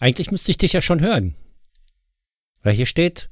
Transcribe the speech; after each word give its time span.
Eigentlich 0.00 0.30
müsste 0.30 0.50
ich 0.50 0.58
dich 0.58 0.72
ja 0.72 0.80
schon 0.80 1.00
hören. 1.00 1.34
Weil 2.62 2.74
hier 2.74 2.86
steht 2.86 3.30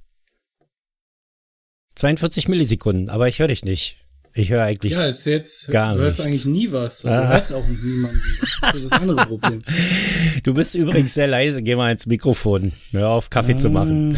42 1.96 2.48
Millisekunden, 2.48 3.08
aber 3.08 3.28
ich 3.28 3.38
höre 3.38 3.48
dich 3.48 3.64
nicht. 3.64 3.98
Ich 4.34 4.50
höre 4.50 4.64
eigentlich 4.64 4.92
Ja, 4.92 5.06
ist 5.06 5.24
jetzt, 5.24 5.70
gar 5.70 5.94
du 5.94 6.00
hörst 6.02 6.18
nichts. 6.18 6.28
eigentlich 6.28 6.44
nie 6.44 6.70
was. 6.72 7.06
Ah. 7.06 7.22
Du 7.22 7.28
hörst 7.28 7.52
auch 7.54 7.66
niemanden. 7.66 8.20
Das 8.40 8.50
ist 8.50 8.72
so 8.82 8.88
das 8.88 8.92
andere 9.00 9.26
Problem. 9.26 9.60
Du 10.42 10.52
bist 10.54 10.74
übrigens 10.74 11.14
sehr 11.14 11.26
leise. 11.26 11.62
Geh 11.62 11.74
mal 11.74 11.90
ins 11.90 12.06
Mikrofon. 12.06 12.72
Hör 12.90 13.08
auf, 13.08 13.30
Kaffee 13.30 13.56
zu 13.56 13.70
machen. 13.70 14.16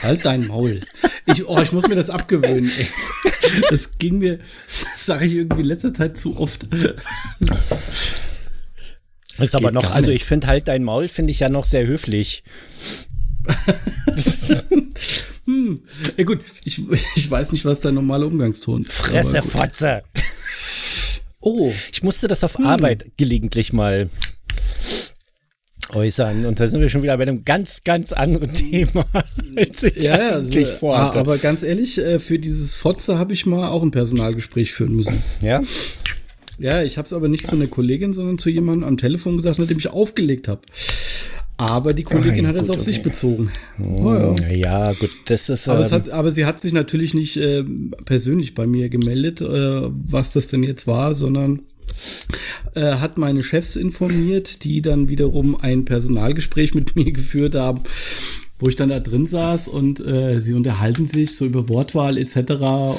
Halt 0.00 0.24
dein 0.24 0.46
Maul. 0.46 0.80
Ich, 1.26 1.46
oh, 1.46 1.60
ich 1.60 1.72
muss 1.72 1.86
mir 1.88 1.96
das 1.96 2.10
abgewöhnen. 2.10 2.70
Ey. 2.78 2.86
Das 3.68 3.98
ging 3.98 4.18
mir, 4.18 4.38
das 4.66 5.06
sage 5.06 5.24
ich 5.24 5.34
irgendwie 5.34 5.62
in 5.62 5.66
letzter 5.66 5.92
Zeit 5.92 6.16
zu 6.16 6.38
oft. 6.38 6.68
Das 9.30 9.40
ist 9.40 9.54
aber 9.54 9.72
noch, 9.72 9.90
also 9.90 10.10
ich 10.10 10.24
finde 10.24 10.46
halt 10.46 10.68
dein 10.68 10.82
Maul 10.84 11.08
finde 11.08 11.30
ich 11.30 11.40
ja 11.40 11.48
noch 11.48 11.64
sehr 11.64 11.86
höflich. 11.86 12.42
Ja 16.16 16.24
gut, 16.24 16.40
ich, 16.64 16.82
ich 17.16 17.30
weiß 17.30 17.52
nicht, 17.52 17.64
was 17.64 17.80
dein 17.80 17.94
normaler 17.94 18.26
Umgangston 18.26 18.84
ist. 18.84 18.92
Fresse. 18.92 19.42
Fotze. 19.42 20.02
Oh, 21.40 21.72
Ich 21.92 22.02
musste 22.02 22.28
das 22.28 22.44
auf 22.44 22.60
Arbeit 22.60 23.12
gelegentlich 23.16 23.72
mal 23.72 24.10
äußern. 25.88 26.44
Und 26.44 26.60
da 26.60 26.68
sind 26.68 26.80
wir 26.80 26.88
schon 26.88 27.02
wieder 27.02 27.16
bei 27.16 27.22
einem 27.22 27.44
ganz, 27.44 27.82
ganz 27.82 28.12
anderen 28.12 28.52
Thema, 28.52 29.06
als 29.56 29.82
ich 29.82 30.02
ja, 30.02 30.18
ja. 30.18 30.28
Also, 30.30 30.52
eigentlich 30.52 30.68
ah, 30.68 30.76
vorhatte. 30.78 31.18
aber 31.18 31.38
ganz 31.38 31.62
ehrlich, 31.62 31.98
äh, 31.98 32.18
für 32.18 32.38
dieses 32.38 32.76
Fotze 32.76 33.18
habe 33.18 33.32
ich 33.32 33.46
mal 33.46 33.68
auch 33.68 33.82
ein 33.82 33.90
Personalgespräch 33.90 34.72
führen 34.72 34.94
müssen. 34.94 35.22
ja? 35.40 35.62
Ja, 36.60 36.82
ich 36.82 36.98
habe 36.98 37.06
es 37.06 37.14
aber 37.14 37.28
nicht 37.28 37.46
zu 37.46 37.56
einer 37.56 37.68
Kollegin, 37.68 38.12
sondern 38.12 38.36
zu 38.36 38.50
jemandem 38.50 38.86
am 38.86 38.98
Telefon 38.98 39.36
gesagt, 39.36 39.58
nachdem 39.58 39.78
ich 39.78 39.88
aufgelegt 39.88 40.46
habe. 40.46 40.60
Aber 41.56 41.94
die 41.94 42.02
Kollegin 42.04 42.44
ja, 42.44 42.50
hat 42.50 42.56
es 42.56 42.66
gut, 42.66 42.76
auf 42.76 42.82
sich 42.82 43.00
okay. 43.00 43.08
bezogen. 43.08 43.50
Oh, 43.82 44.36
ja. 44.40 44.48
ja, 44.50 44.92
gut, 44.92 45.10
das 45.24 45.48
ist. 45.48 45.68
Aber, 45.68 45.80
es 45.80 45.86
ähm, 45.86 45.92
hat, 45.92 46.10
aber 46.10 46.30
sie 46.30 46.44
hat 46.44 46.60
sich 46.60 46.74
natürlich 46.74 47.14
nicht 47.14 47.38
äh, 47.38 47.64
persönlich 48.04 48.54
bei 48.54 48.66
mir 48.66 48.90
gemeldet, 48.90 49.40
äh, 49.40 49.88
was 50.06 50.34
das 50.34 50.48
denn 50.48 50.62
jetzt 50.62 50.86
war, 50.86 51.14
sondern 51.14 51.62
äh, 52.74 52.96
hat 52.96 53.16
meine 53.16 53.42
Chefs 53.42 53.76
informiert, 53.76 54.62
die 54.64 54.82
dann 54.82 55.08
wiederum 55.08 55.58
ein 55.58 55.86
Personalgespräch 55.86 56.74
mit 56.74 56.94
mir 56.96 57.10
geführt 57.10 57.54
haben, 57.54 57.82
wo 58.58 58.68
ich 58.68 58.76
dann 58.76 58.90
da 58.90 59.00
drin 59.00 59.24
saß 59.24 59.68
und 59.68 60.04
äh, 60.06 60.40
sie 60.40 60.52
unterhalten 60.52 61.06
sich 61.06 61.36
so 61.36 61.46
über 61.46 61.70
Wortwahl 61.70 62.18
etc. 62.18 62.52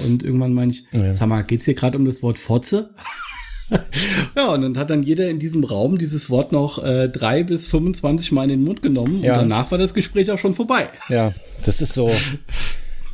Und 0.03 0.23
irgendwann 0.23 0.55
meine 0.55 0.71
ich, 0.71 0.85
sag 1.09 1.29
mal, 1.29 1.43
geht's 1.43 1.65
hier 1.65 1.75
gerade 1.75 1.99
um 1.99 2.05
das 2.05 2.23
Wort 2.23 2.39
Fotze? 2.39 2.89
ja, 4.35 4.47
und 4.47 4.61
dann 4.61 4.77
hat 4.77 4.89
dann 4.89 5.03
jeder 5.03 5.29
in 5.29 5.39
diesem 5.39 5.63
Raum 5.63 5.97
dieses 5.97 6.29
Wort 6.29 6.51
noch 6.51 6.83
äh, 6.83 7.07
drei 7.07 7.43
bis 7.43 7.67
25 7.67 8.31
Mal 8.33 8.43
in 8.43 8.49
den 8.49 8.63
Mund 8.63 8.81
genommen 8.81 9.23
Ja. 9.23 9.33
und 9.33 9.39
danach 9.49 9.71
war 9.71 9.77
das 9.77 9.93
Gespräch 9.93 10.29
auch 10.31 10.39
schon 10.39 10.55
vorbei. 10.55 10.89
Ja, 11.09 11.33
das 11.63 11.81
ist 11.81 11.93
so. 11.93 12.11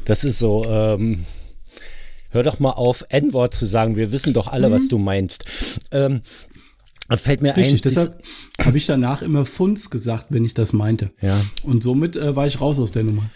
Das 0.06 0.23
ist 0.23 0.40
so. 0.40 0.64
Ähm, 0.68 1.25
hör 2.31 2.44
doch 2.44 2.59
mal 2.59 2.72
auf, 2.72 3.06
N-Wort 3.09 3.53
zu 3.53 3.66
sagen. 3.66 3.95
Wir 3.95 4.12
wissen 4.12 4.34
doch 4.34 4.48
alle, 4.48 4.72
was 4.72 4.88
du 4.88 4.98
meinst. 4.98 5.45
Ähm, 5.92 6.22
fällt 7.09 7.42
mir 7.42 7.52
Mhm. 7.53 7.59
Richtig, 7.59 7.75
ein. 7.75 7.81
deshalb 7.84 8.22
habe 8.66 8.78
ich 8.78 8.86
danach 8.86 9.22
immer 9.22 9.45
Funz 9.45 9.90
gesagt, 9.90 10.28
wenn 10.30 10.44
ich 10.45 10.53
das 10.53 10.73
meinte. 10.73 11.12
Ja. 11.22 11.40
Und 11.64 11.84
somit 11.84 12.16
äh, 12.16 12.36
war 12.36 12.48
ich 12.48 12.59
raus 12.62 12.80
aus 12.80 12.92
der 12.92 13.03
Nummer. 13.03 13.30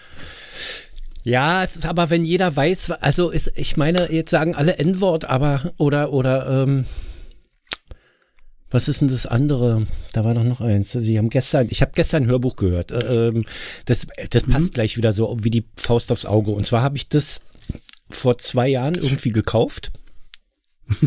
Ja, 1.24 1.64
es 1.64 1.76
ist 1.76 1.86
aber, 1.86 2.10
wenn 2.10 2.26
jeder 2.26 2.56
weiß, 2.56 2.92
also 2.92 3.30
ist, 3.30 3.52
ich 3.56 3.78
meine, 3.78 4.12
jetzt 4.12 4.32
sagen 4.32 4.56
alle 4.56 4.78
N-Wort, 4.78 5.26
aber 5.26 5.74
oder 5.78 6.12
oder 6.14 6.64
ähm, 6.64 6.86
was 8.72 8.88
ist 8.88 9.02
denn 9.02 9.10
das 9.10 9.28
andere? 9.28 9.86
Da 10.14 10.24
war 10.24 10.34
doch 10.34 10.44
noch 10.46 10.62
eins. 10.62 10.92
Sie 10.94 11.18
haben 11.18 11.30
gestern, 11.30 11.68
ich 11.70 11.82
habe 11.82 11.92
gestern 11.94 12.24
ein 12.24 12.30
Hörbuch 12.30 12.56
gehört. 12.56 12.92
Äh, 12.92 13.28
Ähm, 13.28 13.46
das 13.86 14.08
das 14.30 14.44
passt 14.44 14.74
gleich 14.74 14.98
wieder 14.98 15.12
so 15.12 15.38
wie 15.42 15.52
die 15.52 15.66
Faust 15.76 16.12
aufs 16.12 16.26
Auge. 16.26 16.52
Und 16.52 16.66
zwar 16.66 16.82
habe 16.82 16.96
ich 16.96 17.10
das 17.10 17.42
vor 18.10 18.38
zwei 18.38 18.70
Jahren 18.70 18.96
irgendwie 18.96 19.32
gekauft. 19.32 19.92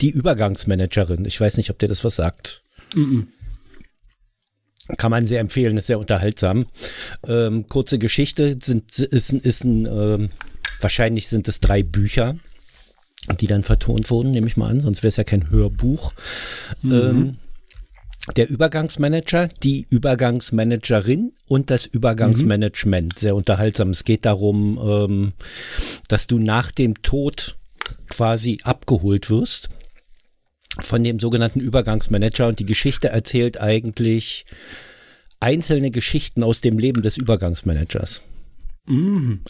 Die 0.00 0.10
Übergangsmanagerin. 0.10 1.24
Ich 1.24 1.40
weiß 1.40 1.56
nicht, 1.58 1.70
ob 1.70 1.78
dir 1.78 1.88
das 1.88 2.04
was 2.04 2.16
sagt. 2.16 2.62
Kann 4.96 5.10
man 5.10 5.26
sehr 5.26 5.40
empfehlen, 5.40 5.76
ist 5.76 5.86
sehr 5.86 5.98
unterhaltsam. 5.98 6.66
Ähm, 7.26 7.66
kurze 7.68 7.98
Geschichte 7.98 8.58
sind, 8.62 8.98
ist, 8.98 9.32
ist 9.32 9.64
ein, 9.64 9.86
ähm, 9.86 10.30
wahrscheinlich 10.80 11.28
sind 11.28 11.48
es 11.48 11.60
drei 11.60 11.82
Bücher, 11.82 12.36
die 13.40 13.46
dann 13.46 13.62
vertont 13.62 14.10
wurden, 14.10 14.30
nehme 14.30 14.46
ich 14.46 14.56
mal 14.56 14.70
an, 14.70 14.80
sonst 14.80 15.02
wäre 15.02 15.08
es 15.08 15.16
ja 15.16 15.24
kein 15.24 15.50
Hörbuch. 15.50 16.14
Ähm, 16.84 17.36
der 18.36 18.48
Übergangsmanager, 18.48 19.48
die 19.62 19.86
Übergangsmanagerin 19.88 21.32
und 21.46 21.70
das 21.70 21.86
Übergangsmanagement. 21.86 23.18
Sehr 23.18 23.34
unterhaltsam. 23.34 23.90
Es 23.90 24.04
geht 24.04 24.26
darum, 24.26 24.78
ähm, 24.82 25.32
dass 26.08 26.26
du 26.26 26.38
nach 26.38 26.70
dem 26.70 27.02
Tod 27.02 27.56
quasi 28.08 28.58
abgeholt 28.64 29.30
wirst 29.30 29.70
von 30.80 31.02
dem 31.02 31.18
sogenannten 31.18 31.60
Übergangsmanager 31.60 32.46
und 32.48 32.58
die 32.58 32.66
Geschichte 32.66 33.08
erzählt 33.08 33.60
eigentlich 33.60 34.44
einzelne 35.40 35.90
Geschichten 35.90 36.42
aus 36.42 36.60
dem 36.60 36.78
Leben 36.78 37.02
des 37.02 37.16
Übergangsmanagers. 37.16 38.22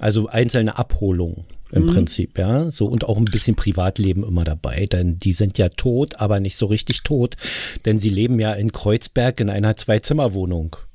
Also 0.00 0.26
einzelne 0.28 0.78
Abholungen 0.78 1.44
im 1.70 1.86
Prinzip, 1.86 2.38
ja. 2.38 2.70
So 2.70 2.86
und 2.86 3.04
auch 3.04 3.18
ein 3.18 3.26
bisschen 3.26 3.54
Privatleben 3.54 4.24
immer 4.24 4.44
dabei, 4.44 4.86
denn 4.86 5.18
die 5.18 5.32
sind 5.32 5.58
ja 5.58 5.68
tot, 5.68 6.16
aber 6.16 6.40
nicht 6.40 6.56
so 6.56 6.66
richtig 6.66 7.02
tot, 7.02 7.36
denn 7.84 7.98
sie 7.98 8.08
leben 8.08 8.40
ja 8.40 8.52
in 8.54 8.72
Kreuzberg 8.72 9.40
in 9.40 9.50
einer 9.50 9.76
Zwei-Zimmer-Wohnung. 9.76 10.76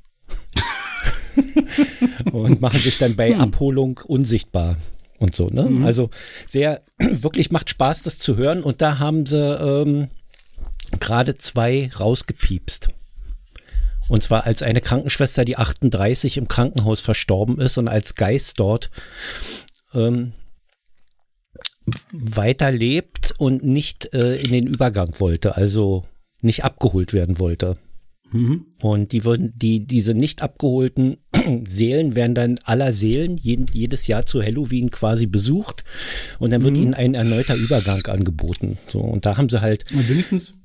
und 2.32 2.60
machen 2.60 2.78
sich 2.78 2.98
dann 2.98 3.16
bei 3.16 3.36
Abholung 3.36 4.00
unsichtbar 4.06 4.76
und 5.24 5.34
so, 5.34 5.48
ne? 5.48 5.84
Also 5.84 6.10
sehr, 6.46 6.84
wirklich 6.98 7.50
macht 7.50 7.70
Spaß, 7.70 8.02
das 8.02 8.18
zu 8.18 8.36
hören. 8.36 8.62
Und 8.62 8.80
da 8.80 8.98
haben 8.98 9.26
sie 9.26 9.38
ähm, 9.38 10.08
gerade 11.00 11.34
zwei 11.34 11.90
rausgepiepst. 11.98 12.88
Und 14.08 14.22
zwar 14.22 14.44
als 14.44 14.62
eine 14.62 14.80
Krankenschwester, 14.80 15.44
die 15.44 15.56
38 15.56 16.36
im 16.36 16.46
Krankenhaus 16.46 17.00
verstorben 17.00 17.58
ist 17.58 17.78
und 17.78 17.88
als 17.88 18.14
Geist 18.14 18.60
dort 18.60 18.90
ähm, 19.94 20.32
weiterlebt 22.12 23.34
und 23.38 23.64
nicht 23.64 24.12
äh, 24.14 24.36
in 24.36 24.52
den 24.52 24.66
Übergang 24.66 25.18
wollte, 25.20 25.56
also 25.56 26.04
nicht 26.40 26.64
abgeholt 26.64 27.14
werden 27.14 27.38
wollte. 27.38 27.78
Und 28.80 29.12
die 29.12 29.24
würden, 29.24 29.52
die, 29.56 29.86
diese 29.86 30.12
nicht 30.12 30.42
abgeholten 30.42 31.16
Seelen 31.66 32.14
werden 32.14 32.34
dann 32.34 32.58
aller 32.64 32.92
Seelen 32.92 33.36
jeden, 33.36 33.66
jedes 33.72 34.06
Jahr 34.06 34.26
zu 34.26 34.42
Halloween 34.42 34.90
quasi 34.90 35.26
besucht 35.26 35.84
und 36.38 36.52
dann 36.52 36.62
wird 36.62 36.76
ihnen 36.76 36.94
ein 36.94 37.14
erneuter 37.14 37.54
Übergang 37.56 38.04
angeboten. 38.06 38.78
So, 38.86 39.00
und 39.00 39.26
da 39.26 39.36
haben 39.36 39.48
sie 39.48 39.60
halt, 39.60 39.84
Und 39.92 40.08
wenigstens, 40.08 40.60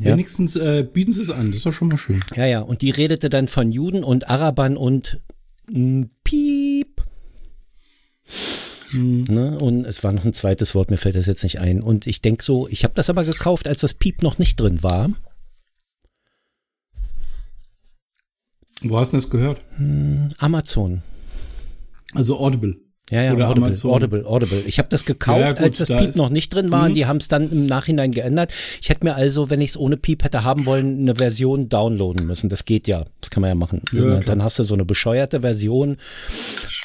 Ja. 0.00 0.12
wenigstens 0.12 0.56
äh, 0.56 0.84
bieten 0.90 1.12
sie 1.12 1.22
es 1.22 1.30
an. 1.30 1.46
Das 1.46 1.56
ist 1.56 1.66
doch 1.66 1.72
schon 1.72 1.88
mal 1.88 1.98
schön. 1.98 2.20
ja, 2.34 2.46
ja, 2.46 2.60
und 2.60 2.82
die 2.82 2.90
redete 2.90 3.30
dann 3.30 3.48
von 3.48 3.70
Juden 3.72 4.02
und 4.04 4.28
Arabern 4.28 4.76
und 4.76 5.20
mm, 5.70 6.02
Piep. 6.24 7.02
Ne? 8.94 9.58
Und 9.58 9.84
es 9.86 10.04
war 10.04 10.12
noch 10.12 10.24
ein 10.24 10.32
zweites 10.34 10.74
Wort, 10.74 10.90
mir 10.90 10.98
fällt 10.98 11.16
das 11.16 11.26
jetzt 11.26 11.42
nicht 11.42 11.58
ein. 11.60 11.82
Und 11.82 12.06
ich 12.06 12.20
denke 12.20 12.44
so, 12.44 12.68
ich 12.68 12.84
habe 12.84 12.94
das 12.94 13.10
aber 13.10 13.24
gekauft, 13.24 13.66
als 13.66 13.80
das 13.80 13.94
Piep 13.94 14.22
noch 14.22 14.38
nicht 14.38 14.60
drin 14.60 14.82
war. 14.82 15.10
Wo 18.90 18.98
hast 18.98 19.12
du 19.12 19.16
das 19.16 19.30
gehört? 19.30 19.60
Amazon. 20.38 21.02
Also 22.14 22.38
Audible. 22.38 22.76
Ja, 23.10 23.22
ja, 23.22 23.34
Oder 23.34 23.48
Audible, 23.48 23.66
Amazon. 23.66 23.90
Audible, 23.90 24.24
Audible. 24.26 24.62
Ich 24.66 24.78
habe 24.78 24.88
das 24.88 25.04
gekauft, 25.04 25.40
Ja, 25.40 25.46
ja, 25.46 25.52
gut, 25.52 25.60
als 25.60 25.76
das 25.76 25.88
da 25.88 25.98
Piep 26.00 26.16
noch 26.16 26.30
nicht 26.30 26.54
drin 26.54 26.72
war 26.72 26.86
und 26.86 26.94
die 26.94 27.04
haben 27.04 27.18
es 27.18 27.28
dann 27.28 27.50
im 27.50 27.60
Nachhinein 27.60 28.12
geändert. 28.12 28.50
Ich 28.80 28.88
hätte 28.88 29.04
mir 29.04 29.14
also, 29.14 29.50
wenn 29.50 29.60
ich 29.60 29.70
es 29.70 29.76
ohne 29.76 29.98
Piep 29.98 30.24
hätte 30.24 30.42
haben 30.42 30.64
wollen, 30.64 31.00
eine 31.00 31.14
Version 31.14 31.68
downloaden 31.68 32.26
müssen. 32.26 32.48
Das 32.48 32.64
geht 32.64 32.86
ja, 32.88 33.04
das 33.20 33.28
kann 33.30 33.42
man 33.42 33.48
ja 33.48 33.54
machen. 33.54 33.82
Ja, 33.92 34.00
klar. 34.00 34.20
dann 34.20 34.42
hast 34.42 34.58
du 34.58 34.64
so 34.64 34.74
eine 34.74 34.86
bescheuerte 34.86 35.40
Version, 35.40 35.98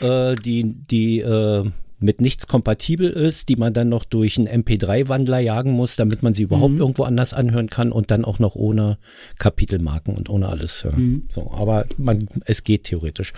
äh, 0.01 0.35
die, 0.35 0.75
die 0.89 1.19
äh, 1.19 1.69
mit 2.01 2.22
nichts 2.22 2.48
kompatibel 2.48 3.10
ist, 3.10 3.50
die 3.50 3.56
man 3.57 3.74
dann 3.74 3.90
noch 3.90 4.06
durch 4.06 4.38
einen 4.38 4.48
MP3-Wandler 4.48 5.40
jagen 5.40 5.72
muss, 5.72 5.96
damit 5.98 6.24
man 6.24 6.34
sie 6.34 6.44
überhaupt 6.44 6.74
Mhm. 6.74 6.80
irgendwo 6.80 7.04
anders 7.04 7.34
anhören 7.34 7.68
kann 7.68 7.92
und 7.92 8.10
dann 8.12 8.24
auch 8.25 8.40
noch 8.40 8.56
ohne 8.56 8.98
Kapitelmarken 9.38 10.16
und 10.16 10.30
ohne 10.30 10.48
alles. 10.50 10.84
Ja. 10.84 10.92
Mhm. 10.92 11.25
So, 11.30 11.51
aber 11.51 11.86
man, 11.98 12.28
es 12.46 12.63
geht 12.63 12.84
theoretisch. 12.84 13.34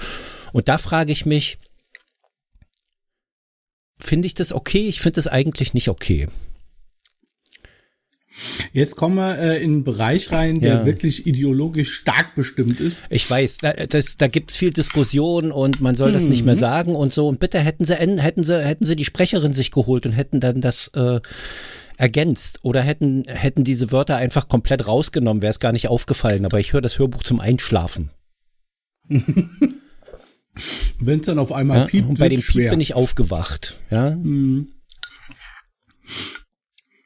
Und 0.53 0.67
da 0.67 0.77
frage 0.77 1.11
ich 1.11 1.25
mich, 1.25 1.57
finde 3.99 4.27
ich 4.27 4.33
das 4.33 4.53
okay? 4.53 4.87
Ich 4.87 5.01
finde 5.01 5.15
das 5.15 5.27
eigentlich 5.27 5.73
nicht 5.73 5.89
okay. 5.89 6.27
Jetzt 8.73 8.95
kommen 8.95 9.15
wir 9.15 9.37
äh, 9.37 9.57
in 9.63 9.71
einen 9.71 9.83
Bereich 9.83 10.31
rein, 10.31 10.61
der 10.61 10.73
Ja. 10.75 10.85
wirklich 10.85 11.27
ideologisch 11.27 11.93
stark 11.93 12.35
bestimmt 12.35 12.79
ist. 12.79 13.01
Ich 13.09 13.29
weiß, 13.29 13.57
da, 13.57 13.73
das, 13.73 14.15
da 14.17 14.27
gibt's 14.27 14.55
viel 14.55 14.71
Diskussion 14.71 15.51
und 15.51 15.81
man 15.81 15.95
soll 15.95 16.11
das 16.13 16.25
nicht 16.25 16.45
mehr 16.45 16.55
sagen 16.55 16.95
und 16.95 17.11
so. 17.11 17.27
Und 17.27 17.39
bitte 17.41 17.59
hätten 17.59 17.83
sie, 17.83 17.95
hätten 17.95 18.43
sie, 18.43 18.63
hätten 18.63 18.85
sie 18.85 18.95
die 18.95 19.03
Sprecherin 19.05 19.53
sich 19.53 19.71
geholt 19.71 20.05
und 20.05 20.13
hätten 20.13 20.39
dann 20.39 20.61
das 20.61 20.87
äh, 20.95 21.19
ergänzt 21.97 22.59
oder 22.63 22.81
hätten, 22.81 23.25
hätten 23.27 23.63
diese 23.65 23.91
Wörter 23.91 24.15
einfach 24.15 24.47
komplett 24.47 24.87
rausgenommen, 24.87 25.41
wäre 25.43 25.51
es 25.51 25.59
gar 25.59 25.73
nicht 25.73 25.89
aufgefallen. 25.89 26.45
Aber 26.45 26.59
ich 26.59 26.71
höre 26.71 26.81
das 26.81 26.97
Hörbuch 26.97 27.23
zum 27.23 27.39
Einschlafen. 27.41 28.09
Wenn 30.99 31.19
es 31.19 31.25
dann 31.25 31.39
auf 31.39 31.51
einmal 31.51 31.79
Ja? 31.79 31.85
piept, 31.87 32.07
Und 32.09 32.19
bei 32.19 32.29
dem 32.29 32.37
wird's 32.37 32.47
Piep 32.47 32.53
schwer. 32.61 32.71
bin 32.71 32.79
ich 32.81 32.93
aufgewacht. 32.93 33.81
Ja? 33.89 34.15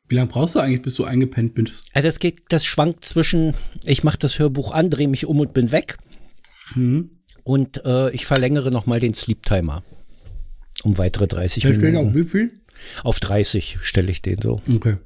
Wie 0.08 0.16
lange 0.16 0.28
brauchst 0.28 0.56
du 0.56 0.60
eigentlich, 0.60 0.82
bis 0.84 0.96
du 0.96 1.04
eingepennt 1.04 1.56
bist? 1.56 1.88
Also 1.94 2.08
das 2.08 2.20
geht, 2.20 2.44
das 2.50 2.64
schwankt 2.66 3.04
zwischen, 3.06 3.56
ich 3.86 4.04
mache 4.04 4.18
das 4.20 4.38
Hörbuch 4.40 4.72
an, 4.72 4.90
drehe 4.90 5.08
mich 5.08 5.26
um 5.26 5.40
und 5.40 5.54
bin 5.54 5.72
weg. 5.72 5.98
Und 7.44 7.86
äh, 7.86 8.12
ich 8.12 8.26
verlängere 8.26 8.72
nochmal 8.72 9.00
den 9.00 9.14
Sleep 9.14 9.44
Timer. 9.44 9.84
Um 10.84 10.98
weitere 10.98 11.28
30 11.28 11.64
Da 11.64 11.70
steht 11.74 11.80
auch 11.96 12.04
Minuten. 12.04 12.16
wie 12.16 12.24
viel? 12.28 12.52
Auf 13.04 13.20
30 13.20 13.78
stelle 13.82 14.12
ich 14.12 14.22
den 14.22 14.42
so. 14.42 14.62
Okay. 14.72 14.98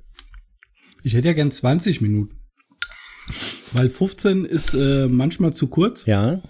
Ich 1.04 1.14
hätte 1.14 1.28
ja 1.28 1.34
gern 1.34 1.52
20 1.52 2.02
Minuten. 2.02 2.36
Weil 3.74 3.90
15 3.90 4.46
ist 4.46 4.74
äh, 4.74 5.08
manchmal 5.08 5.54
zu 5.54 5.68
kurz 5.68 6.06
Ja. 6.08 6.42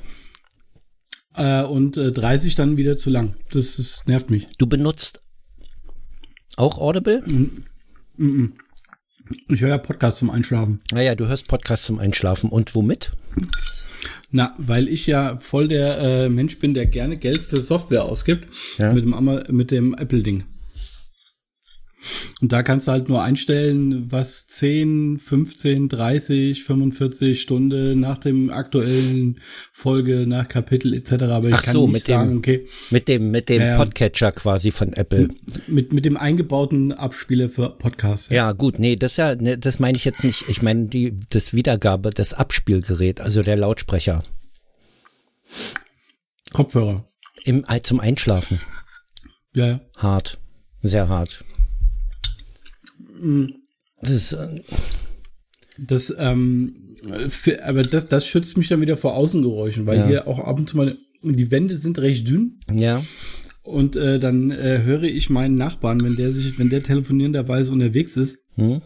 äh, 1.36 1.64
und 1.64 1.98
äh, 1.98 2.12
30 2.12 2.56
dann 2.56 2.78
wieder 2.78 2.96
zu 2.96 3.10
lang. 3.10 3.36
Das, 3.52 3.76
das 3.76 4.06
nervt 4.08 4.30
mich. 4.30 4.48
Du 4.58 4.66
benutzt 4.68 5.22
auch 6.56 6.78
Audible? 6.80 7.24
Ich 9.48 9.62
höre 9.62 9.70
ja 9.70 9.78
Podcasts 9.78 10.20
zum 10.20 10.30
Einschlafen. 10.30 10.82
Naja, 10.92 11.16
du 11.16 11.28
hörst 11.28 11.48
Podcasts 11.48 11.86
zum 11.86 12.00
Einschlafen. 12.00 12.50
Und 12.50 12.74
womit? 12.76 13.12
Na, 14.32 14.54
weil 14.58 14.88
ich 14.88 15.08
ja 15.08 15.38
voll 15.40 15.68
der 15.68 15.98
äh, 16.00 16.30
Mensch 16.30 16.60
bin, 16.60 16.74
der 16.74 16.86
gerne 16.86 17.18
Geld 17.18 17.40
für 17.40 17.62
Software 17.62 18.04
ausgibt. 18.04 18.48
Ja. 18.78 18.94
Mit 18.94 19.04
dem, 19.04 19.14
Ama- 19.14 19.44
mit 19.50 19.72
dem 19.72 19.94
Apple-Ding. 19.96 20.44
Und 22.42 22.54
da 22.54 22.64
kannst 22.64 22.88
du 22.88 22.92
halt 22.94 23.10
nur 23.10 23.22
einstellen, 23.22 24.10
was 24.10 24.48
10, 24.48 25.20
15, 25.20 25.90
30, 25.90 26.64
45 26.64 27.42
Stunden 27.42 28.00
nach 28.00 28.18
dem 28.18 28.50
aktuellen 28.52 29.40
Folge, 29.74 30.26
nach 30.26 30.48
Kapitel 30.48 30.94
etc. 30.94 31.24
Aber 31.24 31.50
ich 31.50 31.54
Ach 31.56 31.64
kann 31.64 31.74
so, 31.74 31.86
nicht 31.88 31.94
mit 31.94 32.08
dem- 32.08 32.12
sagen, 32.16 32.38
okay, 32.38 32.66
Mit 32.90 33.08
dem, 33.10 33.32
mit 33.32 33.50
dem 33.50 33.62
Ja, 33.62 33.68
ja. 33.68 33.78
Podcatcher 33.78 34.32
quasi 34.32 34.72
von 34.72 34.94
Apple. 34.94 35.28
mit, 35.68 35.92
mit 35.92 36.06
dem 36.06 36.16
eingebauten 36.16 36.94
Abspieler 36.94 37.50
für 37.50 37.72
Podcasts. 37.78 38.30
Ja, 38.30 38.54
gut, 38.54 38.80
nee, 38.80 38.96
das 38.96 39.18
ja, 39.18 39.36
ne, 39.36 39.58
das 39.58 39.80
meine 39.80 39.98
ich 39.98 40.06
jetzt 40.06 40.24
nicht. 40.24 40.46
Ich 40.48 40.62
meine 40.62 40.88
die, 40.88 41.20
das 41.30 41.54
Wiedergabe, 41.54 42.12
das 42.12 42.34
Abspielgerät, 42.34 43.20
also 43.20 43.44
der 43.44 43.58
Lautsprecher 43.58 44.24
Kopfhörer. 46.54 47.06
im, 47.44 47.66
zum 47.84 48.00
Einschlafen. 48.00 48.60
Ja, 49.54 49.66
ja. 49.68 49.80
Hart. 49.98 50.40
Sehr 50.82 51.10
hart. 51.10 51.44
Das 54.02 54.12
ist, 54.12 54.32
äh, 54.34 54.62
Das, 55.78 56.14
ähm, 56.18 56.96
für, 57.30 57.64
aber 57.66 57.84
das, 57.84 58.08
das 58.10 58.28
schützt 58.28 58.58
mich 58.58 58.68
dann 58.68 58.82
wieder 58.82 58.98
vor 58.98 59.16
Außengeräuschen, 59.16 59.86
weil 59.86 60.00
Ja. 60.00 60.08
hier 60.08 60.28
auch 60.28 60.40
ab 60.40 60.60
und 60.60 60.70
zu 60.70 60.76
mal, 60.78 60.98
die 61.24 61.52
Wände 61.52 61.78
sind 61.78 62.00
recht 62.00 62.28
dünn 62.28 62.60
ja. 62.70 63.02
und 63.64 63.96
äh, 63.96 64.20
dann 64.20 64.52
äh, 64.52 64.82
höre 64.84 65.04
ich 65.04 65.30
meinen 65.30 65.56
Nachbarn, 65.56 66.02
wenn 66.02 66.16
der 66.18 66.32
sich, 66.34 66.60
wenn 66.60 66.70
der 66.70 66.82
telefonierenderweise 66.84 67.72
unterwegs 67.72 68.18
ist, 68.18 68.40
Hm? 68.56 68.82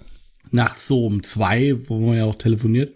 nachts 0.52 0.88
so 0.88 1.06
um 1.08 1.24
zwei, 1.24 1.76
wo 1.88 2.00
man 2.00 2.18
ja 2.18 2.26
auch 2.26 2.36
telefoniert. 2.36 2.94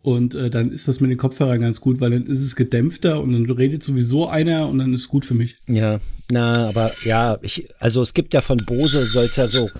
Und 0.00 0.34
äh, 0.34 0.50
dann 0.50 0.72
ist 0.72 0.88
das 0.88 0.98
mit 0.98 1.10
den 1.12 1.18
Kopfhörern 1.18 1.60
ganz 1.60 1.80
gut, 1.80 2.00
weil 2.00 2.10
dann 2.10 2.26
ist 2.26 2.42
es 2.42 2.56
gedämpfter 2.56 3.20
und 3.20 3.32
dann 3.34 3.48
redet 3.48 3.84
sowieso 3.84 4.26
einer 4.26 4.68
und 4.68 4.78
dann 4.78 4.92
ist 4.94 5.02
es 5.02 5.08
gut 5.08 5.24
für 5.24 5.34
mich. 5.34 5.54
Ja, 5.68 6.00
na, 6.28 6.66
aber 6.70 6.90
ja, 7.04 7.38
ich, 7.42 7.68
also 7.78 8.02
es 8.02 8.12
gibt 8.12 8.34
ja 8.34 8.40
von 8.40 8.58
Bose, 8.66 9.06
soll 9.06 9.26
es 9.26 9.36
ja 9.36 9.46
so 9.46 9.70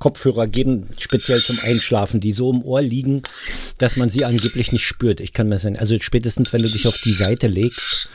Kopfhörer 0.00 0.48
geben, 0.48 0.88
speziell 0.98 1.40
zum 1.40 1.58
Einschlafen, 1.62 2.18
die 2.20 2.32
so 2.32 2.50
im 2.50 2.62
Ohr 2.62 2.82
liegen, 2.82 3.22
dass 3.78 3.96
man 3.96 4.08
sie 4.08 4.24
angeblich 4.24 4.72
nicht 4.72 4.84
spürt. 4.84 5.20
Ich 5.20 5.32
kann 5.32 5.48
mir 5.48 5.54
nicht, 5.62 5.78
also 5.78 5.96
spätestens, 6.00 6.52
wenn 6.52 6.62
du 6.62 6.68
dich 6.68 6.88
auf 6.88 6.98
die 6.98 7.12
Seite 7.12 7.46
legst, 7.46 8.08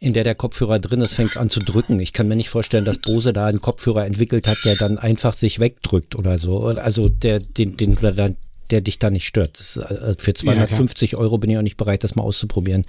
in 0.00 0.12
der 0.12 0.24
der 0.24 0.34
Kopfhörer 0.34 0.80
drin 0.80 1.02
ist, 1.02 1.12
fängt 1.14 1.36
an 1.36 1.48
zu 1.50 1.60
drücken. 1.60 2.00
Ich 2.00 2.12
kann 2.12 2.26
mir 2.26 2.34
nicht 2.34 2.48
vorstellen, 2.48 2.84
dass 2.84 2.98
Bose 2.98 3.32
da 3.32 3.46
einen 3.46 3.60
Kopfhörer 3.60 4.04
entwickelt 4.04 4.48
hat, 4.48 4.58
der 4.64 4.74
dann 4.74 4.98
einfach 4.98 5.34
sich 5.34 5.60
wegdrückt 5.60 6.16
oder 6.16 6.38
so. 6.38 6.64
Also 6.64 7.08
der, 7.08 7.38
den, 7.38 7.76
den, 7.76 7.94
da- 7.94 8.30
der 8.70 8.80
dich 8.80 8.98
da 8.98 9.10
nicht 9.10 9.26
stört. 9.26 9.60
Ist, 9.60 9.76
äh, 9.76 10.14
für 10.18 10.32
250 10.34 11.14
Euro 11.16 11.38
bin 11.38 11.50
ich 11.50 11.58
auch 11.58 11.62
nicht 11.62 11.76
bereit, 11.76 12.02
das 12.02 12.16
mal 12.16 12.24
auszuprobieren. 12.24 12.84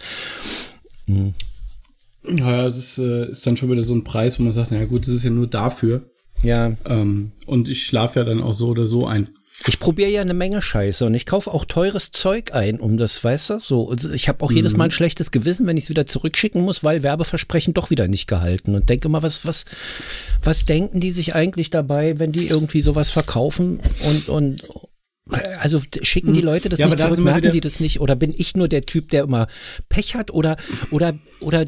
Naja, 2.23 2.63
das 2.63 2.97
äh, 2.97 3.29
ist 3.29 3.45
dann 3.45 3.55
schon 3.57 3.71
wieder 3.71 3.83
so 3.83 3.93
ein 3.93 4.03
Preis, 4.03 4.39
wo 4.39 4.43
man 4.43 4.51
sagt, 4.51 4.71
naja 4.71 4.85
gut, 4.85 5.03
das 5.03 5.13
ist 5.13 5.23
ja 5.23 5.29
nur 5.29 5.47
dafür. 5.47 6.03
Ja, 6.43 6.73
Ähm, 6.85 7.31
und 7.45 7.69
ich 7.69 7.85
schlafe 7.85 8.19
ja 8.19 8.25
dann 8.25 8.41
auch 8.41 8.53
so 8.53 8.67
oder 8.69 8.87
so 8.87 9.05
ein. 9.05 9.29
Ich 9.65 9.79
probiere 9.79 10.11
ja 10.11 10.21
eine 10.21 10.35
Menge 10.35 10.61
Scheiße 10.61 11.03
und 11.05 11.15
ich 11.15 11.25
kaufe 11.25 11.51
auch 11.51 11.65
teures 11.65 12.11
Zeug 12.11 12.53
ein, 12.53 12.79
um 12.79 12.95
das, 12.95 13.23
weißt 13.23 13.49
du, 13.49 13.59
so. 13.59 13.93
Ich 14.13 14.29
habe 14.29 14.45
auch 14.45 14.51
jedes 14.51 14.77
Mal 14.77 14.85
ein 14.85 14.91
schlechtes 14.91 15.31
Gewissen, 15.31 15.65
wenn 15.65 15.77
ich 15.77 15.85
es 15.85 15.89
wieder 15.89 16.05
zurückschicken 16.05 16.61
muss, 16.61 16.83
weil 16.83 17.01
Werbeversprechen 17.01 17.73
doch 17.73 17.89
wieder 17.89 18.07
nicht 18.07 18.27
gehalten. 18.27 18.75
Und 18.75 18.87
denke 18.87 19.09
mal, 19.09 19.23
was, 19.23 19.45
was, 19.45 19.65
was 20.43 20.65
denken 20.65 20.99
die 20.99 21.11
sich 21.11 21.33
eigentlich 21.33 21.71
dabei, 21.71 22.19
wenn 22.19 22.31
die 22.31 22.47
irgendwie 22.47 22.81
sowas 22.81 23.09
verkaufen 23.09 23.79
und, 24.07 24.29
und 24.29 24.63
also 25.59 25.81
schicken 26.01 26.33
die 26.33 26.41
Leute 26.41 26.69
das 26.69 26.79
Ja, 26.79 26.87
nicht 26.87 26.99
da 26.99 27.09
zurück, 27.09 27.23
merken 27.23 27.51
die 27.51 27.61
das 27.61 27.79
nicht? 27.79 27.99
Oder 27.99 28.15
bin 28.15 28.33
ich 28.35 28.55
nur 28.55 28.67
der 28.67 28.83
Typ, 28.83 29.09
der 29.09 29.23
immer 29.23 29.47
Pech 29.89 30.15
hat? 30.15 30.31
Oder, 30.31 30.57
oder, 30.91 31.17
oder 31.43 31.65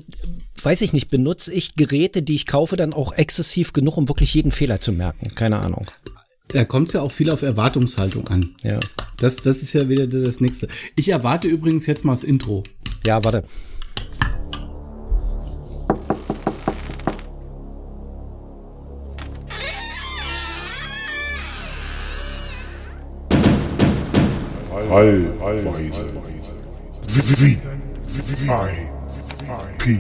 weiß 0.61 0.81
ich 0.81 0.93
nicht, 0.93 1.09
benutze 1.09 1.53
ich 1.53 1.75
Geräte, 1.75 2.21
die 2.21 2.35
ich 2.35 2.45
kaufe, 2.45 2.75
dann 2.75 2.93
auch 2.93 3.13
exzessiv 3.13 3.73
genug, 3.73 3.97
um 3.97 4.07
wirklich 4.07 4.33
jeden 4.33 4.51
Fehler 4.51 4.81
zu 4.81 4.91
merken? 4.91 5.33
Keine 5.35 5.63
Ahnung. 5.63 5.85
Da 6.49 6.65
kommt 6.65 6.87
es 6.87 6.93
ja 6.93 7.01
auch 7.01 7.11
viel 7.11 7.29
auf 7.29 7.43
Erwartungshaltung 7.43 8.27
an. 8.27 8.55
Ja. 8.63 8.79
Das, 9.17 9.37
das 9.37 9.61
ist 9.61 9.73
ja 9.73 9.87
wieder 9.87 10.07
das 10.07 10.39
nächste. 10.39 10.67
Ich 10.95 11.09
erwarte 11.09 11.47
übrigens 11.47 11.85
jetzt 11.85 12.05
mal 12.05 12.13
das 12.13 12.23
Intro. 12.23 12.63
Ja, 13.05 13.23
warte. 13.23 13.43
Allweise. 24.79 26.11
V 27.07 27.23
I 27.45 27.57
P 29.77 29.99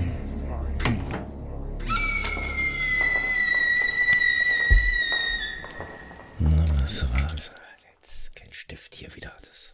Das 6.81 7.03
war 7.13 7.19
jetzt 8.01 8.35
kein 8.35 8.51
Stift 8.51 8.95
hier 8.95 9.13
wieder. 9.15 9.31
Das 9.41 9.49
ist 9.57 9.73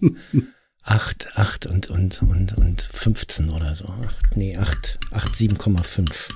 unfassbar. 0.00 0.56
acht, 0.82 1.28
acht 1.36 1.66
und, 1.66 1.90
und, 1.90 2.22
und, 2.22 2.56
und 2.56 2.82
15 2.82 3.50
oder 3.50 3.74
so. 3.74 3.86
Acht, 3.86 4.36
nee, 4.36 4.56
acht, 4.56 4.98
acht, 5.10 5.32
7,5. 5.34 6.30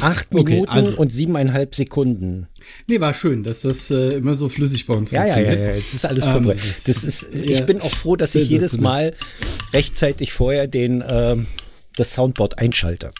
Acht 0.00 0.28
Okay, 0.34 0.44
Minuten 0.44 0.68
also- 0.70 0.96
und 0.96 1.12
siebeneinhalb 1.12 1.74
Sekunden. 1.74 2.48
Nee, 2.88 3.00
war 3.00 3.12
schön, 3.12 3.42
dass 3.42 3.62
das 3.62 3.90
äh, 3.90 4.14
immer 4.16 4.34
so 4.34 4.48
flüssig 4.48 4.86
bei 4.86 4.94
uns 4.94 5.10
Ja, 5.10 5.22
ja, 5.22 5.28
ja, 5.28 5.34
funktioniert. 5.34 5.68
ja, 5.68 5.74
jetzt 5.76 5.94
ist 5.94 6.06
alles 6.06 6.24
Ähm, 6.24 6.30
vorbereitet. 6.32 6.64
das 6.64 7.04
ist- 7.04 7.28
ich 7.34 7.58
ja, 7.58 7.64
bin 7.66 7.80
auch 7.80 7.90
froh, 7.92 8.16
dass 8.16 8.34
ich 8.34 8.48
jedes. 8.48 8.78
Mal 8.78 9.14
rechtzeitig 9.74 10.32
vorher 10.32 10.66
den, 10.66 11.04
ähm, 11.10 11.46
das 11.96 12.14
Soundboard 12.14 12.58
einschalte. 12.58 13.10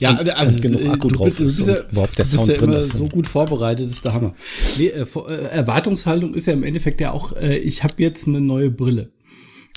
Ja, 0.00 0.18
Und- 0.18 0.30
also 0.30 0.52
und 0.56 0.62
genug 0.62 0.80
äh, 0.82 0.88
Akku 0.88 1.08
du, 1.08 1.16
drauf 1.16 1.36
du 1.36 1.44
ist 1.44 1.56
bist 1.56 1.68
ja, 1.68 1.74
überhaupt 1.90 2.16
der 2.18 2.24
du 2.24 2.30
bist 2.30 2.36
Sound 2.36 2.48
ja 2.50 2.56
drin 2.56 2.68
immer 2.70 2.78
ist. 2.78 2.92
so 2.92 3.08
gut 3.08 3.26
vorbereitet, 3.26 3.90
ist 3.90 4.04
der 4.04 4.14
Hammer. 4.14 4.34
Nee, 4.78 4.86
äh, 4.86 5.00
äh, 5.02 5.34
Erwartungshaltung 5.50 6.32
ist 6.34 6.46
ja 6.46 6.52
im 6.52 6.62
Endeffekt 6.62 7.00
ja 7.00 7.10
auch, 7.10 7.34
äh, 7.36 7.56
ich 7.58 7.82
habe 7.84 7.94
jetzt 7.98 8.28
eine 8.28 8.40
neue 8.40 8.70
Brille. 8.70 9.10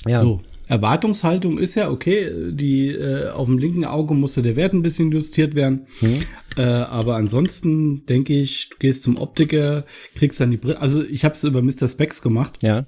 Ja. 0.06 0.20
So. 0.20 0.40
Erwartungshaltung 0.72 1.58
ist 1.58 1.74
ja, 1.74 1.90
okay, 1.90 2.30
die 2.50 2.88
äh, 2.88 3.28
auf 3.28 3.46
dem 3.46 3.58
linken 3.58 3.84
Auge 3.84 4.14
musste 4.14 4.40
der 4.40 4.56
Wert 4.56 4.72
ein 4.72 4.82
bisschen 4.82 5.12
justiert 5.12 5.54
werden. 5.54 5.86
Hm. 6.00 6.14
Äh, 6.56 6.62
aber 6.62 7.16
ansonsten 7.16 8.06
denke 8.06 8.32
ich, 8.32 8.70
du 8.70 8.78
gehst 8.78 9.02
zum 9.02 9.18
Optiker, 9.18 9.84
kriegst 10.14 10.40
dann 10.40 10.50
die 10.50 10.56
Brille. 10.56 10.80
Also 10.80 11.04
ich 11.04 11.24
habe 11.24 11.34
es 11.34 11.44
über 11.44 11.60
Mr. 11.60 11.88
Specs 11.88 12.22
gemacht 12.22 12.62
Ja. 12.62 12.86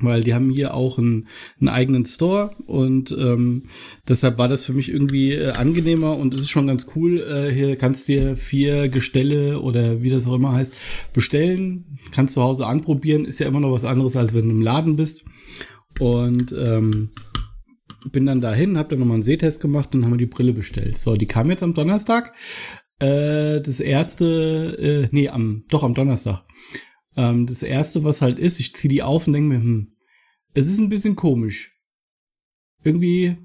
weil 0.00 0.22
die 0.22 0.32
haben 0.32 0.48
hier 0.50 0.72
auch 0.72 0.96
einen, 0.96 1.26
einen 1.60 1.68
eigenen 1.68 2.06
Store 2.06 2.52
und 2.66 3.10
ähm, 3.18 3.64
deshalb 4.08 4.38
war 4.38 4.48
das 4.48 4.64
für 4.64 4.72
mich 4.72 4.88
irgendwie 4.88 5.32
äh, 5.32 5.50
angenehmer 5.50 6.16
und 6.16 6.32
es 6.32 6.40
ist 6.40 6.50
schon 6.50 6.66
ganz 6.66 6.86
cool. 6.96 7.20
Äh, 7.20 7.52
hier 7.52 7.76
kannst 7.76 8.08
dir 8.08 8.38
vier 8.38 8.88
Gestelle 8.88 9.60
oder 9.60 10.00
wie 10.00 10.08
das 10.08 10.26
auch 10.26 10.34
immer 10.36 10.52
heißt 10.52 10.74
bestellen, 11.12 11.98
kannst 12.10 12.32
zu 12.34 12.42
Hause 12.42 12.66
anprobieren, 12.66 13.26
ist 13.26 13.38
ja 13.38 13.48
immer 13.48 13.60
noch 13.60 13.72
was 13.72 13.84
anderes, 13.84 14.16
als 14.16 14.32
wenn 14.32 14.44
du 14.44 14.50
im 14.54 14.62
Laden 14.62 14.96
bist. 14.96 15.24
Und 15.98 16.52
ähm, 16.52 17.10
bin 18.10 18.26
dann 18.26 18.40
dahin, 18.40 18.78
hab 18.78 18.88
dann 18.88 19.00
nochmal 19.00 19.16
einen 19.16 19.22
Sehtest 19.22 19.60
gemacht 19.60 19.94
und 19.94 20.04
haben 20.04 20.12
wir 20.12 20.18
die 20.18 20.26
Brille 20.26 20.52
bestellt. 20.52 20.96
So, 20.96 21.16
die 21.16 21.26
kam 21.26 21.50
jetzt 21.50 21.62
am 21.62 21.74
Donnerstag. 21.74 22.32
Äh, 23.00 23.60
das 23.60 23.80
erste, 23.80 24.76
äh, 24.78 25.08
nee, 25.12 25.28
am, 25.28 25.64
doch 25.68 25.82
am 25.82 25.94
Donnerstag. 25.94 26.44
Ähm, 27.16 27.46
das 27.46 27.62
erste, 27.62 28.04
was 28.04 28.22
halt 28.22 28.38
ist, 28.38 28.60
ich 28.60 28.74
ziehe 28.74 28.90
die 28.90 29.02
auf 29.02 29.26
und 29.26 29.32
denke 29.32 29.48
mir, 29.48 29.60
hm, 29.60 29.92
es 30.54 30.68
ist 30.68 30.78
ein 30.78 30.88
bisschen 30.88 31.16
komisch. 31.16 31.76
Irgendwie, 32.84 33.36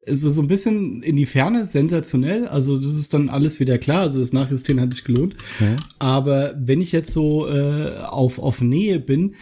es 0.00 0.24
ist 0.24 0.34
so 0.34 0.42
ein 0.42 0.48
bisschen 0.48 1.02
in 1.02 1.16
die 1.16 1.26
Ferne, 1.26 1.66
sensationell. 1.66 2.46
Also, 2.48 2.78
das 2.78 2.96
ist 2.96 3.12
dann 3.12 3.28
alles 3.28 3.60
wieder 3.60 3.78
klar. 3.78 4.02
Also, 4.02 4.20
das 4.20 4.32
Nachjustieren 4.32 4.80
hat 4.80 4.92
sich 4.92 5.04
gelohnt. 5.04 5.36
Ja. 5.60 5.76
Aber 5.98 6.54
wenn 6.58 6.80
ich 6.80 6.92
jetzt 6.92 7.12
so 7.12 7.48
äh, 7.48 7.98
auf, 7.98 8.38
auf 8.38 8.60
Nähe 8.60 9.00
bin, 9.00 9.34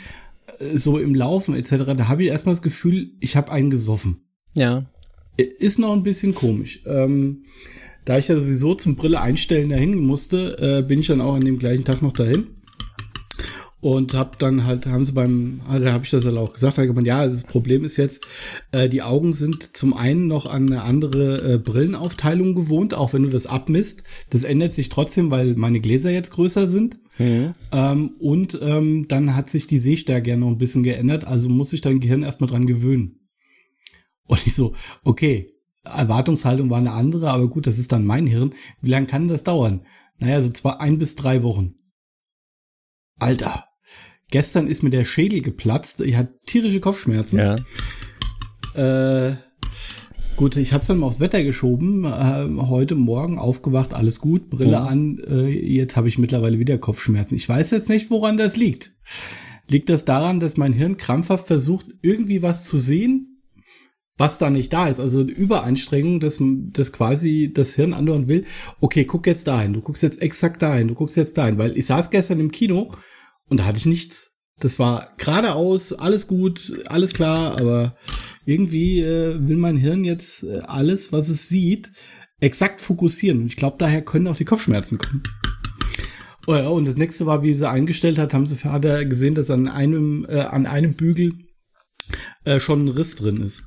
so 0.75 0.99
im 0.99 1.15
Laufen 1.15 1.55
etc., 1.55 1.95
da 1.97 2.09
habe 2.09 2.23
ich 2.23 2.29
erstmal 2.29 2.55
das 2.55 2.63
Gefühl, 2.63 3.13
ich 3.21 3.37
habe 3.37 3.53
einen 3.53 3.71
gesoffen. 3.71 4.25
Ja. 4.55 4.87
Ist 5.37 5.79
noch 5.79 5.93
ein 5.93 6.03
bisschen 6.03 6.35
komisch. 6.35 6.83
Ähm, 6.87 7.45
da 8.05 8.19
ich 8.19 8.29
ja 8.29 8.39
sowieso 8.39 8.75
zum 8.75 8.97
Brille 8.97 9.21
einstellen 9.21 9.71
dahin 9.71 9.97
musste, 9.97 10.59
äh, 10.59 10.87
bin 10.87 11.01
ich 11.01 11.07
dann 11.07 11.21
auch 11.21 11.35
an 11.35 11.45
dem 11.45 11.59
gleichen 11.59 11.85
Tag 11.85 12.03
noch 12.03 12.13
dahin. 12.13 12.49
Und 13.85 14.15
hab 14.15 14.39
dann 14.39 14.65
halt, 14.65 14.87
haben 14.87 15.05
sie 15.05 15.13
beim, 15.13 15.61
da 15.71 15.93
habe 15.93 16.05
ich 16.05 16.11
das 16.11 16.25
halt 16.25 16.39
auch 16.39 16.55
gesagt, 16.55 16.79
hat 16.79 16.87
gemeint, 16.87 17.07
ja, 17.07 17.23
das 17.23 17.45
Problem 17.45 17.85
ist 17.85 17.99
jetzt, 17.99 18.27
äh, 18.73 18.89
die 18.89 19.03
Augen 19.03 19.35
sind 19.35 19.77
zum 19.77 19.93
einen 19.93 20.27
noch 20.27 20.47
an 20.47 20.73
eine 20.73 20.85
andere 20.85 21.53
äh, 21.53 21.59
Brillenaufteilung 21.59 22.55
gewohnt, 22.55 22.95
auch 22.95 23.13
wenn 23.13 23.25
du 23.25 23.29
das 23.29 23.47
abmisst. 23.47 24.05
Das 24.31 24.45
ändert 24.45 24.73
sich 24.73 24.89
trotzdem, 24.89 25.31
weil 25.31 25.55
meine 25.57 25.81
Gläser 25.81 26.11
jetzt 26.11 26.31
größer 26.31 26.67
sind. 26.67 26.99
Mhm. 27.19 27.53
Ähm, 27.73 28.13
und 28.21 28.59
ähm, 28.63 29.05
dann 29.07 29.37
hat 29.37 29.51
sich 29.51 29.67
die 29.67 29.79
Sehstärke 29.79 30.31
ja 30.31 30.39
noch 30.39 30.49
ein 30.49 30.57
bisschen 30.57 30.83
geändert, 30.83 31.27
also 31.27 31.51
muss 31.51 31.69
sich 31.69 31.83
dein 31.83 32.01
Gehirn 32.01 32.23
erstmal 32.23 32.49
dran 32.49 32.67
gewöhnen. 32.67 33.29
Und 34.27 34.47
ich 34.47 34.55
so, 34.55 34.73
okay, 35.03 35.53
Erwartungshaltung 35.83 36.71
war 36.71 36.79
eine 36.79 36.93
andere, 36.93 37.29
aber 37.33 37.49
gut, 37.49 37.67
das 37.67 37.79
ist 37.79 37.93
dann 37.93 38.07
mein 38.07 38.27
Hirn. 38.27 38.55
Wie 38.81 38.89
lange 38.89 39.09
kann 39.09 39.29
das 39.29 39.43
dauern? 39.43 39.85
Naja, 40.21 40.41
so 40.41 40.49
zwei, 40.49 40.71
ein 40.81 40.97
bis 40.97 41.17
drei 41.17 41.43
Wochen. 41.43 41.75
Alter. 43.19 43.67
Gestern 44.35 44.67
ist 44.67 44.83
mir 44.83 44.91
der 44.91 45.05
Schädel 45.05 45.43
geplatzt. 45.43 46.01
Ich 46.01 46.17
hatte 46.17 46.35
tierische 46.45 46.81
Kopfschmerzen. 46.81 47.39
Ja. 47.39 47.55
Äh, 49.29 49.37
gut, 50.35 50.57
ich 50.57 50.73
habe 50.73 50.81
es 50.81 50.89
dann 50.89 50.99
mal 50.99 51.07
aufs 51.07 51.21
Wetter 51.21 51.45
geschoben. 51.45 52.05
Äh, 52.05 52.49
heute 52.67 52.97
Morgen 52.97 53.39
aufgewacht, 53.39 53.95
alles 53.95 54.19
gut, 54.19 54.51
Brille 54.51 54.81
mhm. 54.81 54.87
an. 54.89 55.19
Äh, 55.19 55.51
jetzt 55.51 55.97
habe 55.97 56.09
ich 56.09 56.19
mittlerweile 56.19 56.59
wieder 56.59 56.79
Kopfschmerzen. 56.79 57.37
Ich 57.37 57.49
weiß 57.49 57.71
jetzt 57.71 57.89
nicht, 57.89 58.11
woran 58.11 58.37
das 58.37 58.57
liegt. 58.57 58.97
Liegt 59.69 59.89
das 59.89 60.05
daran, 60.05 60.41
dass 60.41 60.57
mein 60.57 60.73
Hirn 60.73 60.97
krampfhaft 60.97 61.47
versucht, 61.47 61.87
irgendwie 62.03 62.43
was 62.43 62.65
zu 62.65 62.77
sehen, 62.77 63.41
was 64.19 64.39
da 64.39 64.51
nicht 64.51 64.73
da 64.73 64.89
ist? 64.89 64.99
Also 64.99 65.23
Überanstrengung, 65.23 66.19
dass, 66.19 66.41
dass 66.41 66.93
quasi 66.93 67.53
das 67.55 67.77
Hirn 67.77 67.93
andauernd 67.93 68.27
will, 68.27 68.47
okay, 68.81 69.05
guck 69.05 69.29
jetzt 69.29 69.47
dahin, 69.47 69.75
du 69.75 69.81
guckst 69.81 70.03
jetzt 70.03 70.21
exakt 70.21 70.61
dahin, 70.61 70.89
du 70.89 70.95
guckst 70.95 71.17
jetzt 71.17 71.39
dahin. 71.39 71.57
Weil 71.57 71.79
ich 71.79 71.87
saß 71.87 72.11
gestern 72.11 72.41
im 72.41 72.51
Kino 72.51 72.91
und 73.49 73.61
da 73.61 73.65
hatte 73.65 73.79
ich 73.79 73.87
nichts. 73.87 74.33
Das 74.61 74.79
war 74.79 75.09
geradeaus, 75.19 75.93
alles 75.93 76.27
gut, 76.29 76.73
alles 76.87 77.13
klar, 77.13 77.61
aber 77.61 77.97
irgendwie 78.45 79.01
äh, 79.01 79.37
will 79.49 79.57
mein 79.57 79.77
Hirn 79.77 80.05
jetzt 80.05 80.45
äh, 80.45 80.61
alles, 80.67 81.13
was 81.13 81.29
es 81.29 81.49
sieht, 81.49 81.91
exakt 82.41 82.81
fokussieren. 82.81 83.41
Und 83.41 83.47
ich 83.47 83.57
glaube, 83.57 83.77
daher 83.79 84.03
können 84.03 84.29
auch 84.29 84.37
die 84.37 84.45
Kopfschmerzen 84.45 84.99
kommen. 84.99 85.23
Oh 86.47 86.55
ja, 86.55 86.69
und 86.69 86.87
das 86.87 86.97
nächste 86.97 87.27
war, 87.27 87.43
wie 87.43 87.55
sie 87.55 87.69
eingestellt 87.69 88.19
hat, 88.19 88.35
haben 88.35 88.47
sie 88.47 88.57
hat 88.57 88.83
gesehen, 89.09 89.35
dass 89.35 89.51
an 89.51 89.67
einem, 89.67 90.27
äh, 90.29 90.41
an 90.41 90.67
einem 90.67 90.95
Bügel 90.95 91.33
äh, 92.45 92.61
schon 92.61 92.85
ein 92.85 92.89
Riss 92.89 93.17
drin 93.17 93.39
ist. 93.39 93.65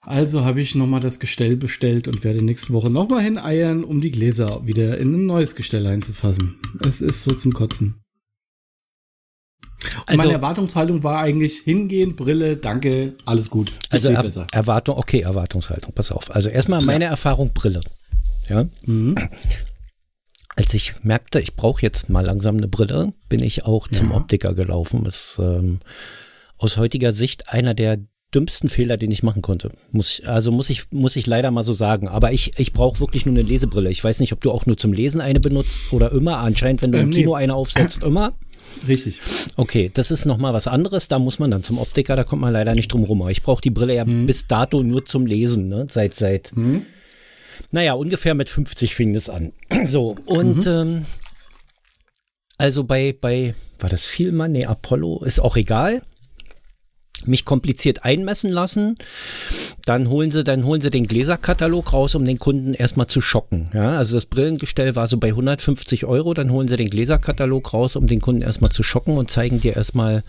Also 0.00 0.44
habe 0.44 0.60
ich 0.60 0.74
nochmal 0.74 1.00
das 1.00 1.18
Gestell 1.18 1.56
bestellt 1.56 2.08
und 2.08 2.22
werde 2.22 2.42
nächste 2.42 2.72
Woche 2.72 2.88
nochmal 2.88 3.22
hineiern, 3.22 3.84
um 3.84 4.00
die 4.00 4.12
Gläser 4.12 4.64
wieder 4.64 4.98
in 4.98 5.14
ein 5.14 5.26
neues 5.26 5.56
Gestell 5.56 5.86
einzufassen. 5.86 6.56
Es 6.84 7.00
ist 7.00 7.24
so 7.24 7.32
zum 7.32 7.52
Kotzen. 7.52 8.00
Also, 10.06 10.22
meine 10.22 10.32
Erwartungshaltung 10.32 11.02
war 11.02 11.20
eigentlich 11.20 11.58
hingehen, 11.58 12.16
Brille, 12.16 12.56
danke, 12.56 13.16
alles 13.24 13.50
gut. 13.50 13.70
Ich 13.70 13.92
also 13.92 14.08
er 14.10 14.22
besser. 14.22 14.46
Erwartung, 14.52 14.96
okay, 14.96 15.20
Erwartungshaltung, 15.20 15.92
pass 15.92 16.10
auf. 16.10 16.34
Also 16.34 16.48
erstmal 16.48 16.82
meine 16.82 17.04
ja. 17.04 17.10
Erfahrung 17.10 17.52
Brille. 17.52 17.80
Ja. 18.48 18.66
Mhm. 18.82 19.16
Als 20.56 20.74
ich 20.74 21.04
merkte, 21.04 21.40
ich 21.40 21.54
brauche 21.54 21.82
jetzt 21.82 22.08
mal 22.08 22.24
langsam 22.24 22.56
eine 22.56 22.68
Brille, 22.68 23.12
bin 23.28 23.42
ich 23.42 23.64
auch 23.64 23.86
zum 23.88 24.10
Optiker 24.12 24.54
gelaufen. 24.54 25.04
Das 25.04 25.14
ist 25.32 25.38
ähm, 25.38 25.80
aus 26.56 26.76
heutiger 26.76 27.12
Sicht 27.12 27.50
einer 27.50 27.74
der 27.74 27.98
dümmsten 28.34 28.68
Fehler, 28.68 28.96
den 28.96 29.10
ich 29.10 29.22
machen 29.22 29.42
konnte. 29.42 29.70
Muss 29.90 30.18
ich, 30.18 30.28
also 30.28 30.52
muss 30.52 30.68
ich, 30.68 30.90
muss 30.90 31.16
ich 31.16 31.26
leider 31.26 31.50
mal 31.50 31.64
so 31.64 31.72
sagen. 31.72 32.08
Aber 32.08 32.32
ich, 32.32 32.58
ich 32.58 32.72
brauche 32.72 33.00
wirklich 33.00 33.24
nur 33.24 33.34
eine 33.34 33.42
Lesebrille. 33.42 33.90
Ich 33.90 34.04
weiß 34.04 34.20
nicht, 34.20 34.32
ob 34.32 34.40
du 34.40 34.50
auch 34.50 34.66
nur 34.66 34.76
zum 34.76 34.92
Lesen 34.92 35.20
eine 35.20 35.40
benutzt 35.40 35.92
oder 35.92 36.12
immer. 36.12 36.38
Anscheinend, 36.38 36.82
wenn 36.82 36.92
du 36.92 36.98
ähm, 36.98 37.06
im 37.06 37.10
Kino 37.10 37.36
nee. 37.36 37.42
eine 37.42 37.54
aufsetzt, 37.54 38.02
immer. 38.02 38.34
Richtig. 38.86 39.20
Okay, 39.56 39.90
das 39.92 40.10
ist 40.10 40.26
nochmal 40.26 40.52
was 40.52 40.66
anderes. 40.66 41.08
Da 41.08 41.18
muss 41.18 41.38
man 41.38 41.50
dann 41.50 41.62
zum 41.62 41.78
Optiker, 41.78 42.16
da 42.16 42.24
kommt 42.24 42.42
man 42.42 42.52
leider 42.52 42.74
nicht 42.74 42.92
drum 42.92 43.04
rum. 43.04 43.22
Aber 43.22 43.30
ich 43.30 43.42
brauche 43.42 43.62
die 43.62 43.70
Brille 43.70 43.94
ja 43.94 44.04
hm. 44.04 44.26
bis 44.26 44.46
dato 44.46 44.82
nur 44.82 45.06
zum 45.06 45.24
Lesen, 45.24 45.68
ne? 45.68 45.86
Seit, 45.88 46.12
seit, 46.12 46.52
hm. 46.52 46.84
naja, 47.70 47.94
ungefähr 47.94 48.34
mit 48.34 48.50
50 48.50 48.94
fing 48.94 49.14
das 49.14 49.30
an. 49.30 49.52
So, 49.86 50.16
und 50.26 50.66
mhm. 50.66 50.72
ähm, 50.72 51.06
also 52.58 52.84
bei, 52.84 53.16
bei, 53.18 53.54
war 53.78 53.88
das 53.88 54.06
Vielmann? 54.06 54.52
Nee, 54.52 54.66
Apollo, 54.66 55.22
ist 55.24 55.40
auch 55.40 55.56
egal 55.56 56.02
mich 57.26 57.44
kompliziert 57.44 58.04
einmessen 58.04 58.50
lassen. 58.50 58.96
Dann 59.84 60.08
holen 60.08 60.30
sie, 60.30 60.44
dann 60.44 60.64
holen 60.64 60.80
sie 60.80 60.90
den 60.90 61.06
Gläserkatalog 61.06 61.92
raus, 61.92 62.14
um 62.14 62.24
den 62.24 62.38
Kunden 62.38 62.74
erstmal 62.74 63.06
zu 63.06 63.20
schocken. 63.20 63.70
Ja, 63.74 63.98
also 63.98 64.14
das 64.14 64.26
Brillengestell 64.26 64.96
war 64.96 65.06
so 65.06 65.18
bei 65.18 65.28
150 65.28 66.04
Euro. 66.06 66.34
Dann 66.34 66.50
holen 66.50 66.68
sie 66.68 66.76
den 66.76 66.90
Gläserkatalog 66.90 67.72
raus, 67.72 67.96
um 67.96 68.06
den 68.06 68.20
Kunden 68.20 68.42
erstmal 68.42 68.70
zu 68.70 68.82
schocken 68.82 69.16
und 69.16 69.30
zeigen 69.30 69.60
dir 69.60 69.76
erstmal 69.76 70.22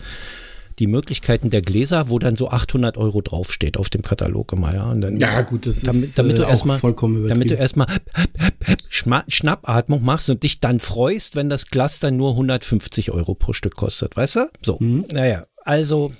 die 0.80 0.86
Möglichkeiten 0.86 1.50
der 1.50 1.60
Gläser, 1.60 2.08
wo 2.08 2.18
dann 2.18 2.36
so 2.36 2.48
800 2.48 2.96
Euro 2.96 3.20
draufsteht 3.20 3.76
auf 3.76 3.90
dem 3.90 4.02
Katalog 4.02 4.52
immer, 4.52 4.74
ja. 4.74 4.90
Und 4.90 5.02
dann, 5.02 5.16
ja, 5.18 5.42
gut, 5.42 5.66
das 5.66 5.82
damit, 5.82 6.02
ist 6.02 6.18
damit 6.18 6.36
äh, 6.36 6.40
du 6.40 6.42
erstmal, 6.44 6.78
vollkommen 6.78 7.28
Damit 7.28 7.50
du 7.50 7.54
erstmal 7.54 7.86
Schnappatmung 8.88 10.02
machst 10.02 10.30
und 10.30 10.42
dich 10.42 10.58
dann 10.58 10.80
freust, 10.80 11.36
wenn 11.36 11.50
das 11.50 11.66
Glas 11.66 12.00
dann 12.00 12.16
nur 12.16 12.30
150 12.30 13.10
Euro 13.10 13.34
pro 13.34 13.52
Stück 13.52 13.76
kostet, 13.76 14.16
weißt 14.16 14.36
du? 14.36 14.50
So, 14.62 14.78
mhm. 14.80 15.04
naja, 15.12 15.46
also 15.64 16.12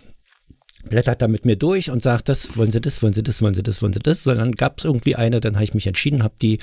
blättert 0.88 1.20
da 1.20 1.28
mit 1.28 1.44
mir 1.44 1.56
durch 1.56 1.90
und 1.90 2.02
sagt, 2.02 2.28
das 2.28 2.56
wollen 2.56 2.70
Sie 2.70 2.80
das, 2.80 3.02
wollen 3.02 3.12
Sie 3.12 3.22
das, 3.22 3.42
wollen 3.42 3.54
Sie 3.54 3.62
das, 3.62 3.82
wollen 3.82 3.92
Sie 3.92 4.00
das. 4.00 4.22
Sondern 4.22 4.52
gab 4.52 4.78
es 4.78 4.84
irgendwie 4.84 5.16
eine, 5.16 5.40
dann 5.40 5.54
habe 5.54 5.64
ich 5.64 5.74
mich 5.74 5.86
entschieden, 5.86 6.22
habe 6.22 6.34
die, 6.40 6.58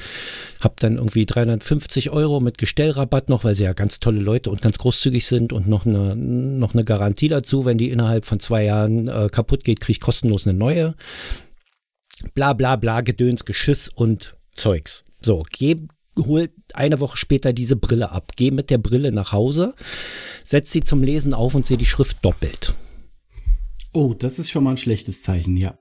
habe 0.60 0.76
dann 0.80 0.98
irgendwie 0.98 1.26
350 1.26 2.10
Euro 2.12 2.40
mit 2.40 2.58
Gestellrabatt 2.58 3.30
noch, 3.30 3.44
weil 3.44 3.56
sie 3.56 3.66
ja 3.66 3.74
ganz 3.74 4.00
tolle 4.00 4.20
Leute 4.20 4.50
und 4.50 4.62
ganz 4.62 4.78
großzügig 4.78 5.26
sind 5.26 5.54
und 5.54 5.68
noch 5.68 5.86
eine, 5.86 6.16
noch 6.16 6.74
eine 6.74 6.84
Garantie 6.84 7.28
dazu, 7.28 7.66
wenn 7.66 7.78
die 7.78 7.90
innerhalb 7.90 8.26
von 8.26 8.40
zwei 8.40 8.64
Jahren 8.64 9.08
äh, 9.08 9.30
kaputt 9.32 9.64
geht, 9.64 9.80
kriege 9.80 9.98
ich 9.98 10.00
kostenlos 10.00 10.48
eine 10.48 10.58
neue. 10.58 10.96
Bla 12.34 12.54
bla 12.54 12.76
bla, 12.76 13.02
Gedöns, 13.02 13.46
Geschiss 13.46 13.90
und 13.90 14.36
Zeugs. 14.52 15.06
So, 15.22 15.44
geh, 15.52 15.76
hol 16.18 16.50
eine 16.74 17.00
Woche 17.00 17.18
später 17.18 17.54
diese 17.54 17.76
Brille 17.76 18.12
ab, 18.12 18.32
geh 18.36 18.52
mit 18.52 18.70
der 18.70 18.80
Brille 18.80 19.12
nach 19.12 19.32
Hause, 19.32 19.74
setz 20.44 20.72
sie 20.72 20.82
zum 20.82 21.04
Lesen 21.04 21.34
auf 21.34 21.54
und 21.54 21.66
sehe 21.66 21.78
die 21.78 21.86
Schrift 21.86 22.24
doppelt. 22.26 22.74
Oh, 23.94 24.14
das 24.14 24.40
ist 24.40 24.50
schon 24.50 24.64
mal 24.64 24.72
ein 24.72 24.78
schlechtes 24.78 25.22
Zeichen, 25.22 25.58
ja. 25.58 25.78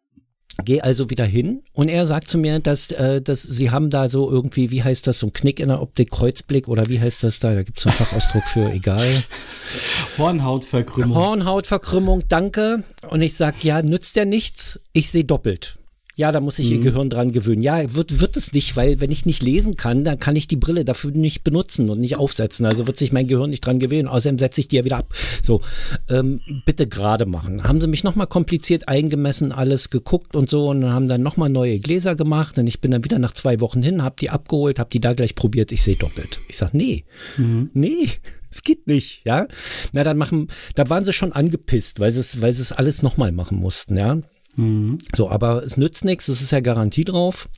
Geh 0.64 0.80
also 0.80 1.10
wieder 1.10 1.26
hin 1.26 1.62
und 1.74 1.88
er 1.88 2.06
sagt 2.06 2.28
zu 2.28 2.38
mir, 2.38 2.60
dass, 2.60 2.90
äh, 2.90 3.20
dass 3.20 3.42
sie 3.42 3.70
haben 3.70 3.90
da 3.90 4.08
so 4.08 4.30
irgendwie, 4.30 4.70
wie 4.70 4.82
heißt 4.82 5.06
das, 5.06 5.18
so 5.18 5.26
ein 5.26 5.32
Knick 5.34 5.60
in 5.60 5.68
der 5.68 5.82
Optik, 5.82 6.10
Kreuzblick 6.10 6.66
oder 6.68 6.88
wie 6.88 6.98
heißt 6.98 7.24
das 7.24 7.40
da? 7.40 7.54
Da 7.54 7.62
gibt 7.62 7.78
es 7.78 7.86
einen 7.86 7.94
Fachausdruck 7.94 8.44
für, 8.44 8.72
egal. 8.72 9.06
Hornhautverkrümmung. 10.18 11.14
Hornhautverkrümmung, 11.14 12.24
danke. 12.28 12.84
Und 13.10 13.20
ich 13.20 13.34
sag, 13.34 13.62
ja, 13.64 13.82
nützt 13.82 14.16
ja 14.16 14.24
nichts, 14.24 14.80
ich 14.94 15.10
sehe 15.10 15.24
doppelt. 15.24 15.78
Ja, 16.18 16.32
da 16.32 16.40
muss 16.40 16.58
ich 16.58 16.70
mhm. 16.70 16.76
ihr 16.76 16.80
Gehirn 16.80 17.10
dran 17.10 17.30
gewöhnen. 17.30 17.60
Ja, 17.60 17.94
wird, 17.94 18.22
wird 18.22 18.38
es 18.38 18.54
nicht, 18.54 18.74
weil 18.74 19.00
wenn 19.00 19.10
ich 19.10 19.26
nicht 19.26 19.42
lesen 19.42 19.76
kann, 19.76 20.02
dann 20.02 20.18
kann 20.18 20.34
ich 20.34 20.48
die 20.48 20.56
Brille 20.56 20.86
dafür 20.86 21.10
nicht 21.10 21.44
benutzen 21.44 21.90
und 21.90 22.00
nicht 22.00 22.16
aufsetzen. 22.16 22.64
Also 22.64 22.86
wird 22.86 22.96
sich 22.96 23.12
mein 23.12 23.28
Gehirn 23.28 23.50
nicht 23.50 23.60
dran 23.60 23.78
gewöhnen. 23.78 24.08
Außerdem 24.08 24.38
setze 24.38 24.62
ich 24.62 24.68
die 24.68 24.76
ja 24.76 24.84
wieder 24.86 24.96
ab. 24.96 25.14
So, 25.42 25.60
ähm, 26.08 26.40
bitte 26.64 26.86
gerade 26.86 27.26
machen. 27.26 27.64
Haben 27.64 27.82
sie 27.82 27.86
mich 27.86 28.02
nochmal 28.02 28.28
kompliziert 28.28 28.88
eingemessen, 28.88 29.52
alles 29.52 29.90
geguckt 29.90 30.34
und 30.34 30.48
so 30.48 30.70
und 30.70 30.86
haben 30.86 31.08
dann 31.08 31.22
nochmal 31.22 31.50
neue 31.50 31.78
Gläser 31.78 32.16
gemacht. 32.16 32.58
Und 32.58 32.66
ich 32.66 32.80
bin 32.80 32.92
dann 32.92 33.04
wieder 33.04 33.18
nach 33.18 33.34
zwei 33.34 33.60
Wochen 33.60 33.82
hin, 33.82 34.02
habe 34.02 34.16
die 34.18 34.30
abgeholt, 34.30 34.78
habe 34.78 34.88
die 34.88 35.00
da 35.00 35.12
gleich 35.12 35.34
probiert. 35.34 35.70
Ich 35.70 35.82
sehe 35.82 35.96
doppelt. 35.96 36.40
Ich 36.48 36.56
sag, 36.56 36.72
nee, 36.72 37.04
mhm. 37.36 37.68
nee, 37.74 38.08
es 38.50 38.62
geht 38.62 38.86
nicht, 38.86 39.20
ja. 39.26 39.46
Na, 39.92 40.02
dann 40.02 40.16
machen, 40.16 40.46
da 40.76 40.88
waren 40.88 41.04
sie 41.04 41.12
schon 41.12 41.32
angepisst, 41.32 42.00
weil 42.00 42.10
sie 42.10 42.20
es, 42.20 42.40
weil 42.40 42.54
sie 42.54 42.62
es 42.62 42.72
alles 42.72 43.02
nochmal 43.02 43.32
machen 43.32 43.58
mussten, 43.58 43.98
ja. 43.98 44.18
Mhm. 44.56 44.98
So, 45.14 45.30
aber 45.30 45.62
es 45.62 45.76
nützt 45.76 46.04
nichts, 46.04 46.28
es 46.28 46.40
ist 46.40 46.50
ja 46.50 46.60
Garantie 46.60 47.04
drauf. 47.04 47.48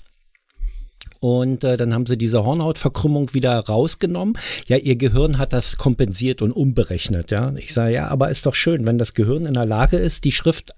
Und 1.21 1.65
äh, 1.65 1.77
dann 1.77 1.93
haben 1.93 2.07
sie 2.07 2.17
diese 2.17 2.45
Hornhautverkrümmung 2.45 3.35
wieder 3.35 3.59
rausgenommen. 3.59 4.39
Ja, 4.67 4.77
ihr 4.77 4.97
Gehirn 4.97 5.39
hat 5.39 5.53
das 5.53 5.77
kompensiert 5.77 6.43
und 6.43 6.53
umberechnet. 6.53 7.31
Ja, 7.31 7.53
ich 7.57 7.73
sage 7.73 7.95
ja, 7.95 8.09
aber 8.09 8.31
ist 8.31 8.47
doch 8.47 8.55
schön, 8.55 8.87
wenn 8.87 8.99
das 8.99 9.15
Gehirn 9.15 9.45
in 9.45 9.55
der 9.55 9.67
Lage 9.67 9.97
ist, 9.97 10.25
die 10.25 10.33
Schrift, 10.33 10.73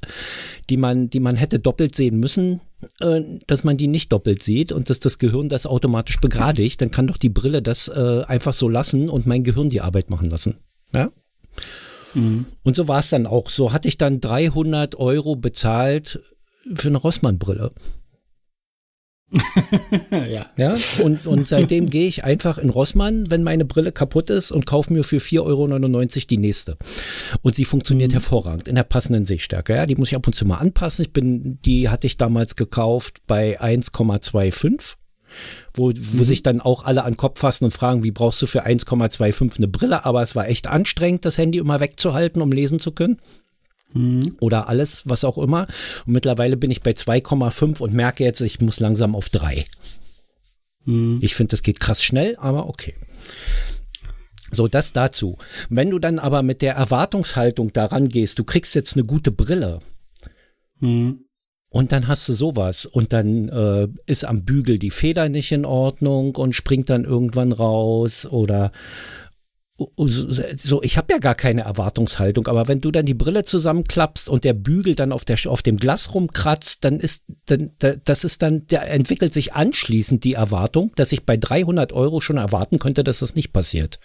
die 0.71 0.79
man, 0.79 1.11
die 1.11 1.21
man 1.21 1.37
hätte 1.37 1.59
doppelt 1.59 1.95
sehen 1.95 2.19
müssen, 2.19 2.61
äh, 3.01 3.21
dass 3.47 3.65
man 3.65 3.77
die 3.77 3.89
nicht 3.89 4.13
doppelt 4.13 4.43
sieht 4.43 4.73
und 4.73 4.89
dass 4.89 5.01
das 5.01 5.19
Gehirn 5.19 5.51
das 5.51 5.67
automatisch 5.67 6.21
begradigt, 6.21 6.81
dann 6.81 6.91
kann 6.91 7.07
doch 7.07 7.19
die 7.19 7.29
Brille 7.29 7.61
das 7.61 7.89
äh, 7.89 8.23
einfach 8.27 8.55
so 8.55 8.69
lassen 8.69 9.11
und 9.11 9.27
mein 9.27 9.45
Gehirn 9.45 9.69
die 9.69 9.83
Arbeit 9.83 10.09
machen 10.09 10.31
lassen. 10.31 10.57
Ja. 10.95 11.11
Mhm. 12.15 12.47
Und 12.63 12.77
so 12.77 12.89
war 12.89 13.01
es 13.01 13.11
dann 13.11 13.27
auch. 13.27 13.51
So 13.51 13.73
hatte 13.73 13.89
ich 13.89 13.99
dann 13.99 14.21
300 14.21 14.95
Euro 14.97 15.37
bezahlt 15.37 16.21
für 16.75 16.89
eine 16.89 16.99
Rossmann-Brille. 16.99 17.73
ja. 20.11 20.47
ja. 20.57 20.77
Und, 21.03 21.27
und 21.27 21.47
seitdem 21.47 21.89
gehe 21.89 22.09
ich 22.09 22.25
einfach 22.25 22.59
in 22.59 22.69
Rossmann, 22.69 23.31
wenn 23.31 23.45
meine 23.45 23.65
Brille 23.65 23.93
kaputt 23.93 24.29
ist 24.29 24.51
und 24.51 24.67
kaufe 24.67 24.93
mir 24.93 25.05
für 25.05 25.19
4,99 25.19 25.41
Euro 25.41 26.27
die 26.29 26.37
nächste. 26.37 26.77
Und 27.43 27.55
sie 27.55 27.65
funktioniert 27.65 28.11
mhm. 28.11 28.15
hervorragend 28.15 28.67
in 28.67 28.75
der 28.75 28.83
passenden 28.83 29.25
Sehstärke. 29.25 29.77
Ja, 29.77 29.87
die 29.87 29.95
muss 29.95 30.11
ich 30.11 30.17
ab 30.17 30.27
und 30.27 30.35
zu 30.35 30.47
mal 30.47 30.59
anpassen. 30.59 31.05
Ich 31.05 31.13
bin, 31.13 31.61
die 31.65 31.89
hatte 31.89 32.07
ich 32.07 32.17
damals 32.17 32.57
gekauft 32.57 33.19
bei 33.27 33.61
1,25 33.61 34.97
wo, 35.75 35.93
wo 35.95 36.19
mhm. 36.19 36.25
sich 36.25 36.43
dann 36.43 36.61
auch 36.61 36.85
alle 36.85 37.05
an 37.05 37.13
den 37.13 37.17
Kopf 37.17 37.41
fassen 37.41 37.65
und 37.65 37.71
fragen, 37.71 38.03
wie 38.03 38.11
brauchst 38.11 38.41
du 38.43 38.47
für 38.47 38.67
1,25 38.67 39.59
eine 39.59 39.69
Brille? 39.69 40.05
Aber 40.05 40.23
es 40.23 40.35
war 40.35 40.49
echt 40.49 40.67
anstrengend, 40.67 41.25
das 41.25 41.39
Handy 41.39 41.59
immer 41.59 41.81
wegzuhalten, 41.81 42.43
um 42.43 42.53
lesen 42.53 42.81
zu 42.81 42.93
können. 42.93 43.21
Mhm. 43.93 44.37
Oder 44.41 44.69
alles, 44.69 45.03
was 45.05 45.25
auch 45.25 45.39
immer. 45.39 45.67
Und 46.07 46.13
mittlerweile 46.13 46.57
bin 46.57 46.71
ich 46.71 46.83
bei 46.83 46.93
2,5 46.93 47.81
und 47.81 47.95
merke 47.95 48.25
jetzt, 48.25 48.41
ich 48.41 48.61
muss 48.61 48.81
langsam 48.81 49.15
auf 49.15 49.29
3. 49.29 49.65
Mhm. 50.85 51.19
Ich 51.21 51.35
finde, 51.35 51.51
das 51.53 51.63
geht 51.63 51.81
krass 51.81 52.03
schnell, 52.03 52.37
aber 52.39 52.69
okay. 52.69 52.95
So, 54.53 54.67
das 54.67 54.93
dazu. 54.93 55.39
Wenn 55.69 55.91
du 55.91 55.99
dann 55.99 56.19
aber 56.19 56.43
mit 56.43 56.63
der 56.63 56.75
Erwartungshaltung 56.75 57.73
daran 57.73 58.09
gehst, 58.09 58.39
du 58.39 58.45
kriegst 58.45 58.75
jetzt 58.75 58.97
eine 58.97 59.07
gute 59.07 59.31
Brille. 59.31 59.81
Mhm. 60.81 61.25
Und 61.71 61.93
dann 61.93 62.09
hast 62.09 62.29
du 62.29 62.33
sowas 62.33 62.85
und 62.85 63.13
dann 63.13 63.49
äh, 63.49 63.89
ist 64.07 64.25
am 64.25 64.45
Bügel 64.45 64.79
die 64.79 64.91
Feder 64.91 65.29
nicht 65.29 65.53
in 65.53 65.65
Ordnung 65.65 66.35
und 66.35 66.53
springt 66.55 66.91
dann 66.91 67.05
irgendwann 67.05 67.53
raus 67.53 68.27
oder 68.27 68.73
so, 69.97 70.83
ich 70.83 70.99
habe 70.99 71.13
ja 71.13 71.19
gar 71.19 71.35
keine 71.35 71.63
Erwartungshaltung, 71.63 72.47
aber 72.49 72.69
wenn 72.69 72.81
du 72.81 72.91
dann 72.91 73.07
die 73.07 73.15
Brille 73.15 73.45
zusammenklappst 73.45 74.29
und 74.29 74.45
der 74.45 74.53
Bügel 74.53 74.95
dann 74.95 75.13
auf, 75.13 75.25
der, 75.25 75.39
auf 75.47 75.63
dem 75.63 75.79
Glas 75.79 76.15
rumkratzt, 76.15 76.85
dann 76.85 77.01
ist, 77.01 77.25
dann, 77.47 77.71
das 77.79 78.25
ist 78.25 78.43
dann, 78.43 78.67
der 78.67 78.91
entwickelt 78.91 79.33
sich 79.33 79.55
anschließend 79.55 80.25
die 80.25 80.35
Erwartung, 80.35 80.93
dass 80.97 81.13
ich 81.13 81.25
bei 81.25 81.37
300 81.37 81.93
Euro 81.93 82.21
schon 82.21 82.37
erwarten 82.37 82.79
könnte, 82.79 83.05
dass 83.05 83.21
das 83.21 83.35
nicht 83.35 83.53
passiert. 83.53 84.01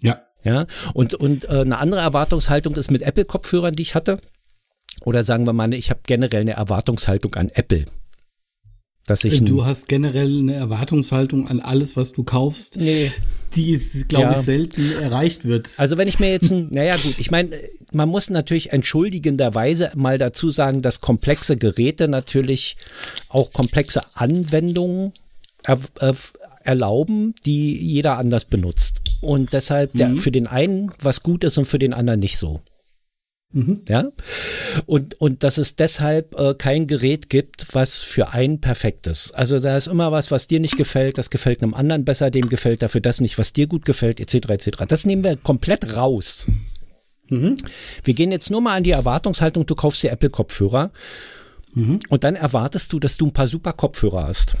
Ja. 0.00 0.20
Ja, 0.42 0.66
und, 0.94 1.12
und 1.14 1.44
äh, 1.44 1.48
eine 1.48 1.76
andere 1.76 2.00
Erwartungshaltung 2.00 2.74
ist 2.74 2.90
mit 2.90 3.02
Apple-Kopfhörern, 3.02 3.74
die 3.76 3.82
ich 3.82 3.94
hatte. 3.94 4.18
Oder 5.04 5.24
sagen 5.24 5.46
wir 5.46 5.52
mal, 5.52 5.72
ich 5.74 5.90
habe 5.90 6.00
generell 6.06 6.42
eine 6.42 6.52
Erwartungshaltung 6.52 7.34
an 7.34 7.48
Apple. 7.48 7.86
Dass 9.06 9.24
ich 9.24 9.42
du 9.44 9.64
hast 9.64 9.88
generell 9.88 10.38
eine 10.38 10.54
Erwartungshaltung 10.54 11.48
an 11.48 11.60
alles, 11.60 11.96
was 11.96 12.12
du 12.12 12.22
kaufst, 12.22 12.78
nee. 12.78 13.10
die, 13.56 13.76
glaube 14.08 14.26
ja. 14.26 14.32
ich, 14.32 14.38
selten 14.38 14.92
erreicht 14.92 15.46
wird. 15.46 15.70
Also 15.78 15.96
wenn 15.96 16.06
ich 16.06 16.20
mir 16.20 16.30
jetzt 16.30 16.52
ein, 16.52 16.68
naja 16.70 16.94
gut, 16.96 17.18
ich 17.18 17.30
meine, 17.30 17.58
man 17.92 18.08
muss 18.08 18.30
natürlich 18.30 18.72
entschuldigenderweise 18.72 19.90
mal 19.96 20.16
dazu 20.16 20.50
sagen, 20.50 20.80
dass 20.80 21.00
komplexe 21.00 21.56
Geräte 21.56 22.06
natürlich 22.06 22.76
auch 23.30 23.52
komplexe 23.52 24.00
Anwendungen 24.14 25.12
er, 25.64 25.80
er, 25.98 26.14
erlauben, 26.62 27.34
die 27.44 27.76
jeder 27.76 28.16
anders 28.16 28.44
benutzt. 28.44 29.00
Und 29.22 29.52
deshalb 29.52 29.94
mhm. 29.94 29.98
der, 29.98 30.16
für 30.18 30.30
den 30.30 30.46
einen 30.46 30.92
was 31.02 31.22
gut 31.22 31.42
ist 31.42 31.58
und 31.58 31.64
für 31.64 31.78
den 31.78 31.94
anderen 31.94 32.20
nicht 32.20 32.36
so. 32.36 32.60
Mhm. 33.52 33.82
Ja. 33.88 34.04
Und, 34.86 35.20
und 35.20 35.42
dass 35.42 35.58
es 35.58 35.74
deshalb 35.74 36.38
äh, 36.38 36.54
kein 36.54 36.86
Gerät 36.86 37.28
gibt, 37.28 37.66
was 37.72 38.04
für 38.04 38.30
einen 38.30 38.60
perfekt 38.60 39.06
ist. 39.08 39.32
Also 39.32 39.58
da 39.58 39.76
ist 39.76 39.88
immer 39.88 40.12
was, 40.12 40.30
was 40.30 40.46
dir 40.46 40.60
nicht 40.60 40.76
gefällt, 40.76 41.18
das 41.18 41.30
gefällt 41.30 41.62
einem 41.62 41.74
anderen 41.74 42.04
besser, 42.04 42.30
dem 42.30 42.48
gefällt 42.48 42.82
dafür 42.82 43.00
das 43.00 43.20
nicht, 43.20 43.38
was 43.38 43.52
dir 43.52 43.66
gut 43.66 43.84
gefällt, 43.84 44.20
etc. 44.20 44.50
etc. 44.50 44.70
Das 44.86 45.04
nehmen 45.04 45.24
wir 45.24 45.36
komplett 45.36 45.96
raus. 45.96 46.46
Mhm. 47.28 47.56
Wir 48.04 48.14
gehen 48.14 48.30
jetzt 48.30 48.50
nur 48.50 48.60
mal 48.60 48.76
an 48.76 48.84
die 48.84 48.92
Erwartungshaltung, 48.92 49.66
du 49.66 49.74
kaufst 49.74 50.02
dir 50.02 50.12
Apple-Kopfhörer 50.12 50.92
mhm. 51.74 51.98
und 52.08 52.22
dann 52.22 52.36
erwartest 52.36 52.92
du, 52.92 53.00
dass 53.00 53.16
du 53.16 53.26
ein 53.26 53.32
paar 53.32 53.48
super 53.48 53.72
Kopfhörer 53.72 54.28
hast. 54.28 54.56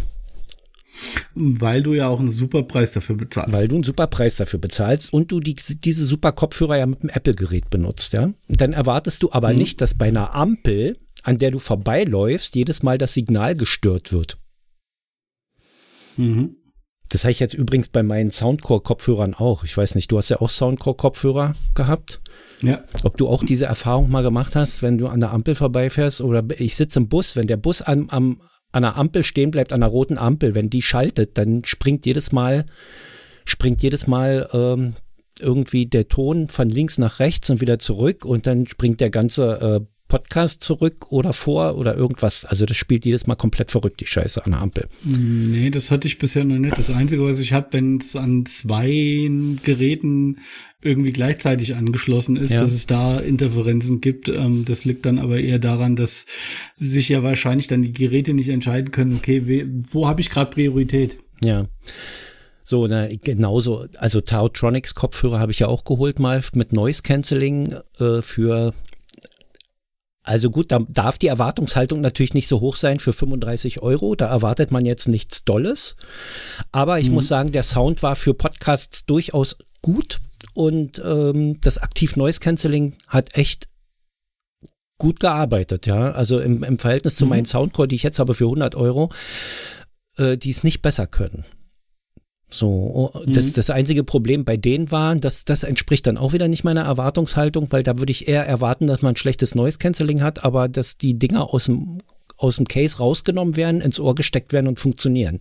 Weil 1.34 1.82
du 1.82 1.94
ja 1.94 2.08
auch 2.08 2.20
einen 2.20 2.30
super 2.30 2.62
Preis 2.64 2.92
dafür 2.92 3.16
bezahlst. 3.16 3.52
Weil 3.52 3.68
du 3.68 3.76
einen 3.76 3.84
super 3.84 4.06
Preis 4.06 4.36
dafür 4.36 4.58
bezahlst 4.58 5.12
und 5.12 5.30
du 5.30 5.40
die, 5.40 5.54
diese 5.54 6.04
super 6.04 6.32
Kopfhörer 6.32 6.78
ja 6.78 6.86
mit 6.86 7.02
dem 7.02 7.10
Apple-Gerät 7.10 7.70
benutzt, 7.70 8.12
ja. 8.12 8.32
Dann 8.48 8.72
erwartest 8.72 9.22
du 9.22 9.30
aber 9.32 9.52
mhm. 9.52 9.58
nicht, 9.58 9.80
dass 9.80 9.94
bei 9.94 10.08
einer 10.08 10.34
Ampel, 10.34 10.98
an 11.22 11.38
der 11.38 11.52
du 11.52 11.58
vorbeiläufst, 11.58 12.56
jedes 12.56 12.82
Mal 12.82 12.98
das 12.98 13.14
Signal 13.14 13.54
gestört 13.54 14.12
wird. 14.12 14.38
Mhm. 16.16 16.56
Das 17.10 17.24
habe 17.24 17.32
ich 17.32 17.40
jetzt 17.40 17.54
übrigens 17.54 17.88
bei 17.88 18.04
meinen 18.04 18.30
Soundcore-Kopfhörern 18.30 19.34
auch. 19.34 19.64
Ich 19.64 19.76
weiß 19.76 19.96
nicht, 19.96 20.12
du 20.12 20.16
hast 20.16 20.28
ja 20.28 20.40
auch 20.40 20.50
Soundcore-Kopfhörer 20.50 21.54
gehabt. 21.74 22.20
Ja. 22.62 22.84
Ob 23.02 23.16
du 23.16 23.28
auch 23.28 23.42
diese 23.42 23.66
Erfahrung 23.66 24.10
mal 24.10 24.22
gemacht 24.22 24.54
hast, 24.54 24.82
wenn 24.82 24.96
du 24.96 25.08
an 25.08 25.18
der 25.18 25.32
Ampel 25.32 25.56
vorbeifährst 25.56 26.20
oder 26.20 26.44
ich 26.58 26.76
sitze 26.76 27.00
im 27.00 27.08
Bus, 27.08 27.34
wenn 27.34 27.48
der 27.48 27.56
Bus 27.56 27.82
am, 27.82 28.08
am, 28.10 28.40
an 28.72 28.82
der 28.82 28.96
Ampel 28.96 29.22
stehen 29.24 29.50
bleibt, 29.50 29.72
an 29.72 29.80
der 29.80 29.88
roten 29.88 30.18
Ampel, 30.18 30.54
wenn 30.54 30.70
die 30.70 30.82
schaltet, 30.82 31.38
dann 31.38 31.64
springt 31.64 32.06
jedes 32.06 32.32
Mal, 32.32 32.66
springt 33.44 33.82
jedes 33.82 34.06
Mal 34.06 34.48
ähm, 34.52 34.94
irgendwie 35.40 35.86
der 35.86 36.08
Ton 36.08 36.48
von 36.48 36.68
links 36.68 36.98
nach 36.98 37.18
rechts 37.18 37.50
und 37.50 37.60
wieder 37.60 37.78
zurück 37.78 38.24
und 38.24 38.46
dann 38.46 38.66
springt 38.66 39.00
der 39.00 39.10
ganze 39.10 39.80
äh, 39.80 39.86
Podcast 40.10 40.62
zurück 40.62 41.10
oder 41.10 41.32
vor 41.32 41.78
oder 41.78 41.96
irgendwas. 41.96 42.44
Also 42.44 42.66
das 42.66 42.76
spielt 42.76 43.06
jedes 43.06 43.26
Mal 43.26 43.36
komplett 43.36 43.70
verrückt, 43.70 44.00
die 44.00 44.06
Scheiße 44.06 44.44
an 44.44 44.52
der 44.52 44.60
Ampel. 44.60 44.88
Nee, 45.04 45.70
das 45.70 45.90
hatte 45.90 46.08
ich 46.08 46.18
bisher 46.18 46.44
noch 46.44 46.58
nicht. 46.58 46.76
Das 46.76 46.90
Einzige, 46.90 47.24
was 47.24 47.40
ich 47.40 47.54
habe, 47.54 47.68
wenn 47.70 47.98
es 47.98 48.16
an 48.16 48.44
zwei 48.44 49.30
Geräten 49.62 50.38
irgendwie 50.82 51.12
gleichzeitig 51.12 51.76
angeschlossen 51.76 52.36
ist, 52.36 52.52
ja. 52.52 52.60
dass 52.60 52.72
es 52.72 52.86
da 52.86 53.18
Interferenzen 53.18 54.00
gibt. 54.00 54.28
Ähm, 54.28 54.64
das 54.64 54.84
liegt 54.84 55.06
dann 55.06 55.18
aber 55.18 55.38
eher 55.38 55.58
daran, 55.58 55.94
dass 55.94 56.26
sich 56.76 57.08
ja 57.08 57.22
wahrscheinlich 57.22 57.66
dann 57.66 57.82
die 57.82 57.92
Geräte 57.92 58.34
nicht 58.34 58.48
entscheiden 58.48 58.90
können, 58.90 59.14
okay, 59.16 59.66
wo 59.90 60.08
habe 60.08 60.20
ich 60.20 60.30
gerade 60.30 60.50
Priorität? 60.50 61.18
Ja. 61.42 61.68
So, 62.64 62.86
na, 62.86 63.08
genauso, 63.08 63.86
also 63.96 64.20
Tautronics 64.20 64.94
Kopfhörer 64.94 65.40
habe 65.40 65.52
ich 65.52 65.58
ja 65.58 65.66
auch 65.66 65.84
geholt 65.84 66.18
mal 66.18 66.42
mit 66.54 66.72
Noise 66.72 67.02
Cancelling 67.02 67.74
äh, 67.98 68.22
für 68.22 68.72
also 70.30 70.48
gut, 70.48 70.70
da 70.70 70.78
darf 70.88 71.18
die 71.18 71.26
Erwartungshaltung 71.26 72.00
natürlich 72.00 72.34
nicht 72.34 72.46
so 72.46 72.60
hoch 72.60 72.76
sein 72.76 73.00
für 73.00 73.12
35 73.12 73.82
Euro. 73.82 74.14
Da 74.14 74.28
erwartet 74.28 74.70
man 74.70 74.86
jetzt 74.86 75.08
nichts 75.08 75.44
Dolles. 75.44 75.96
Aber 76.70 77.00
ich 77.00 77.08
mhm. 77.08 77.14
muss 77.14 77.26
sagen, 77.26 77.50
der 77.50 77.64
Sound 77.64 78.04
war 78.04 78.14
für 78.14 78.32
Podcasts 78.32 79.04
durchaus 79.06 79.56
gut 79.82 80.20
und 80.54 81.02
ähm, 81.04 81.60
das 81.62 81.78
Aktiv 81.78 82.14
Noise 82.14 82.38
Cancelling 82.38 82.94
hat 83.08 83.36
echt 83.36 83.66
gut 84.98 85.18
gearbeitet, 85.18 85.86
ja. 85.86 86.12
Also 86.12 86.38
im, 86.38 86.62
im 86.62 86.78
Verhältnis 86.78 87.16
zu 87.16 87.24
mhm. 87.24 87.30
meinen 87.30 87.46
Soundcore, 87.46 87.88
die 87.88 87.96
ich 87.96 88.04
jetzt 88.04 88.20
habe 88.20 88.36
für 88.36 88.44
100 88.44 88.76
Euro, 88.76 89.10
äh, 90.16 90.36
die 90.36 90.50
es 90.50 90.62
nicht 90.62 90.80
besser 90.80 91.08
können. 91.08 91.44
So, 92.54 93.12
oh, 93.14 93.22
das, 93.26 93.48
mhm. 93.48 93.52
das 93.54 93.70
einzige 93.70 94.04
Problem 94.04 94.44
bei 94.44 94.56
denen 94.56 94.90
war, 94.90 95.14
dass 95.16 95.44
das 95.44 95.62
entspricht 95.62 96.06
dann 96.06 96.16
auch 96.16 96.32
wieder 96.32 96.48
nicht 96.48 96.64
meiner 96.64 96.82
Erwartungshaltung, 96.82 97.68
weil 97.70 97.82
da 97.82 97.98
würde 97.98 98.10
ich 98.10 98.28
eher 98.28 98.46
erwarten, 98.46 98.86
dass 98.86 99.02
man 99.02 99.14
ein 99.14 99.16
schlechtes 99.16 99.54
Noise 99.54 99.78
Cancelling 99.78 100.22
hat, 100.22 100.44
aber 100.44 100.68
dass 100.68 100.98
die 100.98 101.18
Dinger 101.18 101.52
aus 101.52 101.66
dem, 101.66 101.98
aus 102.36 102.56
dem 102.56 102.66
Case 102.66 102.98
rausgenommen 102.98 103.56
werden, 103.56 103.80
ins 103.80 104.00
Ohr 104.00 104.14
gesteckt 104.14 104.52
werden 104.52 104.68
und 104.68 104.80
funktionieren 104.80 105.40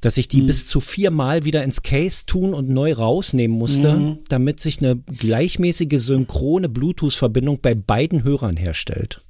dass 0.00 0.16
ich 0.16 0.26
die 0.26 0.42
mhm. 0.42 0.46
bis 0.46 0.66
zu 0.66 0.80
viermal 0.80 1.44
wieder 1.44 1.62
ins 1.62 1.82
Case 1.82 2.26
tun 2.26 2.54
und 2.54 2.68
neu 2.68 2.92
rausnehmen 2.92 3.56
musste, 3.56 3.94
mhm. 3.94 4.18
damit 4.28 4.58
sich 4.58 4.82
eine 4.82 4.96
gleichmäßige 4.96 6.02
synchrone 6.02 6.68
Bluetooth-Verbindung 6.68 7.60
bei 7.62 7.76
beiden 7.76 8.24
Hörern 8.24 8.56
herstellt. 8.56 9.22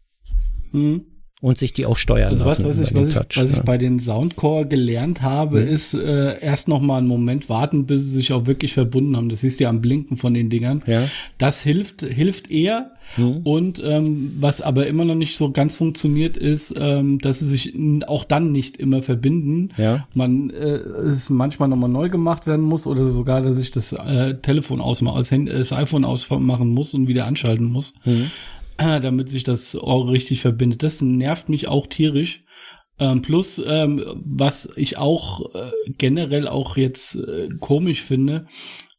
Mhm 0.73 1.05
und 1.43 1.59
sich 1.59 1.73
die 1.73 1.87
auch 1.87 1.97
steuern 1.97 2.31
also 2.31 2.45
lassen. 2.45 2.65
Was, 2.65 2.79
was, 2.79 2.89
ich, 2.89 2.95
was, 2.95 3.09
ich, 3.11 3.17
was 3.17 3.53
ja. 3.53 3.59
ich 3.59 3.65
bei 3.65 3.77
den 3.77 3.99
Soundcore 3.99 4.65
gelernt 4.65 5.23
habe, 5.23 5.61
mhm. 5.61 5.69
ist 5.69 5.93
äh, 5.93 6.41
erst 6.41 6.69
noch 6.69 6.81
mal 6.81 6.99
einen 6.99 7.09
Moment 7.09 7.49
warten, 7.49 7.85
bis 7.85 8.03
sie 8.03 8.15
sich 8.15 8.33
auch 8.33 8.47
wirklich 8.47 8.75
verbunden 8.75 9.17
haben. 9.17 9.29
Das 9.29 9.41
siehst 9.41 9.59
du 9.59 9.65
ja 9.65 9.71
am 9.71 9.81
Blinken 9.81 10.17
von 10.17 10.35
den 10.35 10.51
Dingern. 10.51 10.85
Ja. 10.87 11.03
Das 11.39 11.61
hilft, 11.65 12.03
hilft 12.03 12.49
eher. 12.53 12.93
Mhm. 13.17 13.39
Und 13.43 13.83
ähm, 13.85 14.37
was 14.39 14.61
aber 14.61 14.87
immer 14.87 15.05
noch 15.05 15.17
nicht 15.17 15.37
so 15.37 15.51
ganz 15.51 15.75
funktioniert, 15.75 16.37
ist, 16.37 16.77
ähm, 16.79 17.19
dass 17.19 17.41
sie 17.41 17.49
sich 17.49 17.75
auch 18.07 18.23
dann 18.23 18.53
nicht 18.53 18.77
immer 18.77 19.03
verbinden. 19.03 19.71
Ja. 19.77 20.07
Man 20.15 20.51
äh, 20.51 20.77
es 20.77 21.29
manchmal 21.29 21.69
nochmal 21.69 21.91
neu 21.91 22.09
gemacht 22.09 22.47
werden 22.47 22.65
muss 22.65 22.87
oder 22.87 23.05
sogar, 23.05 23.41
dass 23.41 23.59
ich 23.59 23.73
das 23.73 23.93
äh, 23.93 24.37
Telefon 24.37 24.81
ausmachen, 24.81 25.47
das 25.47 25.73
iPhone 25.73 26.05
ausmachen 26.05 26.69
muss 26.69 26.95
und 26.95 27.09
wieder 27.09 27.27
anschalten 27.27 27.67
muss. 27.67 27.95
Mhm. 28.05 28.31
Damit 29.01 29.31
sich 29.31 29.45
das 29.45 29.75
Ohr 29.75 30.11
richtig 30.11 30.41
verbindet. 30.41 30.83
Das 30.83 31.01
nervt 31.01 31.49
mich 31.49 31.69
auch 31.69 31.87
tierisch. 31.87 32.45
Ähm, 32.99 33.23
plus, 33.23 33.61
ähm, 33.67 34.05
was 34.25 34.71
ich 34.77 34.99
auch 34.99 35.55
äh, 35.55 35.71
generell 35.99 36.47
auch 36.47 36.77
jetzt 36.77 37.17
äh, 37.17 37.49
komisch 37.59 38.03
finde, 38.03 38.47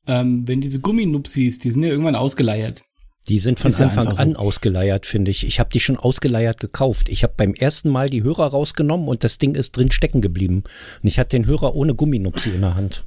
ähm, 0.07 0.47
wenn 0.47 0.61
diese 0.61 0.81
Gumminupsis, 0.81 1.59
die 1.59 1.71
sind 1.71 1.83
ja 1.83 1.89
irgendwann 1.89 2.15
ausgeleiert. 2.15 2.81
Die 3.29 3.39
sind 3.39 3.59
von 3.59 3.73
Anfang 3.73 4.07
an 4.07 4.31
so. 4.31 4.37
ausgeleiert, 4.37 5.05
finde 5.05 5.31
ich. 5.31 5.47
Ich 5.47 5.59
habe 5.59 5.69
die 5.71 5.79
schon 5.79 5.95
ausgeleiert 5.95 6.59
gekauft. 6.59 7.07
Ich 7.07 7.23
habe 7.23 7.33
beim 7.37 7.53
ersten 7.53 7.89
Mal 7.89 8.09
die 8.09 8.23
Hörer 8.23 8.47
rausgenommen 8.47 9.07
und 9.07 9.23
das 9.23 9.37
Ding 9.37 9.55
ist 9.55 9.77
drin 9.77 9.91
stecken 9.91 10.19
geblieben. 10.19 10.63
Und 11.01 11.07
ich 11.07 11.19
hatte 11.19 11.37
den 11.37 11.45
Hörer 11.45 11.73
ohne 11.73 11.95
Gumminupsi 11.95 12.49
in 12.49 12.61
der 12.61 12.75
Hand. 12.75 13.05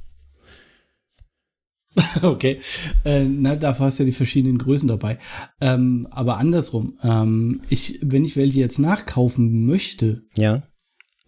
Okay, 2.21 2.59
äh, 3.05 3.23
na, 3.23 3.55
da 3.55 3.77
hast 3.77 3.99
du 3.99 4.03
ja 4.03 4.05
die 4.07 4.13
verschiedenen 4.13 4.57
Größen 4.57 4.87
dabei. 4.87 5.17
Ähm, 5.61 6.07
aber 6.11 6.37
andersrum, 6.37 6.97
ähm, 7.03 7.61
ich, 7.69 7.99
wenn 8.01 8.23
ich 8.25 8.35
welche 8.35 8.59
jetzt 8.59 8.79
nachkaufen 8.79 9.65
möchte, 9.65 10.23
ja. 10.35 10.63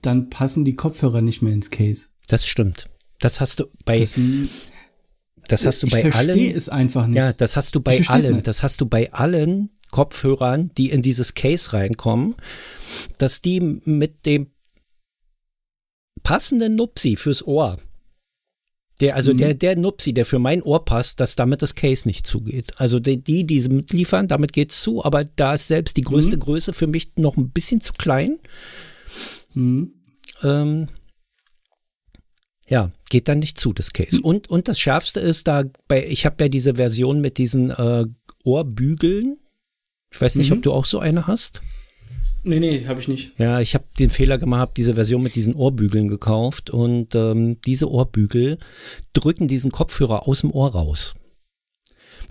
dann 0.01 0.29
passen 0.29 0.65
die 0.65 0.75
Kopfhörer 0.75 1.21
nicht 1.21 1.41
mehr 1.41 1.53
ins 1.53 1.71
Case. 1.71 2.09
Das 2.27 2.45
stimmt. 2.45 2.87
Das 3.19 3.41
hast 3.41 3.59
du 3.59 3.65
bei, 3.85 3.99
Das, 3.99 4.17
das 5.47 5.65
hast 5.65 5.83
du 5.83 5.87
ich 5.87 5.93
bei 5.93 6.11
verstehe 6.11 6.33
allen. 6.33 6.55
es 6.55 6.69
einfach 6.69 7.07
nicht. 7.07 7.17
Ja, 7.17 7.33
das 7.33 7.55
hast 7.55 7.75
du 7.75 7.81
bei 7.81 7.97
Ich 7.97 8.09
allen. 8.09 8.43
Das 8.43 8.63
hast 8.63 8.81
du 8.81 8.85
bei 8.85 9.11
allen 9.11 9.71
Kopfhörern, 9.91 10.71
die 10.77 10.91
in 10.91 11.01
dieses 11.01 11.33
Case 11.33 11.73
reinkommen, 11.73 12.35
dass 13.17 13.41
die 13.41 13.59
mit 13.59 14.25
dem 14.25 14.51
passenden 16.21 16.75
Nupsi 16.75 17.15
fürs 17.15 17.45
Ohr, 17.45 17.77
der, 18.99 19.15
also 19.15 19.33
Mhm. 19.33 19.37
der, 19.37 19.53
der 19.53 19.75
Nupsi, 19.77 20.13
der 20.13 20.25
für 20.25 20.39
mein 20.39 20.61
Ohr 20.61 20.83
passt, 20.83 21.19
dass 21.19 21.35
damit 21.35 21.61
das 21.61 21.75
Case 21.75 22.07
nicht 22.07 22.27
zugeht. 22.27 22.73
Also 22.79 22.99
die, 22.99 23.23
die 23.23 23.45
diese 23.45 23.69
mitliefern, 23.69 24.27
damit 24.27 24.51
geht's 24.53 24.81
zu, 24.81 25.03
aber 25.05 25.23
da 25.23 25.53
ist 25.53 25.67
selbst 25.67 25.95
die 25.97 26.01
größte 26.01 26.35
Mhm. 26.35 26.41
Größe 26.41 26.73
für 26.73 26.87
mich 26.87 27.11
noch 27.15 27.37
ein 27.37 27.49
bisschen 27.51 27.81
zu 27.81 27.93
klein. 27.93 28.39
Mhm. 29.53 29.93
Ähm, 30.43 30.87
ja, 32.67 32.91
geht 33.09 33.27
dann 33.27 33.39
nicht 33.39 33.59
zu, 33.59 33.73
das 33.73 33.93
Case. 33.93 34.21
Und, 34.21 34.49
und 34.49 34.67
das 34.67 34.79
Schärfste 34.79 35.19
ist 35.19 35.47
da, 35.47 35.63
bei, 35.87 36.05
ich 36.05 36.25
habe 36.25 36.43
ja 36.43 36.49
diese 36.49 36.75
Version 36.75 37.19
mit 37.21 37.37
diesen 37.37 37.71
äh, 37.71 38.05
Ohrbügeln. 38.43 39.37
Ich 40.11 40.21
weiß 40.21 40.35
nicht, 40.35 40.51
Mhm. 40.51 40.57
ob 40.57 40.63
du 40.63 40.73
auch 40.73 40.85
so 40.85 40.99
eine 40.99 41.25
hast. 41.27 41.61
Nee, 42.43 42.59
nee, 42.59 42.85
habe 42.87 42.99
ich 42.99 43.07
nicht. 43.07 43.33
Ja, 43.37 43.59
ich 43.59 43.73
habe 43.73 43.85
den 43.99 44.09
Fehler 44.09 44.37
gemacht, 44.37 44.71
diese 44.77 44.93
Version 44.93 45.21
mit 45.21 45.35
diesen 45.35 45.53
Ohrbügeln 45.55 46.07
gekauft 46.07 46.69
und 46.69 47.13
ähm, 47.15 47.59
diese 47.65 47.89
Ohrbügel 47.91 48.57
drücken 49.13 49.47
diesen 49.47 49.71
Kopfhörer 49.71 50.27
aus 50.27 50.41
dem 50.41 50.51
Ohr 50.51 50.71
raus. 50.71 51.15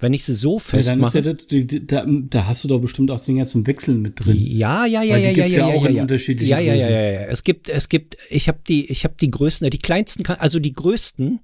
Wenn 0.00 0.12
ich 0.12 0.24
sie 0.24 0.34
so 0.34 0.54
Ja, 0.54 0.58
fest 0.60 0.88
dann 0.90 1.02
ist 1.02 1.14
ja 1.14 1.20
mache. 1.22 1.34
das, 1.34 1.46
da, 1.86 2.04
da 2.06 2.46
hast 2.46 2.62
du 2.62 2.68
doch 2.68 2.78
bestimmt 2.78 3.10
auch 3.10 3.20
Dinger 3.20 3.44
zum 3.46 3.66
Wechseln 3.66 4.00
mit 4.00 4.24
drin. 4.24 4.36
Ja, 4.38 4.86
ja, 4.86 5.02
ja, 5.02 5.16
ja, 5.16 5.30
ja, 5.30 5.44
ja, 5.44 5.46
ja 5.46 5.58
ja, 5.58 5.66
auch 5.66 5.82
ja, 5.82 5.88
in 5.90 5.96
ja. 5.96 6.02
unterschiedlichen 6.02 6.50
ja, 6.50 6.58
ja, 6.60 6.74
ja, 6.74 6.88
ja, 6.88 7.10
ja. 7.10 7.20
Es 7.22 7.42
gibt, 7.42 7.68
es 7.68 7.88
gibt, 7.88 8.16
ich 8.30 8.48
habe 8.48 8.60
die, 8.66 8.90
ich 8.90 9.04
habe 9.04 9.14
die 9.20 9.30
größten, 9.30 9.68
die 9.70 9.78
kleinsten, 9.78 10.24
also 10.26 10.60
die 10.60 10.72
größten, 10.72 11.40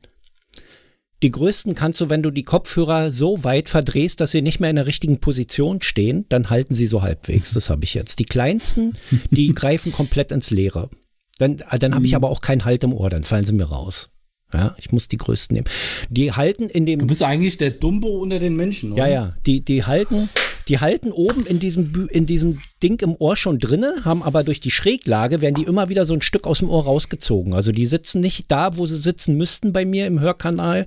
die 1.23 1.31
größten 1.31 1.75
kannst 1.75 2.01
du, 2.01 2.11
wenn 2.11 2.23
du 2.23 2.31
die 2.31 2.43
Kopfhörer 2.43 3.11
so 3.11 3.45
weit 3.45 3.69
verdrehst, 3.69 4.21
dass 4.21 4.31
sie 4.33 4.43
nicht 4.43 4.61
mehr 4.61 4.71
in 4.71 4.77
der 4.77 4.87
richtigen 4.87 5.21
Position 5.21 5.81
stehen, 5.81 6.27
dann 6.29 6.51
halten 6.51 6.75
sie 6.75 6.87
so 6.87 7.03
halbwegs. 7.03 7.55
Das 7.55 7.71
habe 7.71 7.85
ich 7.85 7.95
jetzt. 7.95 8.19
Die 8.19 8.25
kleinsten, 8.27 8.97
die 9.31 9.49
greifen 9.55 9.93
komplett 9.93 10.33
ins 10.33 10.51
Leere. 10.51 10.91
Dann, 11.39 11.57
dann 11.79 11.93
habe 11.93 12.01
Mhm. 12.01 12.05
ich 12.07 12.17
aber 12.17 12.31
auch 12.31 12.41
keinen 12.41 12.65
Halt 12.65 12.85
im 12.85 12.93
Ohr, 12.93 13.11
dann 13.11 13.25
fallen 13.25 13.45
sie 13.45 13.53
mir 13.55 13.65
raus. 13.65 14.09
Ja, 14.55 14.75
ich 14.79 14.93
muss 14.93 15.09
die 15.09 15.17
größten 15.17 15.55
nehmen. 15.55 15.67
Die 16.09 16.33
halten 16.33 16.69
in 16.69 16.87
dem 16.87 17.01
Du 17.01 17.07
bist 17.07 17.23
eigentlich 17.23 17.59
der 17.59 17.71
Dumbo 17.71 18.09
unter 18.23 18.39
den 18.39 18.55
Menschen, 18.55 18.93
oder? 18.93 19.07
ja, 19.07 19.13
ja, 19.13 19.37
die, 19.47 19.63
die 19.63 19.85
halten, 19.85 20.29
die 20.69 20.79
halten 20.79 21.11
oben 21.11 21.45
in 21.47 21.59
diesem, 21.59 22.09
in 22.11 22.25
diesem 22.27 22.59
Ding 22.83 23.01
im 23.03 23.17
Ohr 23.17 23.37
schon 23.37 23.59
drinne, 23.59 23.93
haben 24.05 24.23
aber 24.23 24.45
durch 24.45 24.61
die 24.61 24.71
Schräglage, 24.71 25.41
werden 25.41 25.57
die 25.57 25.65
immer 25.65 25.89
wieder 25.89 26.05
so 26.05 26.15
ein 26.15 26.23
Stück 26.23 26.47
aus 26.47 26.61
dem 26.61 26.71
Ohr 26.71 26.85
rausgezogen. 26.85 27.53
Also 27.53 27.73
die 27.73 27.87
sitzen 27.87 28.21
nicht 28.21 28.51
da, 28.51 28.77
wo 28.77 28.87
sie 28.87 28.97
sitzen 28.97 29.37
müssten 29.37 29.73
bei 29.73 29.85
mir 29.85 30.07
im 30.07 30.21
Hörkanal, 30.21 30.87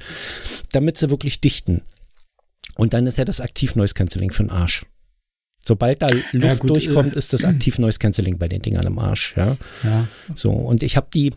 damit 0.72 0.98
sie 0.98 1.10
wirklich 1.10 1.42
dichten. 1.42 1.82
Und 2.76 2.94
dann 2.94 3.06
ist 3.08 3.18
ja 3.18 3.26
das 3.26 3.42
Aktiv 3.42 3.76
Noise 3.76 3.96
Cancelling 3.96 4.32
für 4.32 4.44
den 4.44 4.52
Arsch. 4.52 4.86
Sobald 5.68 6.02
da 6.02 6.08
Luft 6.32 6.62
gut, 6.62 6.70
durchkommt, 6.70 7.14
äh, 7.14 7.18
ist 7.18 7.34
das 7.34 7.44
Aktiv 7.46 7.78
Noise 7.80 8.00
Cancelling 8.00 8.38
bei 8.38 8.48
den 8.48 8.62
Dingern 8.62 8.88
im 8.88 9.00
Arsch, 9.00 9.36
ja. 9.36 9.58
Ja. 9.84 10.08
So, 10.34 10.52
und 10.52 10.82
ich 10.82 10.96
habe 10.96 11.08
die, 11.14 11.34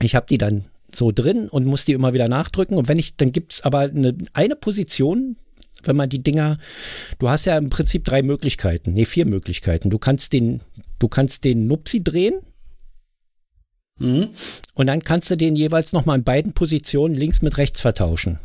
ich 0.00 0.14
habe 0.16 0.26
die 0.28 0.38
dann 0.38 0.64
so 0.96 1.12
drin 1.12 1.48
und 1.48 1.66
muss 1.66 1.84
die 1.84 1.92
immer 1.92 2.12
wieder 2.14 2.28
nachdrücken. 2.28 2.76
Und 2.76 2.88
wenn 2.88 2.98
ich, 2.98 3.16
dann 3.16 3.32
gibt's 3.32 3.60
aber 3.62 3.80
eine, 3.80 4.16
eine 4.32 4.56
Position, 4.56 5.36
wenn 5.82 5.96
man 5.96 6.08
die 6.08 6.22
Dinger, 6.22 6.58
du 7.18 7.28
hast 7.28 7.44
ja 7.44 7.58
im 7.58 7.68
Prinzip 7.70 8.04
drei 8.04 8.22
Möglichkeiten, 8.22 8.92
nee, 8.92 9.04
vier 9.04 9.26
Möglichkeiten. 9.26 9.90
Du 9.90 9.98
kannst 9.98 10.32
den, 10.32 10.60
du 10.98 11.08
kannst 11.08 11.44
den 11.44 11.66
Nupsi 11.66 12.02
drehen 12.02 12.40
Mhm. 14.00 14.30
und 14.74 14.88
dann 14.88 15.04
kannst 15.04 15.30
du 15.30 15.36
den 15.36 15.54
jeweils 15.54 15.92
nochmal 15.92 16.18
in 16.18 16.24
beiden 16.24 16.52
Positionen 16.52 17.14
links 17.14 17.42
mit 17.42 17.58
rechts 17.58 17.80
vertauschen. 17.80 18.40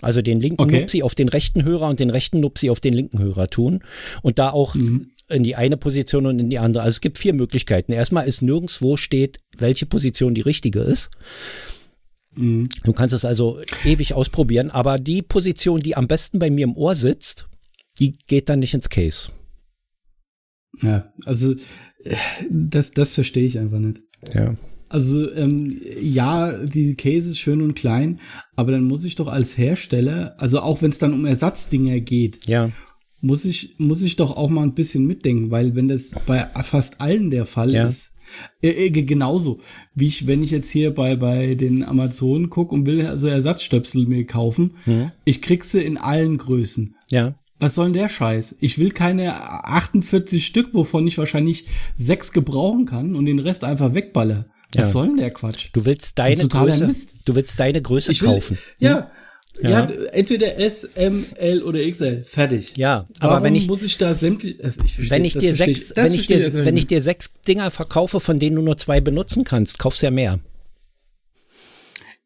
Also 0.00 0.22
den 0.22 0.40
linken 0.40 0.62
Okay. 0.62 0.80
Nupsi 0.80 1.02
auf 1.02 1.14
den 1.14 1.28
rechten 1.28 1.64
Hörer 1.64 1.88
und 1.88 2.00
den 2.00 2.10
rechten 2.10 2.40
Nupsi 2.40 2.70
auf 2.70 2.80
den 2.80 2.94
linken 2.94 3.18
Hörer 3.18 3.48
tun 3.48 3.80
und 4.22 4.38
da 4.38 4.50
auch 4.50 4.74
Mhm. 4.74 5.10
In 5.28 5.42
die 5.42 5.56
eine 5.56 5.76
Position 5.76 6.26
und 6.26 6.38
in 6.38 6.50
die 6.50 6.58
andere. 6.58 6.82
Also 6.82 6.96
es 6.96 7.00
gibt 7.00 7.18
vier 7.18 7.34
Möglichkeiten. 7.34 7.92
Erstmal 7.92 8.26
ist 8.26 8.42
nirgendwo 8.42 8.96
steht, 8.96 9.40
welche 9.56 9.86
Position 9.86 10.34
die 10.34 10.40
richtige 10.40 10.80
ist. 10.80 11.10
Mhm. 12.34 12.68
Du 12.84 12.92
kannst 12.92 13.14
es 13.14 13.24
also 13.24 13.60
ewig 13.84 14.14
ausprobieren, 14.14 14.70
aber 14.70 14.98
die 14.98 15.22
Position, 15.22 15.80
die 15.80 15.96
am 15.96 16.08
besten 16.08 16.38
bei 16.38 16.50
mir 16.50 16.64
im 16.64 16.76
Ohr 16.76 16.94
sitzt, 16.94 17.48
die 17.98 18.16
geht 18.26 18.48
dann 18.48 18.60
nicht 18.60 18.74
ins 18.74 18.88
Case. 18.88 19.30
Ja, 20.82 21.12
also 21.24 21.54
das, 22.50 22.92
das 22.92 23.14
verstehe 23.14 23.46
ich 23.46 23.58
einfach 23.58 23.78
nicht. 23.78 24.00
Ja. 24.32 24.54
Also 24.88 25.30
ähm, 25.34 25.80
ja, 26.00 26.52
die 26.52 26.94
Case 26.94 27.30
ist 27.30 27.38
schön 27.38 27.60
und 27.60 27.74
klein, 27.74 28.20
aber 28.56 28.72
dann 28.72 28.84
muss 28.84 29.04
ich 29.04 29.16
doch 29.16 29.28
als 29.28 29.58
Hersteller, 29.58 30.34
also 30.38 30.60
auch 30.60 30.80
wenn 30.80 30.90
es 30.90 30.98
dann 30.98 31.12
um 31.12 31.26
Ersatzdinger 31.26 32.00
geht, 32.00 32.46
Ja. 32.46 32.70
Muss 33.20 33.44
ich, 33.44 33.74
muss 33.78 34.02
ich 34.02 34.16
doch 34.16 34.36
auch 34.36 34.48
mal 34.48 34.62
ein 34.62 34.74
bisschen 34.74 35.06
mitdenken, 35.06 35.50
weil 35.50 35.74
wenn 35.74 35.88
das 35.88 36.14
bei 36.26 36.46
fast 36.62 37.00
allen 37.00 37.30
der 37.30 37.44
Fall 37.46 37.72
Ja. 37.72 37.86
ist, 37.86 38.12
äh, 38.62 38.68
äh, 38.86 38.90
genauso 38.90 39.58
wie 39.94 40.06
ich, 40.06 40.26
wenn 40.26 40.42
ich 40.42 40.50
jetzt 40.50 40.68
hier 40.70 40.92
bei, 40.94 41.16
bei 41.16 41.54
den 41.54 41.82
Amazonen 41.82 42.50
gucke 42.50 42.74
und 42.74 42.86
will 42.86 43.16
so 43.16 43.26
Ersatzstöpsel 43.26 44.06
mir 44.06 44.24
kaufen, 44.26 44.74
Mhm. 44.86 45.10
ich 45.24 45.42
krieg 45.42 45.64
sie 45.64 45.80
in 45.82 45.96
allen 45.96 46.36
Größen. 46.38 46.94
Ja. 47.10 47.34
Was 47.60 47.74
soll 47.74 47.86
denn 47.86 47.94
der 47.94 48.08
Scheiß? 48.08 48.56
Ich 48.60 48.78
will 48.78 48.90
keine 48.92 49.34
48 49.64 50.46
Stück, 50.46 50.74
wovon 50.74 51.06
ich 51.08 51.18
wahrscheinlich 51.18 51.64
sechs 51.96 52.32
gebrauchen 52.32 52.84
kann 52.86 53.16
und 53.16 53.24
den 53.26 53.38
Rest 53.40 53.64
einfach 53.64 53.94
wegballer. 53.94 54.46
Was 54.74 54.84
Ja. 54.86 54.90
soll 54.90 55.06
denn 55.08 55.16
der 55.16 55.30
Quatsch? 55.32 55.70
Du 55.72 55.84
willst 55.86 56.18
deine 56.18 56.46
Größe, 56.46 56.88
du 57.24 57.34
willst 57.34 57.58
deine 57.58 57.80
Größe 57.82 58.10
will, 58.20 58.28
kaufen. 58.28 58.58
Ja, 58.78 59.10
Ja. 59.62 59.70
ja. 59.70 59.90
entweder 60.12 60.58
S, 60.58 60.84
M, 60.84 61.24
L 61.36 61.62
oder 61.62 61.80
XL. 61.80 62.24
Fertig. 62.24 62.76
Ja, 62.76 63.06
aber 63.20 63.32
Warum 63.32 63.44
wenn 63.44 63.54
ich- 63.56 63.66
muss 63.66 63.82
ich 63.82 63.96
da 63.98 64.14
sämtlich. 64.14 64.62
Also 64.62 64.80
ich 64.84 64.94
verstehe 64.94 65.16
Wenn 65.18 65.24
ich 65.24 65.34
dir 65.36 65.54
sechs, 65.54 65.92
wenn 65.96 66.14
ich 66.14 66.26
dir, 66.26 66.52
wenn 66.64 66.76
ich 66.76 66.86
dir 66.86 67.00
sechs 67.00 67.32
Dinger 67.46 67.70
verkaufe, 67.70 68.20
von 68.20 68.38
denen 68.38 68.56
du 68.56 68.62
nur 68.62 68.76
zwei 68.78 69.00
benutzen 69.00 69.44
kannst, 69.44 69.78
kaufst 69.78 70.02
ja 70.02 70.10
mehr. 70.10 70.38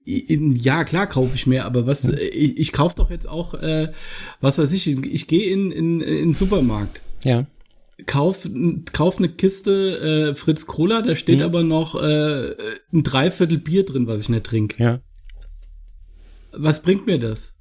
Ja, 0.05 0.83
klar 0.83 1.07
kaufe 1.07 1.37
ich 1.37 1.47
mehr, 1.47 1.64
aber 1.64 1.87
was, 1.87 2.09
äh, 2.09 2.16
ich, 2.25 2.59
ich 2.59 2.73
kaufe 2.73 2.97
doch 2.97 3.09
jetzt 3.11 3.29
auch, 3.29 3.55
äh, 3.55 3.92
was 4.40 4.59
weiß 4.59 4.73
ich, 4.73 4.88
ich 4.88 5.27
gehe 5.29 5.53
in, 5.53 5.71
in, 5.71 6.01
in 6.01 6.14
den 6.16 6.35
Supermarkt. 6.35 7.03
Ja. 7.25 7.47
kauf, 8.07 8.49
kauf 8.92 9.18
eine 9.18 9.29
Kiste 9.29 10.33
äh, 10.33 10.35
Fritz 10.35 10.66
Cola, 10.66 11.03
da 11.03 11.14
steht 11.14 11.38
Mhm. 11.38 11.45
aber 11.45 11.62
noch 11.62 11.95
äh, 11.95 12.57
ein 12.92 13.05
Dreiviertel 13.05 13.59
Bier 13.59 13.85
drin, 13.85 14.09
was 14.09 14.23
ich 14.23 14.29
nicht 14.29 14.45
trinke. 14.45 14.83
Ja. 14.83 15.01
Was 16.53 16.83
bringt 16.83 17.07
mir 17.07 17.19
das? 17.19 17.59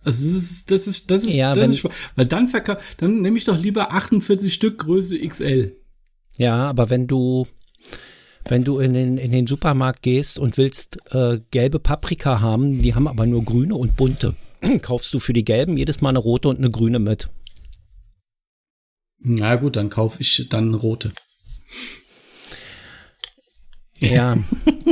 Also 0.00 0.24
das 0.24 0.34
ist, 0.34 0.70
das 0.70 0.86
ist, 0.86 1.10
das 1.10 1.24
ist, 1.24 1.34
Ja, 1.34 1.54
das 1.54 1.72
ist, 1.72 1.88
weil 2.16 2.26
dann 2.26 2.48
verkau 2.48 2.76
dann 2.98 3.20
nehme 3.20 3.36
ich 3.36 3.44
doch 3.44 3.58
lieber 3.58 3.92
48 3.92 4.52
Stück 4.54 4.78
Größe 4.78 5.18
XL. 5.18 5.76
Ja, 6.38 6.68
aber 6.68 6.88
wenn 6.88 7.06
du, 7.06 7.46
wenn 8.44 8.62
du 8.62 8.78
in 8.78 8.94
den, 8.94 9.18
in 9.18 9.32
den 9.32 9.46
Supermarkt 9.46 10.02
gehst 10.02 10.38
und 10.38 10.56
willst 10.56 10.98
äh, 11.12 11.40
gelbe 11.50 11.80
Paprika 11.80 12.40
haben, 12.40 12.78
die 12.78 12.94
haben 12.94 13.08
aber 13.08 13.26
nur 13.26 13.44
grüne 13.44 13.74
und 13.74 13.96
bunte, 13.96 14.36
kaufst 14.82 15.12
du 15.12 15.18
für 15.18 15.32
die 15.32 15.44
gelben 15.44 15.76
jedes 15.76 16.00
Mal 16.00 16.10
eine 16.10 16.20
rote 16.20 16.48
und 16.48 16.58
eine 16.58 16.70
grüne 16.70 17.00
mit. 17.00 17.28
Na 19.18 19.56
gut, 19.56 19.74
dann 19.74 19.90
kaufe 19.90 20.22
ich 20.22 20.48
dann 20.48 20.74
rote. 20.74 21.12
Ja, 24.00 24.36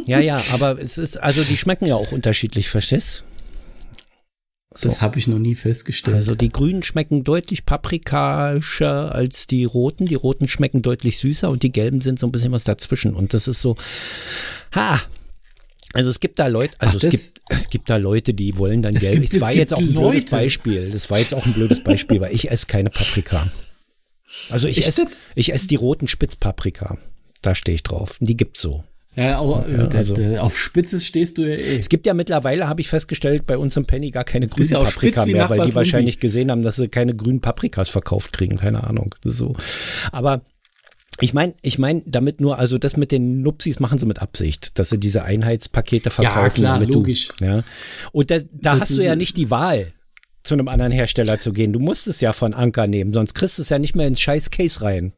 ja, 0.07 0.19
ja, 0.21 0.43
aber 0.53 0.81
es 0.81 0.99
ist, 0.99 1.17
also 1.17 1.43
die 1.45 1.57
schmecken 1.57 1.87
ja 1.87 1.95
auch 1.95 2.13
unterschiedlich, 2.13 2.69
verstehst? 2.69 3.25
So. 4.75 4.89
Das 4.89 5.01
habe 5.01 5.19
ich 5.19 5.27
noch 5.27 5.39
nie 5.39 5.55
festgestellt. 5.55 6.17
Also 6.17 6.35
die 6.35 6.51
grünen 6.51 6.83
schmecken 6.83 7.25
deutlich 7.25 7.65
paprikascher 7.65 9.15
als 9.15 9.47
die 9.47 9.65
roten. 9.65 10.05
Die 10.05 10.15
roten 10.17 10.49
schmecken 10.49 10.83
deutlich 10.83 11.17
süßer 11.19 11.49
und 11.49 11.63
die 11.63 11.73
gelben 11.73 12.03
sind 12.03 12.19
so 12.19 12.27
ein 12.27 12.33
bisschen 12.33 12.53
was 12.53 12.65
dazwischen. 12.65 13.15
Und 13.15 13.33
das 13.33 13.49
ist 13.49 13.63
so, 13.63 13.77
ha. 14.75 15.01
Also 15.95 16.11
es 16.11 16.21
gibt 16.21 16.39
da 16.39 16.49
Leute, 16.49 16.75
also 16.79 16.99
Ach, 16.99 17.05
es 17.05 17.11
das- 17.11 17.11
gibt, 17.11 17.41
es 17.49 17.71
gibt 17.71 17.89
da 17.89 17.97
Leute, 17.97 18.35
die 18.35 18.59
wollen 18.59 18.83
dann 18.83 18.95
gelb. 18.97 19.13
gibt- 19.15 19.29
Es 19.29 19.35
es 19.37 19.41
war 19.41 19.55
jetzt 19.55 19.73
auch 19.73 19.79
ein 19.79 19.87
blödes 19.95 20.03
Leute. 20.25 20.31
Beispiel. 20.31 20.91
Das 20.91 21.09
war 21.09 21.19
jetzt 21.21 21.35
auch 21.35 21.47
ein 21.47 21.55
blödes 21.55 21.83
Beispiel, 21.83 22.21
weil 22.21 22.35
ich 22.35 22.51
esse 22.51 22.67
keine 22.67 22.91
Paprika. 22.91 23.51
Also 24.51 24.69
ich 24.69 24.87
esse, 24.87 25.07
ich 25.37 25.55
esse 25.55 25.69
die 25.69 25.77
roten 25.77 26.07
Spitzpaprika. 26.09 26.99
Da 27.41 27.55
stehe 27.55 27.77
ich 27.77 27.83
drauf. 27.83 28.17
Die 28.21 28.37
gibt's 28.37 28.61
so. 28.61 28.85
Ja, 29.17 29.39
aber 29.39 29.67
Ja, 29.69 29.87
der- 29.87 29.99
also- 29.99 30.15
auf 30.39 30.59
Spitzes 30.59 31.05
stehst 31.07 31.39
du 31.39 31.43
ja 31.43 31.57
eh. 31.57 31.79
Es 31.79 31.89
gibt 31.89 32.07
ja 32.07 32.15
mittlerweile, 32.15 32.69
habe 32.69 32.81
ich 32.81 32.89
festgestellt, 32.89 33.47
bei 33.47 33.59
uns 33.59 33.77
im 33.77 33.87
Penny 33.87 34.11
gar 34.11 34.25
keine 34.25 34.47
grünen 34.49 34.69
ja 34.69 34.83
Paprika 34.83 35.27
mehr, 35.27 35.49
weil 35.49 35.67
die 35.67 35.75
wahrscheinlich 35.75 36.19
gesehen 36.21 36.51
haben, 36.51 36.63
dass 36.63 36.77
sie 36.77 36.89
keine 36.89 37.15
grünen 37.17 37.41
Paprikas 37.41 37.89
verkauft 37.89 38.33
kriegen. 38.33 38.57
Keine 38.57 38.85
Ahnung. 38.85 39.15
So. 39.25 39.57
Aber 40.13 40.43
ich 41.21 41.33
meine, 41.33 41.55
ich 41.63 41.79
meine 41.79 42.03
damit 42.05 42.41
nur, 42.41 42.59
also 42.59 42.77
das 42.79 42.97
mit 42.97 43.11
den 43.11 43.41
Nupsis 43.43 43.81
machen 43.81 43.99
sie 43.99 44.07
mit 44.07 44.21
Absicht, 44.21 44.79
dass 44.79 44.91
sie 44.91 44.99
diese 45.01 45.25
Einheitspakete 45.25 46.11
verkaufen. 46.11 46.55
klar, 46.55 46.75
damit 46.79 46.95
logisch. 46.95 47.29
Du, 47.39 47.45
ja. 47.45 47.65
Und 48.13 48.31
da, 48.31 48.41
da 48.53 48.79
hast 48.79 48.91
du 48.97 49.03
ja 49.03 49.17
nicht 49.17 49.37
die 49.39 49.51
Wahl, 49.51 49.93
zu 50.43 50.55
einem 50.55 50.69
anderen 50.69 50.93
Hersteller 50.93 51.39
zu 51.39 51.53
gehen. 51.53 51.73
Du 51.73 51.81
musst 51.81 52.07
es 52.07 52.21
ja 52.21 52.33
von 52.33 52.55
Anker 52.55 52.87
nehmen, 52.87 53.13
sonst 53.13 53.35
kriegst 53.35 53.59
du 53.59 53.63
es 53.63 53.69
ja 53.71 53.79
nicht 53.79 53.97
mehr 53.97 54.07
ins 54.07 54.21
scheiß 54.21 54.51
Case 54.51 54.83
rein. 54.83 55.13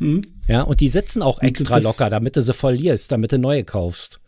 Mhm. 0.00 0.22
Ja, 0.46 0.62
und 0.62 0.80
die 0.80 0.88
sitzen 0.88 1.22
auch 1.22 1.40
extra 1.42 1.74
das- 1.76 1.84
locker, 1.84 2.10
damit 2.10 2.36
du 2.36 2.42
sie 2.42 2.54
verlierst, 2.54 3.12
damit 3.12 3.32
du 3.32 3.38
neue 3.38 3.64
kaufst. 3.64 4.20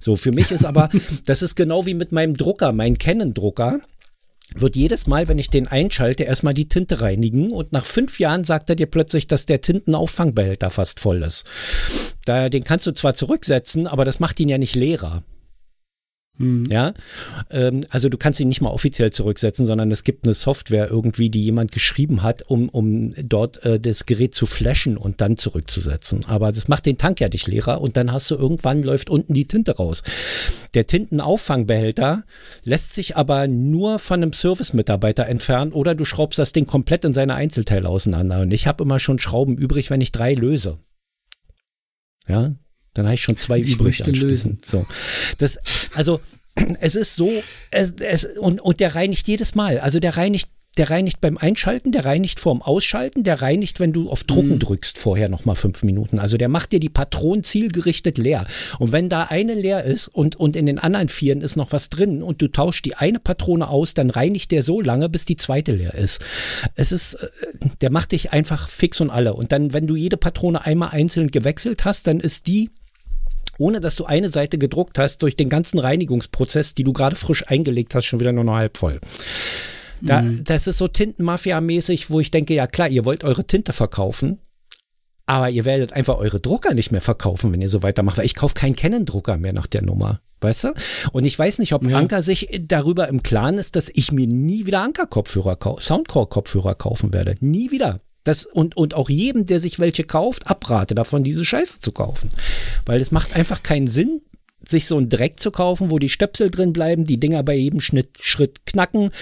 So, 0.00 0.16
für 0.16 0.30
mich 0.30 0.50
ist 0.52 0.64
aber, 0.64 0.88
das 1.26 1.42
ist 1.42 1.54
genau 1.54 1.86
wie 1.86 1.94
mit 1.94 2.12
meinem 2.12 2.36
Drucker, 2.36 2.72
mein 2.72 2.98
Canon-Drucker 2.98 3.80
wird 4.54 4.76
jedes 4.76 5.06
Mal, 5.08 5.26
wenn 5.28 5.38
ich 5.38 5.50
den 5.50 5.66
einschalte, 5.66 6.22
erstmal 6.22 6.54
die 6.54 6.68
Tinte 6.68 7.00
reinigen 7.00 7.50
und 7.50 7.72
nach 7.72 7.84
fünf 7.84 8.20
Jahren 8.20 8.44
sagt 8.44 8.70
er 8.70 8.76
dir 8.76 8.86
plötzlich, 8.86 9.26
dass 9.26 9.44
der 9.44 9.60
Tintenauffangbehälter 9.60 10.70
fast 10.70 11.00
voll 11.00 11.22
ist. 11.24 11.44
Da, 12.24 12.48
den 12.48 12.62
kannst 12.62 12.86
du 12.86 12.92
zwar 12.92 13.14
zurücksetzen, 13.14 13.86
aber 13.88 14.04
das 14.04 14.20
macht 14.20 14.38
ihn 14.38 14.48
ja 14.48 14.56
nicht 14.58 14.76
leerer. 14.76 15.24
Mhm. 16.38 16.64
Ja, 16.70 16.92
ähm, 17.50 17.84
also 17.90 18.08
du 18.08 18.18
kannst 18.18 18.40
ihn 18.40 18.48
nicht 18.48 18.60
mal 18.60 18.70
offiziell 18.70 19.10
zurücksetzen, 19.10 19.64
sondern 19.64 19.90
es 19.90 20.04
gibt 20.04 20.24
eine 20.24 20.34
Software 20.34 20.88
irgendwie, 20.90 21.30
die 21.30 21.42
jemand 21.42 21.72
geschrieben 21.72 22.22
hat, 22.22 22.42
um, 22.48 22.68
um 22.68 23.14
dort 23.16 23.64
äh, 23.64 23.80
das 23.80 24.06
Gerät 24.06 24.34
zu 24.34 24.46
flashen 24.46 24.96
und 24.96 25.20
dann 25.20 25.36
zurückzusetzen. 25.36 26.26
Aber 26.26 26.52
das 26.52 26.68
macht 26.68 26.86
den 26.86 26.98
Tank 26.98 27.20
ja 27.20 27.28
nicht 27.28 27.46
leerer 27.46 27.80
und 27.80 27.96
dann 27.96 28.12
hast 28.12 28.30
du 28.30 28.34
irgendwann 28.34 28.82
läuft 28.82 29.08
unten 29.08 29.32
die 29.32 29.46
Tinte 29.46 29.76
raus. 29.76 30.02
Der 30.74 30.86
Tintenauffangbehälter 30.86 32.24
lässt 32.64 32.92
sich 32.92 33.16
aber 33.16 33.48
nur 33.48 33.98
von 33.98 34.22
einem 34.22 34.32
Service-Mitarbeiter 34.32 35.26
entfernen 35.26 35.72
oder 35.72 35.94
du 35.94 36.04
schraubst 36.04 36.38
das 36.38 36.52
Ding 36.52 36.66
komplett 36.66 37.04
in 37.04 37.12
seine 37.12 37.34
Einzelteile 37.34 37.88
auseinander. 37.88 38.40
Und 38.40 38.50
ich 38.50 38.66
habe 38.66 38.84
immer 38.84 38.98
schon 38.98 39.18
Schrauben 39.18 39.56
übrig, 39.56 39.90
wenn 39.90 40.00
ich 40.00 40.12
drei 40.12 40.34
löse. 40.34 40.78
Ja, 42.28 42.56
dann 42.98 43.06
habe 43.06 43.14
ich 43.14 43.22
schon 43.22 43.36
zwei 43.36 43.58
Ich 43.58 43.74
übrig. 43.74 43.98
möchte 44.00 44.04
anschließend. 44.04 44.64
So, 44.64 44.86
das, 45.38 45.58
also 45.94 46.20
es 46.80 46.94
ist 46.94 47.16
so, 47.16 47.30
es, 47.70 47.94
es, 48.00 48.24
und, 48.38 48.60
und 48.60 48.80
der 48.80 48.94
reinigt 48.94 49.28
jedes 49.28 49.54
Mal. 49.54 49.78
Also 49.78 50.00
der 50.00 50.16
reinigt, 50.16 50.48
der 50.78 50.90
reinigt 50.90 51.22
beim 51.22 51.38
Einschalten, 51.38 51.90
der 51.90 52.04
reinigt 52.04 52.38
vorm 52.38 52.60
Ausschalten, 52.60 53.24
der 53.24 53.40
reinigt, 53.40 53.80
wenn 53.80 53.94
du 53.94 54.10
auf 54.10 54.24
Drucken 54.24 54.58
drückst, 54.58 54.98
vorher 54.98 55.30
nochmal 55.30 55.56
fünf 55.56 55.82
Minuten. 55.82 56.18
Also 56.18 56.36
der 56.36 56.48
macht 56.48 56.72
dir 56.72 56.80
die 56.80 56.90
Patronen 56.90 57.44
zielgerichtet 57.44 58.18
leer. 58.18 58.46
Und 58.78 58.92
wenn 58.92 59.08
da 59.08 59.24
eine 59.24 59.54
leer 59.54 59.84
ist 59.84 60.08
und, 60.08 60.36
und 60.36 60.54
in 60.54 60.66
den 60.66 60.78
anderen 60.78 61.08
vieren 61.08 61.40
ist 61.40 61.56
noch 61.56 61.72
was 61.72 61.88
drin 61.88 62.22
und 62.22 62.42
du 62.42 62.48
tauschst 62.48 62.84
die 62.84 62.94
eine 62.94 63.20
Patrone 63.20 63.68
aus, 63.68 63.94
dann 63.94 64.10
reinigt 64.10 64.50
der 64.50 64.62
so 64.62 64.80
lange, 64.82 65.08
bis 65.08 65.24
die 65.24 65.36
zweite 65.36 65.72
leer 65.72 65.94
ist. 65.94 66.22
Es 66.74 66.92
ist, 66.92 67.14
äh, 67.14 67.28
der 67.80 67.90
macht 67.90 68.12
dich 68.12 68.32
einfach 68.32 68.68
fix 68.68 69.00
und 69.00 69.08
alle. 69.10 69.32
Und 69.32 69.52
dann, 69.52 69.72
wenn 69.72 69.86
du 69.86 69.96
jede 69.96 70.18
Patrone 70.18 70.64
einmal 70.64 70.90
einzeln 70.90 71.30
gewechselt 71.30 71.84
hast, 71.86 72.06
dann 72.06 72.20
ist 72.20 72.46
die 72.46 72.70
ohne 73.58 73.80
dass 73.80 73.96
du 73.96 74.04
eine 74.04 74.28
Seite 74.28 74.58
gedruckt 74.58 74.98
hast, 74.98 75.22
durch 75.22 75.36
den 75.36 75.48
ganzen 75.48 75.78
Reinigungsprozess, 75.78 76.74
die 76.74 76.84
du 76.84 76.92
gerade 76.92 77.16
frisch 77.16 77.46
eingelegt 77.48 77.94
hast, 77.94 78.04
schon 78.04 78.20
wieder 78.20 78.32
nur 78.32 78.44
noch 78.44 78.56
halb 78.56 78.76
voll. 78.76 79.00
Da, 80.02 80.22
Das 80.22 80.66
ist 80.66 80.78
so 80.78 80.86
Tintenmafia-mäßig, 80.88 82.10
wo 82.10 82.20
ich 82.20 82.30
denke, 82.30 82.54
ja 82.54 82.66
klar, 82.66 82.88
ihr 82.88 83.04
wollt 83.04 83.24
eure 83.24 83.46
Tinte 83.46 83.72
verkaufen, 83.72 84.40
aber 85.24 85.50
ihr 85.50 85.64
werdet 85.64 85.92
einfach 85.92 86.18
eure 86.18 86.40
Drucker 86.40 86.74
nicht 86.74 86.92
mehr 86.92 87.00
verkaufen, 87.00 87.52
wenn 87.52 87.62
ihr 87.62 87.68
so 87.68 87.82
weitermacht, 87.82 88.18
weil 88.18 88.26
ich 88.26 88.34
kaufe 88.34 88.54
keinen 88.54 88.76
Canon-Drucker 88.76 89.38
mehr 89.38 89.52
nach 89.52 89.66
der 89.66 89.82
Nummer. 89.82 90.20
Weißt 90.40 90.64
du? 90.64 90.74
Und 91.12 91.24
ich 91.24 91.38
weiß 91.38 91.58
nicht, 91.58 91.72
ob 91.72 91.88
Ja. 91.88 91.96
Anker 91.96 92.20
sich 92.20 92.48
darüber 92.68 93.08
im 93.08 93.22
Klaren 93.22 93.56
ist, 93.56 93.74
dass 93.74 93.90
ich 93.92 94.12
mir 94.12 94.26
nie 94.26 94.66
wieder 94.66 94.82
Anker-Kopfhörer, 94.82 95.58
Soundcore-Kopfhörer 95.80 96.74
kaufen 96.74 97.14
werde. 97.14 97.36
Nie 97.40 97.70
wieder. 97.70 98.00
Das, 98.26 98.44
und, 98.44 98.76
und 98.76 98.94
auch 98.94 99.08
jedem, 99.08 99.44
der 99.44 99.60
sich 99.60 99.78
welche 99.78 100.02
kauft, 100.02 100.48
abrate 100.48 100.96
davon, 100.96 101.22
diese 101.22 101.44
Scheiße 101.44 101.78
zu 101.78 101.92
kaufen. 101.92 102.30
Weil 102.84 103.00
es 103.00 103.12
macht 103.12 103.36
einfach 103.36 103.62
keinen 103.62 103.86
Sinn, 103.86 104.20
sich 104.68 104.86
so 104.86 104.96
einen 104.96 105.08
Dreck 105.08 105.38
zu 105.38 105.52
kaufen, 105.52 105.92
wo 105.92 106.00
die 106.00 106.08
Stöpsel 106.08 106.50
drin 106.50 106.72
bleiben, 106.72 107.04
die 107.04 107.20
Dinger 107.20 107.44
bei 107.44 107.54
jedem 107.54 107.80
Schnitt, 107.80 108.18
Schritt 108.20 108.66
knacken, 108.66 109.12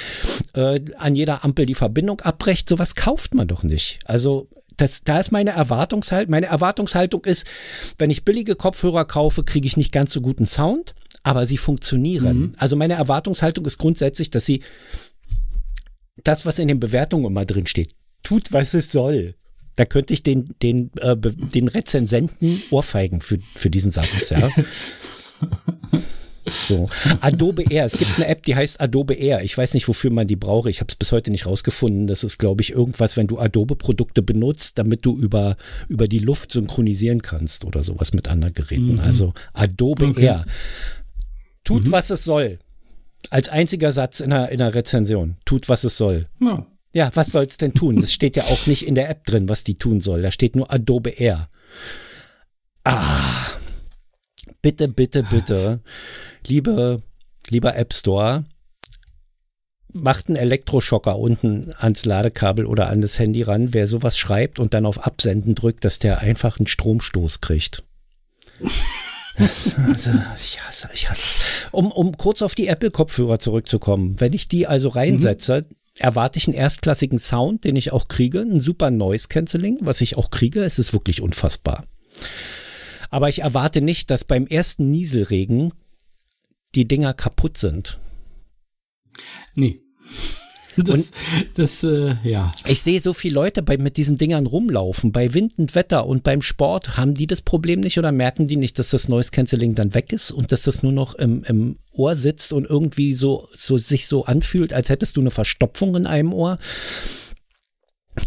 äh, 0.54 0.80
an 0.96 1.16
jeder 1.16 1.44
Ampel 1.44 1.66
die 1.66 1.74
Verbindung 1.74 2.22
abbrecht. 2.22 2.66
Sowas 2.66 2.94
kauft 2.94 3.34
man 3.34 3.46
doch 3.46 3.62
nicht. 3.62 3.98
Also 4.06 4.48
das, 4.78 5.02
da 5.04 5.20
ist 5.20 5.32
meine 5.32 5.50
Erwartungshaltung. 5.50 6.30
Meine 6.30 6.46
Erwartungshaltung 6.46 7.26
ist, 7.26 7.46
wenn 7.98 8.08
ich 8.08 8.24
billige 8.24 8.56
Kopfhörer 8.56 9.04
kaufe, 9.04 9.44
kriege 9.44 9.66
ich 9.66 9.76
nicht 9.76 9.92
ganz 9.92 10.14
so 10.14 10.22
guten 10.22 10.46
Sound, 10.46 10.94
aber 11.22 11.46
sie 11.46 11.58
funktionieren. 11.58 12.54
Also 12.56 12.74
meine 12.76 12.94
Erwartungshaltung 12.94 13.66
ist 13.66 13.76
grundsätzlich, 13.76 14.30
dass 14.30 14.46
sie 14.46 14.62
das, 16.22 16.46
was 16.46 16.58
in 16.58 16.68
den 16.68 16.80
Bewertungen 16.80 17.26
immer 17.26 17.44
drin 17.44 17.66
steht, 17.66 17.94
tut, 18.24 18.52
was 18.52 18.74
es 18.74 18.90
soll. 18.90 19.34
Da 19.76 19.84
könnte 19.84 20.12
ich 20.14 20.22
den, 20.22 20.54
den, 20.62 20.90
äh, 20.98 21.16
den 21.16 21.68
Rezensenten 21.68 22.62
ohrfeigen 22.70 23.20
für, 23.20 23.38
für 23.54 23.70
diesen 23.70 23.90
Satz, 23.90 24.30
ja. 24.30 24.50
So. 26.46 26.88
Adobe 27.20 27.64
Air. 27.70 27.86
Es 27.86 27.94
gibt 27.94 28.16
eine 28.16 28.26
App, 28.26 28.42
die 28.42 28.54
heißt 28.54 28.80
Adobe 28.80 29.14
Air. 29.14 29.42
Ich 29.42 29.56
weiß 29.56 29.74
nicht, 29.74 29.88
wofür 29.88 30.10
man 30.10 30.26
die 30.26 30.36
brauche. 30.36 30.68
Ich 30.68 30.80
habe 30.80 30.88
es 30.90 30.96
bis 30.96 31.10
heute 31.10 31.30
nicht 31.30 31.46
rausgefunden. 31.46 32.06
Das 32.06 32.22
ist, 32.22 32.38
glaube 32.38 32.62
ich, 32.62 32.72
irgendwas, 32.72 33.16
wenn 33.16 33.26
du 33.26 33.38
Adobe-Produkte 33.38 34.22
benutzt, 34.22 34.78
damit 34.78 35.06
du 35.06 35.16
über, 35.16 35.56
über 35.88 36.06
die 36.06 36.18
Luft 36.18 36.52
synchronisieren 36.52 37.22
kannst 37.22 37.64
oder 37.64 37.82
sowas 37.82 38.12
mit 38.12 38.28
anderen 38.28 38.52
Geräten. 38.52 39.00
Also 39.00 39.32
Adobe 39.52 40.04
Okay. 40.04 40.24
Air. 40.26 40.44
Tut, 41.64 41.90
was 41.90 42.10
es 42.10 42.24
soll. 42.24 42.58
Als 43.30 43.48
einziger 43.48 43.90
Satz 43.90 44.20
in 44.20 44.30
einer, 44.32 44.50
in 44.50 44.60
einer 44.60 44.74
Rezension. 44.74 45.36
Tut, 45.46 45.70
was 45.70 45.84
es 45.84 45.96
soll. 45.96 46.26
Ja. 46.40 46.66
Ja, 46.94 47.10
was 47.14 47.32
soll 47.32 47.44
es 47.44 47.56
denn 47.56 47.74
tun? 47.74 48.00
Das 48.00 48.12
steht 48.12 48.36
ja 48.36 48.44
auch 48.44 48.66
nicht 48.68 48.86
in 48.86 48.94
der 48.94 49.10
App 49.10 49.24
drin, 49.26 49.48
was 49.48 49.64
die 49.64 49.76
tun 49.76 50.00
soll. 50.00 50.22
Da 50.22 50.30
steht 50.30 50.54
nur 50.54 50.72
Adobe 50.72 51.10
Air. 51.10 51.48
Ah, 52.84 53.50
bitte, 54.62 54.86
bitte, 54.88 55.24
bitte, 55.24 55.80
liebe, 56.46 57.02
lieber 57.50 57.76
App 57.76 57.92
Store, 57.92 58.44
macht 59.92 60.28
einen 60.28 60.36
Elektroschocker 60.36 61.18
unten 61.18 61.72
ans 61.76 62.04
Ladekabel 62.04 62.64
oder 62.64 62.88
an 62.88 63.00
das 63.00 63.18
Handy 63.18 63.42
ran, 63.42 63.74
wer 63.74 63.88
sowas 63.88 64.16
schreibt 64.16 64.60
und 64.60 64.72
dann 64.72 64.86
auf 64.86 65.04
Absenden 65.04 65.54
drückt, 65.54 65.84
dass 65.84 65.98
der 65.98 66.20
einfach 66.20 66.58
einen 66.58 66.66
Stromstoß 66.68 67.40
kriegt. 67.40 67.82
Ich 69.36 70.60
hasse, 70.60 70.88
ich 70.92 71.10
hasse 71.10 71.24
es. 71.24 71.40
Um, 71.72 71.90
um 71.90 72.16
kurz 72.16 72.40
auf 72.40 72.54
die 72.54 72.68
Apple-Kopfhörer 72.68 73.40
zurückzukommen. 73.40 74.20
Wenn 74.20 74.32
ich 74.32 74.46
die 74.46 74.68
also 74.68 74.90
reinsetze, 74.90 75.66
erwarte 75.98 76.38
ich 76.38 76.48
einen 76.48 76.56
erstklassigen 76.56 77.18
Sound, 77.18 77.64
den 77.64 77.76
ich 77.76 77.92
auch 77.92 78.08
kriege, 78.08 78.40
ein 78.40 78.60
super 78.60 78.90
Noise 78.90 79.28
Cancelling, 79.28 79.78
was 79.80 80.00
ich 80.00 80.16
auch 80.16 80.30
kriege. 80.30 80.64
Es 80.64 80.78
ist 80.78 80.92
wirklich 80.92 81.20
unfassbar. 81.20 81.84
Aber 83.10 83.28
ich 83.28 83.42
erwarte 83.42 83.80
nicht, 83.80 84.10
dass 84.10 84.24
beim 84.24 84.46
ersten 84.46 84.90
Nieselregen 84.90 85.72
die 86.74 86.88
Dinger 86.88 87.14
kaputt 87.14 87.58
sind. 87.58 87.98
Nee. 89.54 89.80
Das, 90.84 91.12
das 91.54 91.84
äh, 91.84 92.16
ja. 92.24 92.52
Ich 92.66 92.82
sehe 92.82 93.00
so 93.00 93.12
viele 93.12 93.34
Leute 93.34 93.62
bei, 93.62 93.78
mit 93.78 93.96
diesen 93.96 94.18
Dingern 94.18 94.46
rumlaufen. 94.46 95.12
Bei 95.12 95.32
Wind 95.32 95.52
und 95.56 95.74
Wetter 95.74 96.06
und 96.06 96.22
beim 96.22 96.42
Sport 96.42 96.96
haben 96.96 97.14
die 97.14 97.26
das 97.26 97.42
Problem 97.42 97.80
nicht 97.80 97.98
oder 97.98 98.12
merken 98.12 98.46
die 98.46 98.56
nicht, 98.56 98.78
dass 98.78 98.90
das 98.90 99.08
Noise 99.08 99.30
Cancelling 99.30 99.74
dann 99.74 99.94
weg 99.94 100.12
ist 100.12 100.30
und 100.30 100.52
dass 100.52 100.62
das 100.62 100.82
nur 100.82 100.92
noch 100.92 101.14
im, 101.14 101.44
im 101.44 101.76
Ohr 101.92 102.16
sitzt 102.16 102.52
und 102.52 102.68
irgendwie 102.68 103.14
so, 103.14 103.48
so 103.54 103.78
sich 103.78 104.06
so 104.06 104.24
anfühlt, 104.24 104.72
als 104.72 104.88
hättest 104.88 105.16
du 105.16 105.20
eine 105.20 105.30
Verstopfung 105.30 105.94
in 105.96 106.06
einem 106.06 106.32
Ohr. 106.32 106.58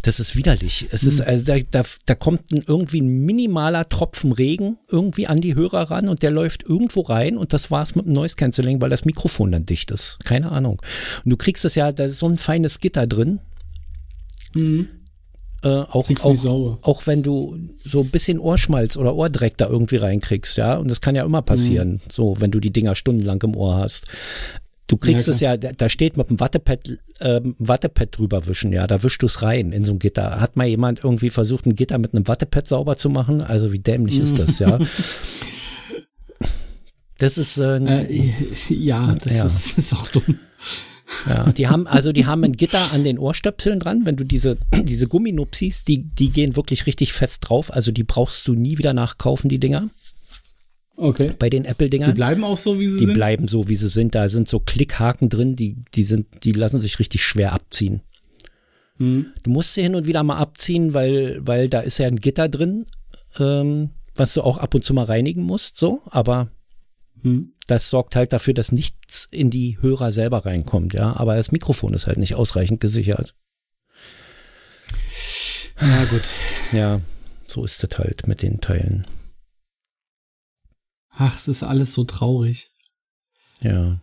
Das 0.01 0.19
ist 0.19 0.35
widerlich. 0.35 0.87
Es 0.91 1.03
ist, 1.03 1.21
also 1.21 1.45
da, 1.45 1.59
da, 1.59 1.83
da 2.05 2.15
kommt 2.15 2.51
ein, 2.51 2.63
irgendwie 2.67 2.99
ein 2.99 3.07
minimaler 3.07 3.87
Tropfen 3.87 4.33
Regen 4.33 4.77
irgendwie 4.89 5.27
an 5.27 5.39
die 5.39 5.55
Hörer 5.55 5.89
ran 5.91 6.09
und 6.09 6.23
der 6.23 6.31
läuft 6.31 6.63
irgendwo 6.63 7.01
rein 7.01 7.37
und 7.37 7.53
das 7.53 7.71
war's 7.71 7.95
mit 7.95 8.05
dem 8.05 8.13
Noise 8.13 8.35
Cancelling, 8.35 8.81
weil 8.81 8.89
das 8.89 9.05
Mikrofon 9.05 9.51
dann 9.51 9.65
dicht 9.65 9.91
ist. 9.91 10.19
Keine 10.25 10.51
Ahnung. 10.51 10.81
Und 11.23 11.29
du 11.29 11.37
kriegst 11.37 11.63
es 11.63 11.75
ja, 11.75 11.91
da 11.91 12.05
ist 12.05 12.19
so 12.19 12.27
ein 12.27 12.37
feines 12.37 12.79
Gitter 12.81 13.07
drin. 13.07 13.39
Mhm. 14.53 14.89
Äh, 15.63 15.69
auch, 15.69 16.09
auch, 16.21 16.77
auch 16.83 17.07
wenn 17.07 17.23
du 17.23 17.57
so 17.77 18.01
ein 18.01 18.09
bisschen 18.09 18.39
Ohrenschmalz 18.39 18.95
oder 18.95 19.15
Ohrdreck 19.15 19.57
da 19.57 19.67
irgendwie 19.67 19.95
reinkriegst, 19.95 20.57
ja, 20.57 20.75
und 20.75 20.89
das 20.91 21.01
kann 21.01 21.15
ja 21.15 21.25
immer 21.25 21.41
passieren, 21.41 21.93
Mhm. 21.93 21.99
so 22.11 22.35
wenn 22.39 22.51
du 22.51 22.59
die 22.59 22.71
Dinger 22.71 22.93
stundenlang 22.93 23.41
im 23.41 23.55
Ohr 23.55 23.75
hast. 23.77 24.05
Du 24.87 24.95
kriegst 24.95 25.27
Ja, 25.27 25.33
es 25.33 25.39
ja, 25.41 25.57
da 25.57 25.89
steht 25.89 26.15
mit 26.15 26.29
dem 26.29 26.39
Wattepad, 26.39 26.97
ähm, 27.19 27.55
Wattepad 27.59 28.17
drüber 28.17 28.47
wischen, 28.47 28.71
ja, 28.71 28.87
da 28.87 29.03
wischst 29.03 29.21
du 29.21 29.25
es 29.25 29.41
rein 29.41 29.73
in 29.73 29.83
so 29.83 29.91
ein 29.91 29.99
Gitter. 29.99 30.39
Hat 30.39 30.55
mal 30.55 30.65
jemand 30.65 31.03
irgendwie 31.03 31.29
versucht, 31.29 31.65
ein 31.65 31.75
Gitter 31.75 31.97
mit 31.97 32.13
einem 32.13 32.27
Wattepad 32.27 32.67
sauber 32.67 32.95
zu 32.97 33.09
machen? 33.09 33.41
Also 33.41 33.73
wie 33.73 33.79
dämlich 33.79 34.17
ist 34.19 34.39
das, 34.39 34.59
ja? 34.59 34.79
Das 37.19 37.37
ist, 37.37 37.57
äh, 37.57 37.77
Äh, 37.77 38.31
ja, 38.69 39.15
das 39.15 39.35
Ja. 39.35 39.45
Ist, 39.45 39.77
ist 39.77 39.93
auch 39.93 40.07
dumm. 40.09 40.37
Ja, 41.27 41.51
die 41.51 41.67
haben, 41.67 41.87
also 41.87 42.11
die 42.11 42.25
haben 42.25 42.43
ein 42.43 42.51
Gitter 42.51 42.91
an 42.91 43.03
den 43.03 43.17
Ohrstöpseln 43.17 43.79
dran. 43.79 44.05
Wenn 44.05 44.17
du 44.17 44.23
diese, 44.23 44.57
diese 44.83 45.07
Gumminupsis, 45.07 45.83
die, 45.83 46.03
die 46.03 46.29
gehen 46.29 46.55
wirklich 46.55 46.85
richtig 46.85 47.13
fest 47.13 47.47
drauf. 47.47 47.73
Also 47.73 47.91
die 47.91 48.03
brauchst 48.03 48.47
du 48.47 48.53
nie 48.53 48.77
wieder 48.77 48.93
nachkaufen, 48.93 49.49
die 49.49 49.59
Dinger. 49.59 49.89
Okay. 50.99 51.31
Bei 51.37 51.49
den 51.49 51.63
Die 51.63 51.69
Apple-Dingern. 51.69 52.15
bleiben 52.15 52.43
auch 52.43 52.57
so, 52.57 52.79
wie 52.79 52.87
sie 52.87 52.99
Die 52.99 53.05
sind. 53.05 53.13
bleiben 53.13 53.47
so, 53.47 53.69
wie 53.69 53.75
sie 53.75 53.87
sind. 53.89 54.15
Da 54.15 54.27
sind 54.29 54.47
so 54.49 54.59
Klickhaken 54.59 55.29
drin, 55.29 55.55
die, 55.55 55.77
die 55.93 56.03
sind, 56.03 56.25
die 56.43 56.51
lassen 56.53 56.79
sich 56.79 56.97
richtig 56.99 57.23
schwer 57.23 57.53
abziehen. 57.53 58.01
Mhm. 58.97 59.27
Du 59.43 59.51
musst 59.51 59.75
sie 59.75 59.83
hin 59.83 59.93
und 59.95 60.07
wieder 60.07 60.23
mal 60.23 60.37
abziehen, 60.37 60.93
weil, 60.95 61.39
weil 61.45 61.69
da 61.69 61.81
ist 61.81 61.99
ja 61.99 62.07
ein 62.07 62.15
Gitter 62.15 62.49
drin, 62.49 62.85
ähm, 63.37 63.91
was 64.15 64.33
du 64.33 64.41
auch 64.41 64.57
ab 64.57 64.73
und 64.73 64.83
zu 64.83 64.95
mal 64.95 65.05
reinigen 65.05 65.43
musst, 65.43 65.77
so, 65.77 66.01
aber 66.07 66.49
Mhm. 67.21 67.53
das 67.67 67.89
sorgt 67.91 68.15
halt 68.15 68.31
dafür, 68.33 68.53
dass 68.55 68.71
nichts 68.71 69.27
in 69.31 69.49
die 69.51 69.77
Hörer 69.81 70.11
selber 70.11 70.45
reinkommt, 70.45 70.93
ja. 70.93 71.15
Aber 71.15 71.35
das 71.35 71.51
Mikrofon 71.51 71.93
ist 71.95 72.05
halt 72.07 72.17
nicht 72.17 72.33
ausreichend 72.35 72.79
gesichert. 72.79 73.35
Ja, 75.79 76.05
gut. 76.05 76.23
Ja, 76.71 77.01
so 77.47 77.63
ist 77.63 77.83
das 77.83 77.97
halt 77.99 78.27
mit 78.27 78.41
den 78.41 78.61
Teilen. 78.61 79.05
Ach, 81.17 81.35
es 81.35 81.47
ist 81.47 81.63
alles 81.63 81.93
so 81.93 82.03
traurig. 82.03 82.69
Ja. 83.61 83.99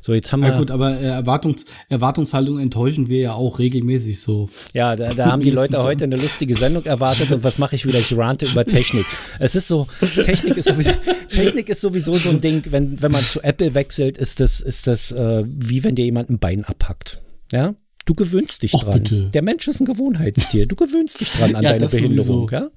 So, 0.00 0.12
jetzt 0.12 0.32
haben 0.32 0.42
wir. 0.42 0.50
Ja 0.50 0.58
gut, 0.58 0.70
aber 0.70 1.00
äh, 1.00 1.06
Erwartungs 1.06 1.64
Erwartungshaltung 1.88 2.58
enttäuschen 2.58 3.08
wir 3.08 3.20
ja 3.20 3.32
auch 3.32 3.58
regelmäßig 3.58 4.20
so. 4.20 4.50
Ja, 4.74 4.96
da, 4.96 5.08
da 5.14 5.32
haben 5.32 5.42
die 5.42 5.50
Leute 5.62 5.82
heute 5.82 6.04
eine 6.04 6.16
lustige 6.16 6.54
Sendung 6.54 6.84
erwartet 6.84 7.32
und 7.32 7.42
was 7.42 7.56
mache 7.56 7.76
ich 7.76 7.86
wieder? 7.86 7.98
Ich 7.98 8.14
rante 8.14 8.44
über 8.44 8.66
Technik. 8.66 9.06
Es 9.38 9.54
ist 9.54 9.66
so, 9.66 9.86
Technik 10.00 10.58
ist 10.58 10.68
sowieso, 10.68 10.92
Technik 11.30 11.70
ist 11.70 11.80
sowieso 11.80 12.12
so 12.14 12.28
ein 12.28 12.42
Ding, 12.42 12.62
wenn, 12.68 13.00
wenn 13.00 13.12
man 13.12 13.22
zu 13.22 13.42
Apple 13.42 13.72
wechselt, 13.72 14.18
ist 14.18 14.40
das, 14.40 14.60
ist 14.60 14.86
das 14.86 15.10
äh, 15.12 15.42
wie 15.46 15.84
wenn 15.84 15.94
dir 15.94 16.04
jemand 16.04 16.28
ein 16.28 16.38
Bein 16.38 16.64
abhackt. 16.64 17.22
Ja? 17.50 17.74
Du 18.06 18.14
gewöhnst 18.14 18.62
dich 18.62 18.74
Och, 18.74 18.84
dran. 18.84 19.02
bitte. 19.02 19.30
Der 19.30 19.42
Mensch 19.42 19.66
ist 19.66 19.80
ein 19.80 19.86
Gewohnheitstier. 19.86 20.66
Du 20.66 20.76
gewöhnst 20.76 21.20
dich 21.20 21.30
dran 21.30 21.54
an 21.56 21.62
Ja, 21.64 21.70
deine 21.70 21.88
Behinderung. 21.88 22.50
Ja? 22.50 22.68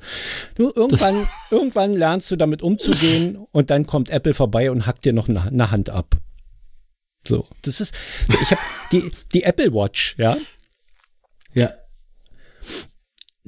Du, 0.55 0.71
irgendwann, 0.73 1.27
irgendwann 1.51 1.93
lernst 1.93 2.31
du 2.31 2.35
damit 2.37 2.61
umzugehen 2.61 3.37
und 3.51 3.69
dann 3.69 3.85
kommt 3.85 4.09
Apple 4.09 4.33
vorbei 4.33 4.71
und 4.71 4.85
hackt 4.85 5.03
dir 5.05 5.13
noch 5.13 5.27
eine, 5.27 5.41
eine 5.43 5.69
Hand 5.71 5.89
ab. 5.89 6.15
So, 7.27 7.45
das 7.63 7.81
ist, 7.81 7.93
ich 8.29 8.51
habe 8.51 8.61
die, 8.93 9.11
die 9.33 9.43
Apple 9.43 9.73
Watch, 9.73 10.15
Ja. 10.17 10.37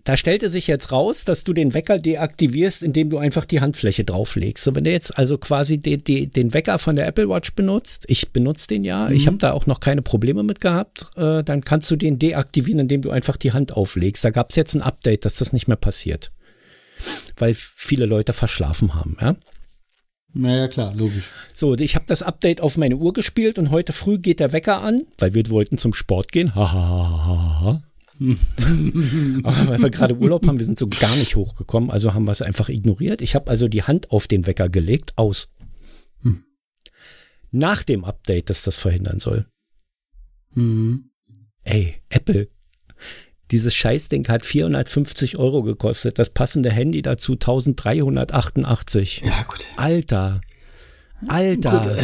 Da 0.10 0.18
stellte 0.18 0.50
sich 0.50 0.66
jetzt 0.66 0.92
raus, 0.92 1.24
dass 1.24 1.44
du 1.44 1.54
den 1.54 1.76
Wecker 1.76 2.00
deaktivierst, 2.00 2.82
indem 2.82 3.12
du 3.12 3.20
einfach 3.20 3.46
die 3.46 3.62
Handfläche 3.62 4.04
drauflegst. 4.04 4.64
So, 4.64 4.74
wenn 4.74 4.84
du 4.84 4.90
jetzt 4.90 5.16
also 5.20 5.38
quasi 5.38 5.78
die, 5.78 5.98
die, 5.98 6.26
den 6.26 6.52
Wecker 6.52 6.80
von 6.80 6.96
der 6.96 7.06
Apple 7.06 7.30
Watch 7.30 7.54
benutzt, 7.54 8.06
ich 8.08 8.32
benutze 8.32 8.70
den 8.70 8.84
ja, 8.84 9.12
ich 9.12 9.28
habe 9.28 9.38
da 9.38 9.52
auch 9.52 9.68
noch 9.68 9.80
keine 9.80 10.02
Probleme 10.02 10.42
mit 10.42 10.62
gehabt, 10.62 11.06
äh, 11.16 11.44
dann 11.44 11.62
kannst 11.62 11.92
du 11.92 11.96
den 11.96 12.18
deaktivieren, 12.18 12.80
indem 12.80 13.04
du 13.04 13.12
einfach 13.12 13.38
die 13.38 13.52
Hand 13.52 13.74
auflegst. 13.74 14.26
Da 14.26 14.32
gab 14.32 14.50
es 14.50 14.56
jetzt 14.56 14.74
ein 14.74 14.82
Update, 14.82 15.26
dass 15.26 15.36
das 15.36 15.54
nicht 15.54 15.68
mehr 15.68 15.78
passiert. 15.78 16.32
Weil 17.38 17.54
viele 17.54 18.08
Leute 18.08 18.34
verschlafen 18.34 18.96
haben, 18.96 19.16
ja. 19.22 19.36
Naja, 20.34 20.70
klar, 20.70 20.92
logisch. 20.96 21.30
So, 21.54 21.76
ich 21.76 21.94
habe 21.94 22.06
das 22.08 22.24
Update 22.24 22.62
auf 22.62 22.78
meine 22.78 22.96
Uhr 22.96 23.14
gespielt 23.14 23.60
und 23.60 23.70
heute 23.70 23.94
früh 23.94 24.18
geht 24.18 24.40
der 24.40 24.54
Wecker 24.54 24.82
an, 24.82 25.04
weil 25.20 25.36
wir 25.36 25.48
wollten 25.52 25.78
zum 25.78 25.94
Sport 25.94 26.32
gehen. 26.32 26.56
Ha, 26.56 26.72
ha, 26.72 26.88
ha, 26.90 27.26
ha, 27.28 27.62
ha. 27.62 27.84
Aber 29.44 29.68
weil 29.68 29.82
wir 29.82 29.90
gerade 29.90 30.18
Urlaub 30.18 30.46
haben, 30.46 30.60
wir 30.60 30.66
sind 30.66 30.78
so 30.78 30.88
gar 30.88 31.16
nicht 31.16 31.36
hochgekommen, 31.36 31.90
also 31.90 32.14
haben 32.14 32.26
wir 32.26 32.32
es 32.32 32.42
einfach 32.42 32.70
ignoriert. 32.70 33.22
Ich 33.22 33.36
habe 33.36 33.50
also 33.50 33.68
die 33.68 33.84
Hand 33.84 34.12
auf 34.12 34.28
den 34.28 34.46
Wecker 34.46 34.68
gelegt, 34.70 35.14
aus. 35.18 35.48
Hm. 36.22 36.44
Nach 37.52 37.84
dem 37.84 38.04
Update, 38.04 38.50
das 38.50 38.64
das 38.64 38.78
verhindern 38.78 39.20
soll. 39.20 39.46
Mhm. 40.54 41.12
Ey, 41.64 41.96
Apple. 42.10 42.50
Dieses 43.52 43.74
Scheißding 43.74 44.28
hat 44.28 44.46
450 44.46 45.40
Euro 45.40 45.64
gekostet. 45.64 46.20
Das 46.20 46.30
passende 46.32 46.72
Handy 46.72 47.02
dazu 47.02 47.34
1388. 47.34 49.22
Ja, 49.26 49.44
gut. 49.44 49.70
Alter. 49.76 50.42
Alter. 51.28 51.80
Gut, 51.80 51.88
äh. 51.98 52.04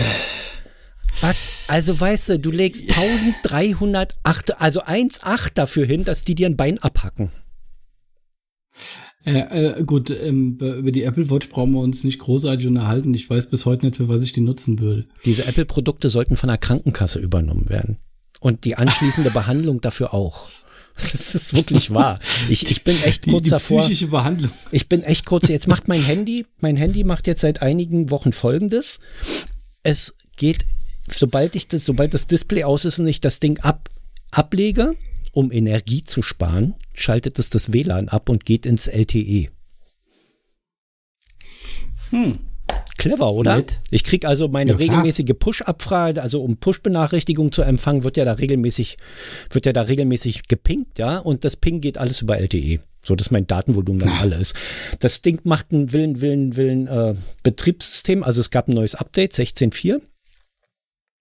Was? 1.22 1.64
Also 1.68 2.00
weißt 2.00 2.30
du, 2.30 2.40
du 2.40 2.52
legst 2.52 2.84
1308, 2.90 4.62
also 4.62 4.84
1,8 4.84 5.52
dafür 5.54 5.86
hin, 5.86 6.04
dass 6.04 6.24
die 6.24 6.36
dir 6.36 6.48
ein 6.48 6.58
Bein 6.58 6.78
abhacken. 6.80 7.30
Äh, 9.26 9.80
äh, 9.80 9.84
gut, 9.84 10.12
ähm, 10.12 10.58
über 10.60 10.92
die 10.92 11.04
Apple 11.04 11.30
Watch 11.32 11.50
brauchen 11.50 11.72
wir 11.72 11.80
uns 11.80 12.04
nicht 12.04 12.20
großartig 12.20 12.68
unterhalten. 12.68 13.14
Ich 13.14 13.28
weiß 13.30 13.50
bis 13.50 13.66
heute 13.66 13.86
nicht, 13.86 13.96
für 13.98 14.08
was 14.08 14.24
ich 14.24 14.34
die 14.34 14.42
nutzen 14.42 14.80
würde. 14.80 15.08
Diese 15.24 15.48
Apple-Produkte 15.48 16.10
sollten 16.10 16.38
von 16.38 16.48
der 16.48 16.58
Krankenkasse 16.60 17.20
übernommen 17.20 17.70
werden. 17.70 17.98
Und 18.40 18.66
die 18.66 18.76
anschließende 18.76 19.32
Behandlung 19.34 19.82
dafür 19.82 20.14
auch. 20.14 20.50
Das 20.96 21.36
ist 21.36 21.54
wirklich 21.56 21.92
wahr. 21.92 22.20
Ich, 22.50 22.70
ich 22.70 22.84
bin 22.84 22.96
echt 23.04 23.26
Die, 23.26 23.32
kurz 23.32 23.46
die 23.46 23.50
davor. 23.50 23.82
psychische 23.82 24.08
Behandlung. 24.08 24.52
Ich 24.72 24.88
bin 24.88 25.02
echt 25.04 25.26
kurz. 25.26 25.48
Jetzt 25.50 25.68
macht 25.68 25.88
mein 25.88 26.02
Handy, 26.02 26.46
mein 26.60 26.78
Handy 26.78 27.04
macht 27.04 27.28
jetzt 27.28 27.42
seit 27.42 27.62
einigen 27.62 28.12
Wochen 28.12 28.32
folgendes. 28.32 29.00
Es 29.84 30.16
geht, 30.38 30.66
sobald 31.10 31.56
ich 31.56 31.68
das, 31.68 31.86
sobald 31.86 32.14
das 32.14 32.28
Display 32.28 32.64
aus 32.64 32.86
ist 32.86 33.00
und 33.00 33.08
ich 33.08 33.22
das 33.22 33.40
Ding 33.40 33.60
ab, 33.60 33.90
ablege, 34.32 34.96
um 35.34 35.52
Energie 35.52 36.04
zu 36.04 36.22
sparen, 36.22 36.76
schaltet 36.94 37.40
es 37.40 37.50
das 37.50 37.74
WLAN 37.74 38.10
ab 38.10 38.30
und 38.30 38.46
geht 38.46 38.66
ins 38.66 38.88
LTE. 38.88 39.50
Hm. 42.12 42.40
Clever, 42.98 43.34
oder? 43.34 43.58
Nett. 43.58 43.82
Ich 43.92 44.04
kriege 44.04 44.28
also 44.28 44.48
meine 44.48 44.72
Ja, 44.72 44.78
regelmäßige 44.78 45.34
Push-Abfrage, 45.38 46.22
also 46.22 46.42
um 46.42 46.58
Push-Benachrichtigung 46.58 47.52
zu 47.52 47.62
empfangen, 47.62 48.04
wird 48.04 48.18
ja 48.18 48.26
da 48.26 48.34
regelmäßig, 48.34 48.98
wird 49.52 49.66
ja 49.66 49.74
da 49.74 49.82
regelmäßig 49.82 50.48
gepinkt, 50.48 50.98
ja, 50.98 51.18
und 51.18 51.44
das 51.44 51.58
Ping 51.58 51.82
geht 51.82 51.98
alles 51.98 52.22
über 52.22 52.40
LTE. 52.40 52.80
So, 53.04 53.16
dass 53.16 53.30
mein 53.30 53.46
Datenvolumen 53.46 54.00
dann 54.00 54.18
alles. 54.18 54.56
Das 55.00 55.22
Ding 55.22 55.40
macht 55.44 55.72
ein 55.72 55.92
Willen, 55.92 56.22
Willen, 56.22 56.56
Willen 56.56 56.88
äh, 56.88 57.16
Betriebssystem, 57.44 58.24
also 58.24 58.42
es 58.42 58.50
gab 58.50 58.68
ein 58.68 58.74
neues 58.74 58.96
Update, 58.96 59.34
16.4. 59.34 60.02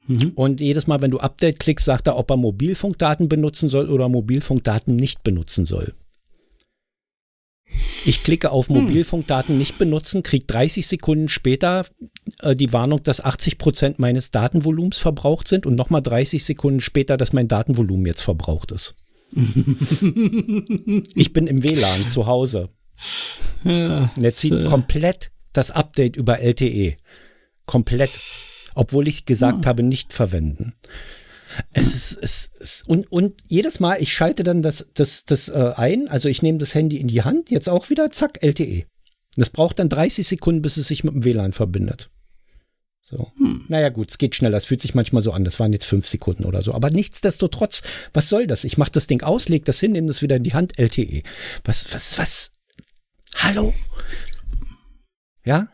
Mhm. 0.07 0.33
Und 0.35 0.61
jedes 0.61 0.87
Mal, 0.87 1.01
wenn 1.01 1.11
du 1.11 1.19
Update 1.19 1.61
klickst, 1.61 1.87
sagt 1.87 2.07
er, 2.07 2.17
ob 2.17 2.31
er 2.31 2.37
Mobilfunkdaten 2.37 3.29
benutzen 3.29 3.69
soll 3.69 3.89
oder 3.89 4.09
Mobilfunkdaten 4.09 4.97
nicht 4.97 5.23
benutzen 5.23 5.65
soll. 5.65 5.95
Ich 8.05 8.23
klicke 8.23 8.51
auf 8.51 8.69
Mobilfunkdaten 8.69 9.57
nicht 9.57 9.79
benutzen, 9.79 10.23
kriege 10.23 10.45
30 10.45 10.87
Sekunden 10.87 11.29
später 11.29 11.87
äh, 12.41 12.55
die 12.55 12.73
Warnung, 12.73 13.03
dass 13.03 13.25
80 13.25 13.59
Prozent 13.59 13.99
meines 13.99 14.31
Datenvolumens 14.31 14.99
verbraucht 14.99 15.49
sind 15.49 15.67
und 15.67 15.75
nochmal 15.75 16.03
30 16.03 16.45
Sekunden 16.45 16.81
später, 16.81 17.17
dass 17.17 17.33
mein 17.33 17.49
Datenvolumen 17.49 18.07
jetzt 18.07 18.23
verbraucht 18.23 18.73
ist. 18.73 18.95
ich 19.33 21.33
bin 21.33 21.47
im 21.47 21.63
WLAN 21.63 22.09
zu 22.09 22.27
Hause. 22.27 22.69
Ja, 23.65 24.13
Und 24.15 24.23
er 24.23 24.33
zieht 24.33 24.53
das, 24.53 24.65
äh, 24.65 24.67
komplett 24.67 25.31
das 25.53 25.71
Update 25.71 26.17
über 26.17 26.41
LTE. 26.41 26.97
Komplett. 27.67 28.11
Obwohl 28.75 29.09
ich 29.09 29.25
gesagt 29.25 29.67
habe, 29.67 29.83
nicht 29.83 30.13
verwenden. 30.13 30.75
Es 31.73 31.95
ist, 31.95 32.19
es 32.21 32.51
ist 32.59 32.89
und, 32.89 33.11
und 33.13 33.35
jedes 33.47 33.79
Mal, 33.79 33.97
ich 34.01 34.13
schalte 34.13 34.43
dann 34.43 34.63
das, 34.63 34.89
das, 34.95 35.25
das 35.25 35.49
äh, 35.49 35.73
ein, 35.77 36.09
also 36.09 36.29
ich 36.29 36.43
nehme 36.43 36.59
das 36.59 36.75
Handy 36.75 36.97
in 36.97 37.07
die 37.07 37.23
Hand, 37.23 37.51
jetzt 37.51 37.69
auch 37.69 37.91
wieder, 37.91 38.11
zack, 38.11 38.43
LTE. 38.43 38.87
Das 39.37 39.51
braucht 39.51 39.79
dann 39.79 39.89
30 39.89 40.27
Sekunden, 40.27 40.63
bis 40.63 40.77
es 40.77 40.89
sich 40.89 41.05
mit 41.05 41.15
dem 41.15 41.25
WLAN 41.25 41.53
verbindet. 41.53 42.11
So. 43.07 43.31
Naja, 43.69 43.91
gut, 43.91 44.11
es 44.11 44.17
geht 44.17 44.35
schneller. 44.35 44.57
Es 44.57 44.65
fühlt 44.65 44.81
sich 44.81 44.95
manchmal 44.95 45.21
so 45.21 45.33
an. 45.33 45.45
Das 45.45 45.61
waren 45.61 45.75
jetzt 45.75 45.85
fünf 45.85 46.07
Sekunden 46.09 46.45
oder 46.45 46.63
so. 46.63 46.73
Aber 46.73 46.89
nichtsdestotrotz, 46.91 47.83
was 48.15 48.31
soll 48.31 48.47
das? 48.47 48.65
Ich 48.65 48.79
mache 48.79 48.93
das 48.93 49.07
Ding 49.07 49.23
aus, 49.23 49.51
leg 49.51 49.67
das 49.67 49.79
hin, 49.79 49.93
nehme 49.93 50.07
das 50.07 50.23
wieder 50.23 50.37
in 50.37 50.43
die 50.43 50.55
Hand, 50.55 50.79
LTE. 50.79 51.23
Was, 51.65 51.93
was, 51.93 52.17
was? 52.17 52.51
Hallo? 53.35 53.75
Ja? 55.45 55.69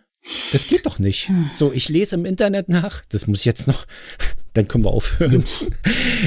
Das 0.52 0.68
geht 0.68 0.84
doch 0.84 0.98
nicht. 0.98 1.30
So, 1.54 1.72
ich 1.72 1.88
lese 1.88 2.16
im 2.16 2.26
Internet 2.26 2.68
nach. 2.68 3.02
Das 3.08 3.26
muss 3.26 3.40
ich 3.40 3.44
jetzt 3.46 3.66
noch. 3.66 3.86
Dann 4.52 4.68
können 4.68 4.84
wir 4.84 4.90
aufhören. 4.90 5.44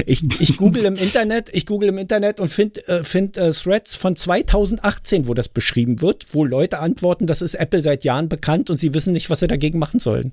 Ich, 0.06 0.22
ich 0.40 0.56
google 0.56 0.84
im 0.86 0.96
Internet, 0.96 1.50
ich 1.52 1.66
google 1.66 1.88
im 1.88 1.98
Internet 1.98 2.40
und 2.40 2.48
finde 2.48 2.86
äh, 2.88 3.04
find, 3.04 3.36
äh, 3.36 3.52
Threads 3.52 3.94
von 3.94 4.16
2018, 4.16 5.28
wo 5.28 5.34
das 5.34 5.48
beschrieben 5.48 6.00
wird, 6.00 6.26
wo 6.32 6.44
Leute 6.44 6.80
antworten, 6.80 7.28
das 7.28 7.42
ist 7.42 7.54
Apple 7.54 7.80
seit 7.80 8.02
Jahren 8.02 8.28
bekannt 8.28 8.70
und 8.70 8.78
sie 8.78 8.92
wissen 8.92 9.12
nicht, 9.12 9.30
was 9.30 9.40
sie 9.40 9.46
dagegen 9.46 9.78
machen 9.78 10.00
sollen. 10.00 10.32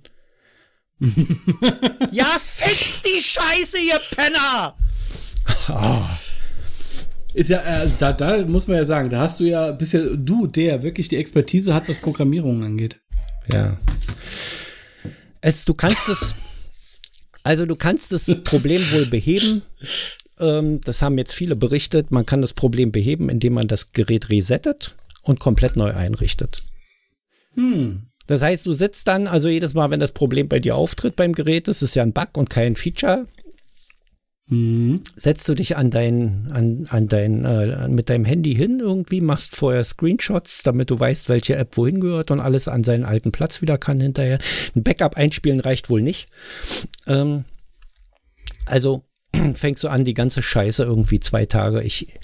ja, 2.11 2.25
fix 2.39 3.03
die 3.03 3.21
Scheiße, 3.21 3.77
ihr 3.77 3.99
Penner! 4.15 4.75
Ah, 5.67 6.09
Ist 7.33 7.49
ja, 7.49 7.59
also 7.59 7.95
da, 7.99 8.13
da 8.13 8.43
muss 8.45 8.67
man 8.67 8.77
ja 8.77 8.85
sagen, 8.85 9.09
da 9.09 9.19
hast 9.19 9.39
du 9.39 9.43
ja 9.43 9.71
bisher 9.71 10.15
du, 10.15 10.47
der 10.47 10.81
wirklich 10.81 11.07
die 11.07 11.17
Expertise 11.17 11.73
hat, 11.73 11.87
was 11.87 11.99
Programmierung 11.99 12.63
angeht. 12.63 12.99
Ja. 13.47 13.77
Es, 15.41 15.65
du 15.65 15.73
kannst 15.73 16.09
es, 16.09 16.35
also 17.43 17.65
du 17.65 17.75
kannst 17.75 18.11
das 18.11 18.31
Problem 18.43 18.81
wohl 18.91 19.07
beheben. 19.07 19.63
Ähm, 20.39 20.81
das 20.81 21.01
haben 21.01 21.17
jetzt 21.17 21.33
viele 21.33 21.55
berichtet. 21.55 22.11
Man 22.11 22.25
kann 22.25 22.41
das 22.41 22.53
Problem 22.53 22.91
beheben, 22.91 23.29
indem 23.29 23.53
man 23.53 23.67
das 23.67 23.93
Gerät 23.93 24.29
resettet 24.29 24.95
und 25.23 25.39
komplett 25.39 25.75
neu 25.75 25.93
einrichtet. 25.93 26.63
Hm. 27.55 28.03
Das 28.27 28.41
heißt, 28.41 28.65
du 28.65 28.73
sitzt 28.73 29.07
dann, 29.07 29.27
also 29.27 29.49
jedes 29.49 29.73
Mal, 29.73 29.89
wenn 29.91 29.99
das 29.99 30.13
Problem 30.13 30.47
bei 30.47 30.59
dir 30.59 30.75
auftritt 30.75 31.15
beim 31.15 31.33
Gerät, 31.33 31.67
das 31.67 31.81
ist 31.81 31.95
ja 31.95 32.03
ein 32.03 32.13
Bug 32.13 32.29
und 32.37 32.49
kein 32.49 32.75
Feature, 32.75 33.27
Mhm. 34.51 35.01
setzt 35.15 35.47
du 35.47 35.53
dich 35.53 35.77
an 35.77 35.91
dein, 35.91 36.49
an, 36.51 36.85
an 36.89 37.07
dein, 37.07 37.45
äh, 37.45 37.87
mit 37.87 38.09
deinem 38.09 38.25
Handy 38.25 38.53
hin 38.53 38.81
irgendwie, 38.81 39.21
machst 39.21 39.55
vorher 39.55 39.85
Screenshots, 39.85 40.63
damit 40.63 40.89
du 40.89 40.99
weißt, 40.99 41.29
welche 41.29 41.55
App 41.55 41.77
wohin 41.77 42.01
gehört 42.01 42.31
und 42.31 42.41
alles 42.41 42.67
an 42.67 42.83
seinen 42.83 43.05
alten 43.05 43.31
Platz 43.31 43.61
wieder 43.61 43.77
kann 43.77 44.01
hinterher. 44.01 44.39
Ein 44.75 44.83
Backup 44.83 45.15
einspielen 45.15 45.61
reicht 45.61 45.89
wohl 45.89 46.01
nicht. 46.01 46.27
Ähm, 47.07 47.45
also 48.65 49.05
fängst 49.53 49.85
du 49.85 49.87
an, 49.87 50.03
die 50.03 50.13
ganze 50.13 50.41
Scheiße 50.41 50.83
irgendwie 50.83 51.21
zwei 51.21 51.45
Tage. 51.45 51.81
Ich, 51.81 52.19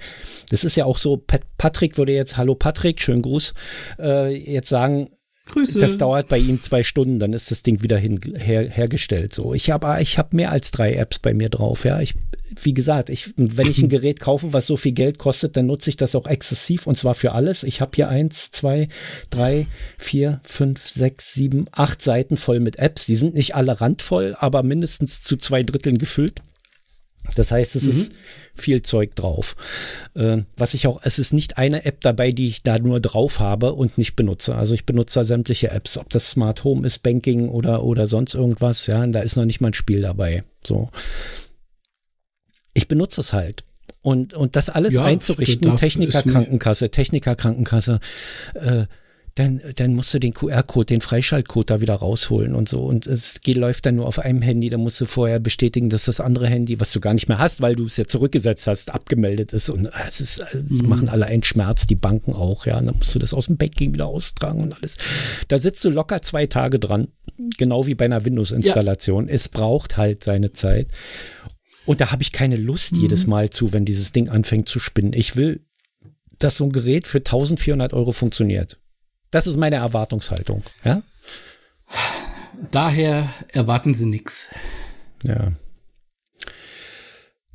das 0.49 0.65
ist 0.65 0.75
ja 0.75 0.83
auch 0.83 0.97
so, 0.97 1.15
Pat 1.15 1.43
Patrick 1.57 1.97
würde 1.97 2.11
jetzt, 2.11 2.35
hallo 2.35 2.55
Patrick, 2.55 3.01
schönen 3.01 3.21
Gruß, 3.21 3.53
äh, 3.99 4.35
jetzt 4.35 4.67
sagen, 4.67 5.09
Grüße. 5.49 5.79
Das 5.79 5.97
dauert 5.97 6.27
bei 6.27 6.37
ihm 6.37 6.61
zwei 6.61 6.83
Stunden, 6.83 7.19
dann 7.19 7.33
ist 7.33 7.51
das 7.51 7.63
Ding 7.63 7.81
wieder 7.81 7.97
hin, 7.97 8.19
her, 8.35 8.69
hergestellt. 8.69 9.33
So, 9.33 9.53
ich 9.53 9.71
habe 9.71 10.01
ich 10.01 10.17
hab 10.17 10.33
mehr 10.33 10.51
als 10.51 10.71
drei 10.71 10.95
Apps 10.95 11.19
bei 11.19 11.33
mir 11.33 11.49
drauf. 11.49 11.85
Ja, 11.85 11.99
ich, 11.99 12.15
wie 12.61 12.73
gesagt, 12.73 13.09
ich, 13.09 13.33
wenn 13.37 13.69
ich 13.69 13.81
ein 13.81 13.89
Gerät 13.97 14.19
kaufe, 14.19 14.53
was 14.53 14.65
so 14.65 14.77
viel 14.77 14.91
Geld 14.91 15.17
kostet, 15.17 15.55
dann 15.55 15.67
nutze 15.67 15.89
ich 15.89 15.97
das 15.97 16.15
auch 16.15 16.27
exzessiv 16.27 16.87
und 16.87 16.97
zwar 16.97 17.13
für 17.13 17.31
alles. 17.31 17.63
Ich 17.63 17.81
habe 17.81 17.91
hier 17.95 18.09
eins, 18.09 18.51
zwei, 18.51 18.87
drei, 19.29 19.67
vier, 19.97 20.41
fünf, 20.43 20.87
sechs, 20.87 21.33
sieben, 21.33 21.65
acht 21.71 22.01
Seiten 22.01 22.37
voll 22.37 22.59
mit 22.59 22.79
Apps. 22.79 23.05
Die 23.05 23.15
sind 23.15 23.33
nicht 23.33 23.55
alle 23.55 23.79
randvoll, 23.79 24.35
aber 24.39 24.63
mindestens 24.63 25.23
zu 25.23 25.37
zwei 25.37 25.63
Dritteln 25.63 25.97
gefüllt. 25.97 26.41
Das 27.35 27.51
heißt, 27.51 27.75
es 27.75 27.83
mhm. 27.83 27.89
ist 27.89 28.11
viel 28.55 28.81
Zeug 28.81 29.15
drauf. 29.15 29.55
Äh, 30.15 30.39
was 30.55 30.73
ich 30.73 30.87
auch, 30.87 31.01
es 31.03 31.19
ist 31.19 31.33
nicht 31.33 31.57
eine 31.57 31.85
App 31.85 32.01
dabei, 32.01 32.31
die 32.31 32.47
ich 32.47 32.63
da 32.63 32.79
nur 32.79 32.99
drauf 32.99 33.39
habe 33.39 33.73
und 33.73 33.97
nicht 33.97 34.15
benutze. 34.15 34.55
Also 34.55 34.73
ich 34.73 34.85
benutze 34.85 35.23
sämtliche 35.23 35.71
Apps, 35.71 35.97
ob 35.97 36.09
das 36.09 36.31
Smart 36.31 36.63
Home 36.63 36.85
ist, 36.85 36.99
Banking 36.99 37.49
oder, 37.49 37.83
oder 37.83 38.07
sonst 38.07 38.33
irgendwas. 38.33 38.87
Ja, 38.87 39.05
da 39.07 39.19
ist 39.19 39.35
noch 39.35 39.45
nicht 39.45 39.61
mal 39.61 39.69
ein 39.69 39.73
Spiel 39.73 40.01
dabei. 40.01 40.43
So. 40.65 40.89
Ich 42.73 42.87
benutze 42.87 43.21
es 43.21 43.33
halt. 43.33 43.63
Und, 44.01 44.33
und 44.33 44.55
das 44.55 44.69
alles 44.69 44.93
ja, 44.93 45.03
einzurichten, 45.03 45.75
Techniker 45.75 46.21
Krankenkasse, 46.21 46.89
Techniker 46.91 47.35
Krankenkasse, 47.35 47.99
äh, 48.53 48.85
dann, 49.37 49.61
dann 49.75 49.93
musst 49.93 50.13
du 50.13 50.19
den 50.19 50.33
QR-Code, 50.33 50.87
den 50.87 51.01
Freischaltcode 51.01 51.69
da 51.69 51.79
wieder 51.79 51.93
rausholen 51.93 52.55
und 52.55 52.67
so. 52.67 52.79
Und 52.79 53.05
es 53.05 53.41
geht, 53.41 53.57
läuft 53.57 53.85
dann 53.85 53.95
nur 53.95 54.07
auf 54.07 54.17
einem 54.17 54.41
Handy. 54.41 54.69
Da 54.69 54.77
musst 54.77 54.99
du 54.99 55.05
vorher 55.05 55.39
bestätigen, 55.39 55.89
dass 55.89 56.05
das 56.05 56.19
andere 56.19 56.47
Handy, 56.47 56.79
was 56.79 56.91
du 56.91 56.99
gar 56.99 57.13
nicht 57.13 57.27
mehr 57.27 57.37
hast, 57.37 57.61
weil 57.61 57.75
du 57.75 57.85
es 57.85 57.97
ja 57.97 58.05
zurückgesetzt 58.05 58.65
hast, 58.65 58.91
abgemeldet 58.91 59.53
ist. 59.53 59.69
Und 59.69 59.89
es 60.07 60.21
ist, 60.21 60.43
die 60.53 60.81
mhm. 60.81 60.89
machen 60.89 61.09
alle 61.09 61.27
einen 61.27 61.43
Schmerz, 61.43 61.85
die 61.85 61.95
Banken 61.95 62.33
auch, 62.33 62.65
ja. 62.65 62.79
Und 62.79 62.87
dann 62.87 62.97
musst 62.97 63.13
du 63.13 63.19
das 63.19 63.33
aus 63.33 63.45
dem 63.45 63.57
Banking 63.57 63.93
wieder 63.93 64.07
austragen 64.07 64.63
und 64.63 64.75
alles. 64.75 64.97
Da 65.49 65.59
sitzt 65.59 65.85
du 65.85 65.89
locker 65.89 66.23
zwei 66.23 66.47
Tage 66.47 66.79
dran. 66.79 67.09
Genau 67.59 67.85
wie 67.85 67.93
bei 67.93 68.05
einer 68.05 68.25
Windows-Installation. 68.25 69.27
Ja. 69.27 69.35
Es 69.35 69.49
braucht 69.49 69.97
halt 69.97 70.23
seine 70.23 70.51
Zeit. 70.51 70.87
Und 71.85 72.01
da 72.01 72.11
habe 72.11 72.23
ich 72.23 72.31
keine 72.31 72.55
Lust 72.55 72.93
mhm. 72.93 73.01
jedes 73.01 73.27
Mal 73.27 73.51
zu, 73.51 73.71
wenn 73.71 73.85
dieses 73.85 74.13
Ding 74.13 74.29
anfängt 74.29 74.67
zu 74.67 74.79
spinnen. 74.79 75.13
Ich 75.13 75.35
will, 75.35 75.61
dass 76.39 76.57
so 76.57 76.65
ein 76.65 76.71
Gerät 76.71 77.05
für 77.05 77.19
1400 77.19 77.93
Euro 77.93 78.11
funktioniert. 78.11 78.79
Das 79.31 79.47
ist 79.47 79.57
meine 79.57 79.77
Erwartungshaltung. 79.77 80.63
Ja? 80.83 81.01
Daher 82.71 83.29
erwarten 83.49 83.93
Sie 83.93 84.05
nichts. 84.05 84.49
Ja. 85.23 85.51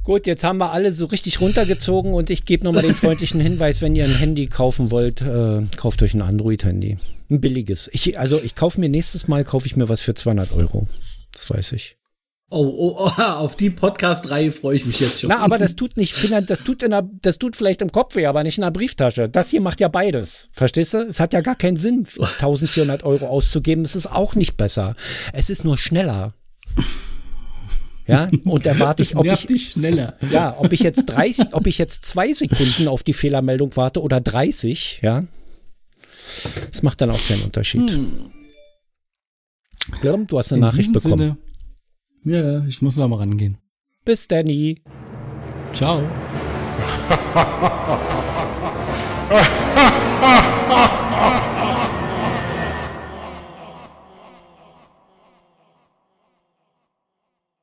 Gut, 0.04 0.26
jetzt 0.26 0.42
haben 0.42 0.58
wir 0.58 0.72
alle 0.72 0.90
so 0.90 1.06
richtig 1.06 1.40
runtergezogen 1.40 2.12
und 2.12 2.28
ich 2.28 2.44
gebe 2.44 2.64
nochmal 2.64 2.82
den 2.82 2.96
freundlichen 2.96 3.40
Hinweis, 3.40 3.80
wenn 3.82 3.94
ihr 3.94 4.04
ein 4.04 4.18
Handy 4.18 4.46
kaufen 4.46 4.90
wollt, 4.90 5.22
äh, 5.22 5.62
kauft 5.76 6.02
euch 6.02 6.14
ein 6.14 6.22
Android-Handy. 6.22 6.98
Ein 7.30 7.40
billiges. 7.40 7.88
Ich, 7.92 8.18
also 8.18 8.42
ich 8.42 8.56
kaufe 8.56 8.80
mir 8.80 8.88
nächstes 8.88 9.28
Mal, 9.28 9.44
kaufe 9.44 9.66
ich 9.66 9.76
mir 9.76 9.88
was 9.88 10.00
für 10.02 10.14
200 10.14 10.52
Euro. 10.52 10.88
Das 11.32 11.48
weiß 11.48 11.72
ich. 11.72 11.96
Oh, 12.54 12.66
oh, 12.66 12.96
oh, 12.98 13.22
auf 13.22 13.56
die 13.56 13.70
Podcast-Reihe 13.70 14.52
freue 14.52 14.76
ich 14.76 14.84
mich 14.84 15.00
jetzt 15.00 15.20
schon. 15.20 15.30
Na, 15.30 15.38
aber 15.38 15.56
das 15.56 15.74
tut 15.74 15.96
nicht, 15.96 16.14
das 16.48 16.62
tut 16.62 16.82
in 16.82 16.90
der, 16.90 17.08
das 17.22 17.38
tut 17.38 17.56
vielleicht 17.56 17.80
im 17.80 17.90
Kopf 17.90 18.14
weh, 18.14 18.26
aber 18.26 18.42
nicht 18.42 18.58
in 18.58 18.62
der 18.62 18.70
Brieftasche. 18.70 19.30
Das 19.30 19.48
hier 19.48 19.62
macht 19.62 19.80
ja 19.80 19.88
beides. 19.88 20.50
Verstehst 20.52 20.92
du? 20.92 20.98
Es 20.98 21.18
hat 21.18 21.32
ja 21.32 21.40
gar 21.40 21.56
keinen 21.56 21.78
Sinn, 21.78 22.06
1400 22.18 23.04
Euro 23.04 23.26
auszugeben. 23.26 23.84
Es 23.84 23.96
ist 23.96 24.06
auch 24.06 24.34
nicht 24.34 24.58
besser. 24.58 24.96
Es 25.32 25.48
ist 25.48 25.64
nur 25.64 25.78
schneller. 25.78 26.34
Ja, 28.06 28.28
und 28.44 28.66
erwarte 28.66 29.02
ich, 29.04 29.16
ob 29.16 29.24
ich, 29.24 29.46
dich 29.46 29.70
schneller. 29.70 30.18
ja, 30.30 30.54
ob 30.58 30.74
ich 30.74 30.80
jetzt 30.80 31.06
30, 31.06 31.54
ob 31.54 31.66
ich 31.66 31.78
jetzt 31.78 32.04
zwei 32.04 32.34
Sekunden 32.34 32.86
auf 32.86 33.02
die 33.02 33.14
Fehlermeldung 33.14 33.74
warte 33.76 34.02
oder 34.02 34.20
30, 34.20 35.00
ja. 35.02 35.24
Das 36.66 36.82
macht 36.82 37.00
dann 37.00 37.12
auch 37.12 37.28
keinen 37.28 37.44
Unterschied. 37.44 37.90
Hm. 37.90 38.30
du 40.26 40.38
hast 40.38 40.52
eine 40.52 40.58
in 40.58 40.66
Nachricht 40.66 40.92
bekommen. 40.92 41.18
Sinne 41.18 41.38
ja, 42.24 42.64
ich 42.66 42.82
muss 42.82 42.96
noch 42.96 43.08
mal 43.08 43.16
rangehen. 43.16 43.58
Bis 44.04 44.26
Danny. 44.28 44.82
Ciao. 45.72 46.02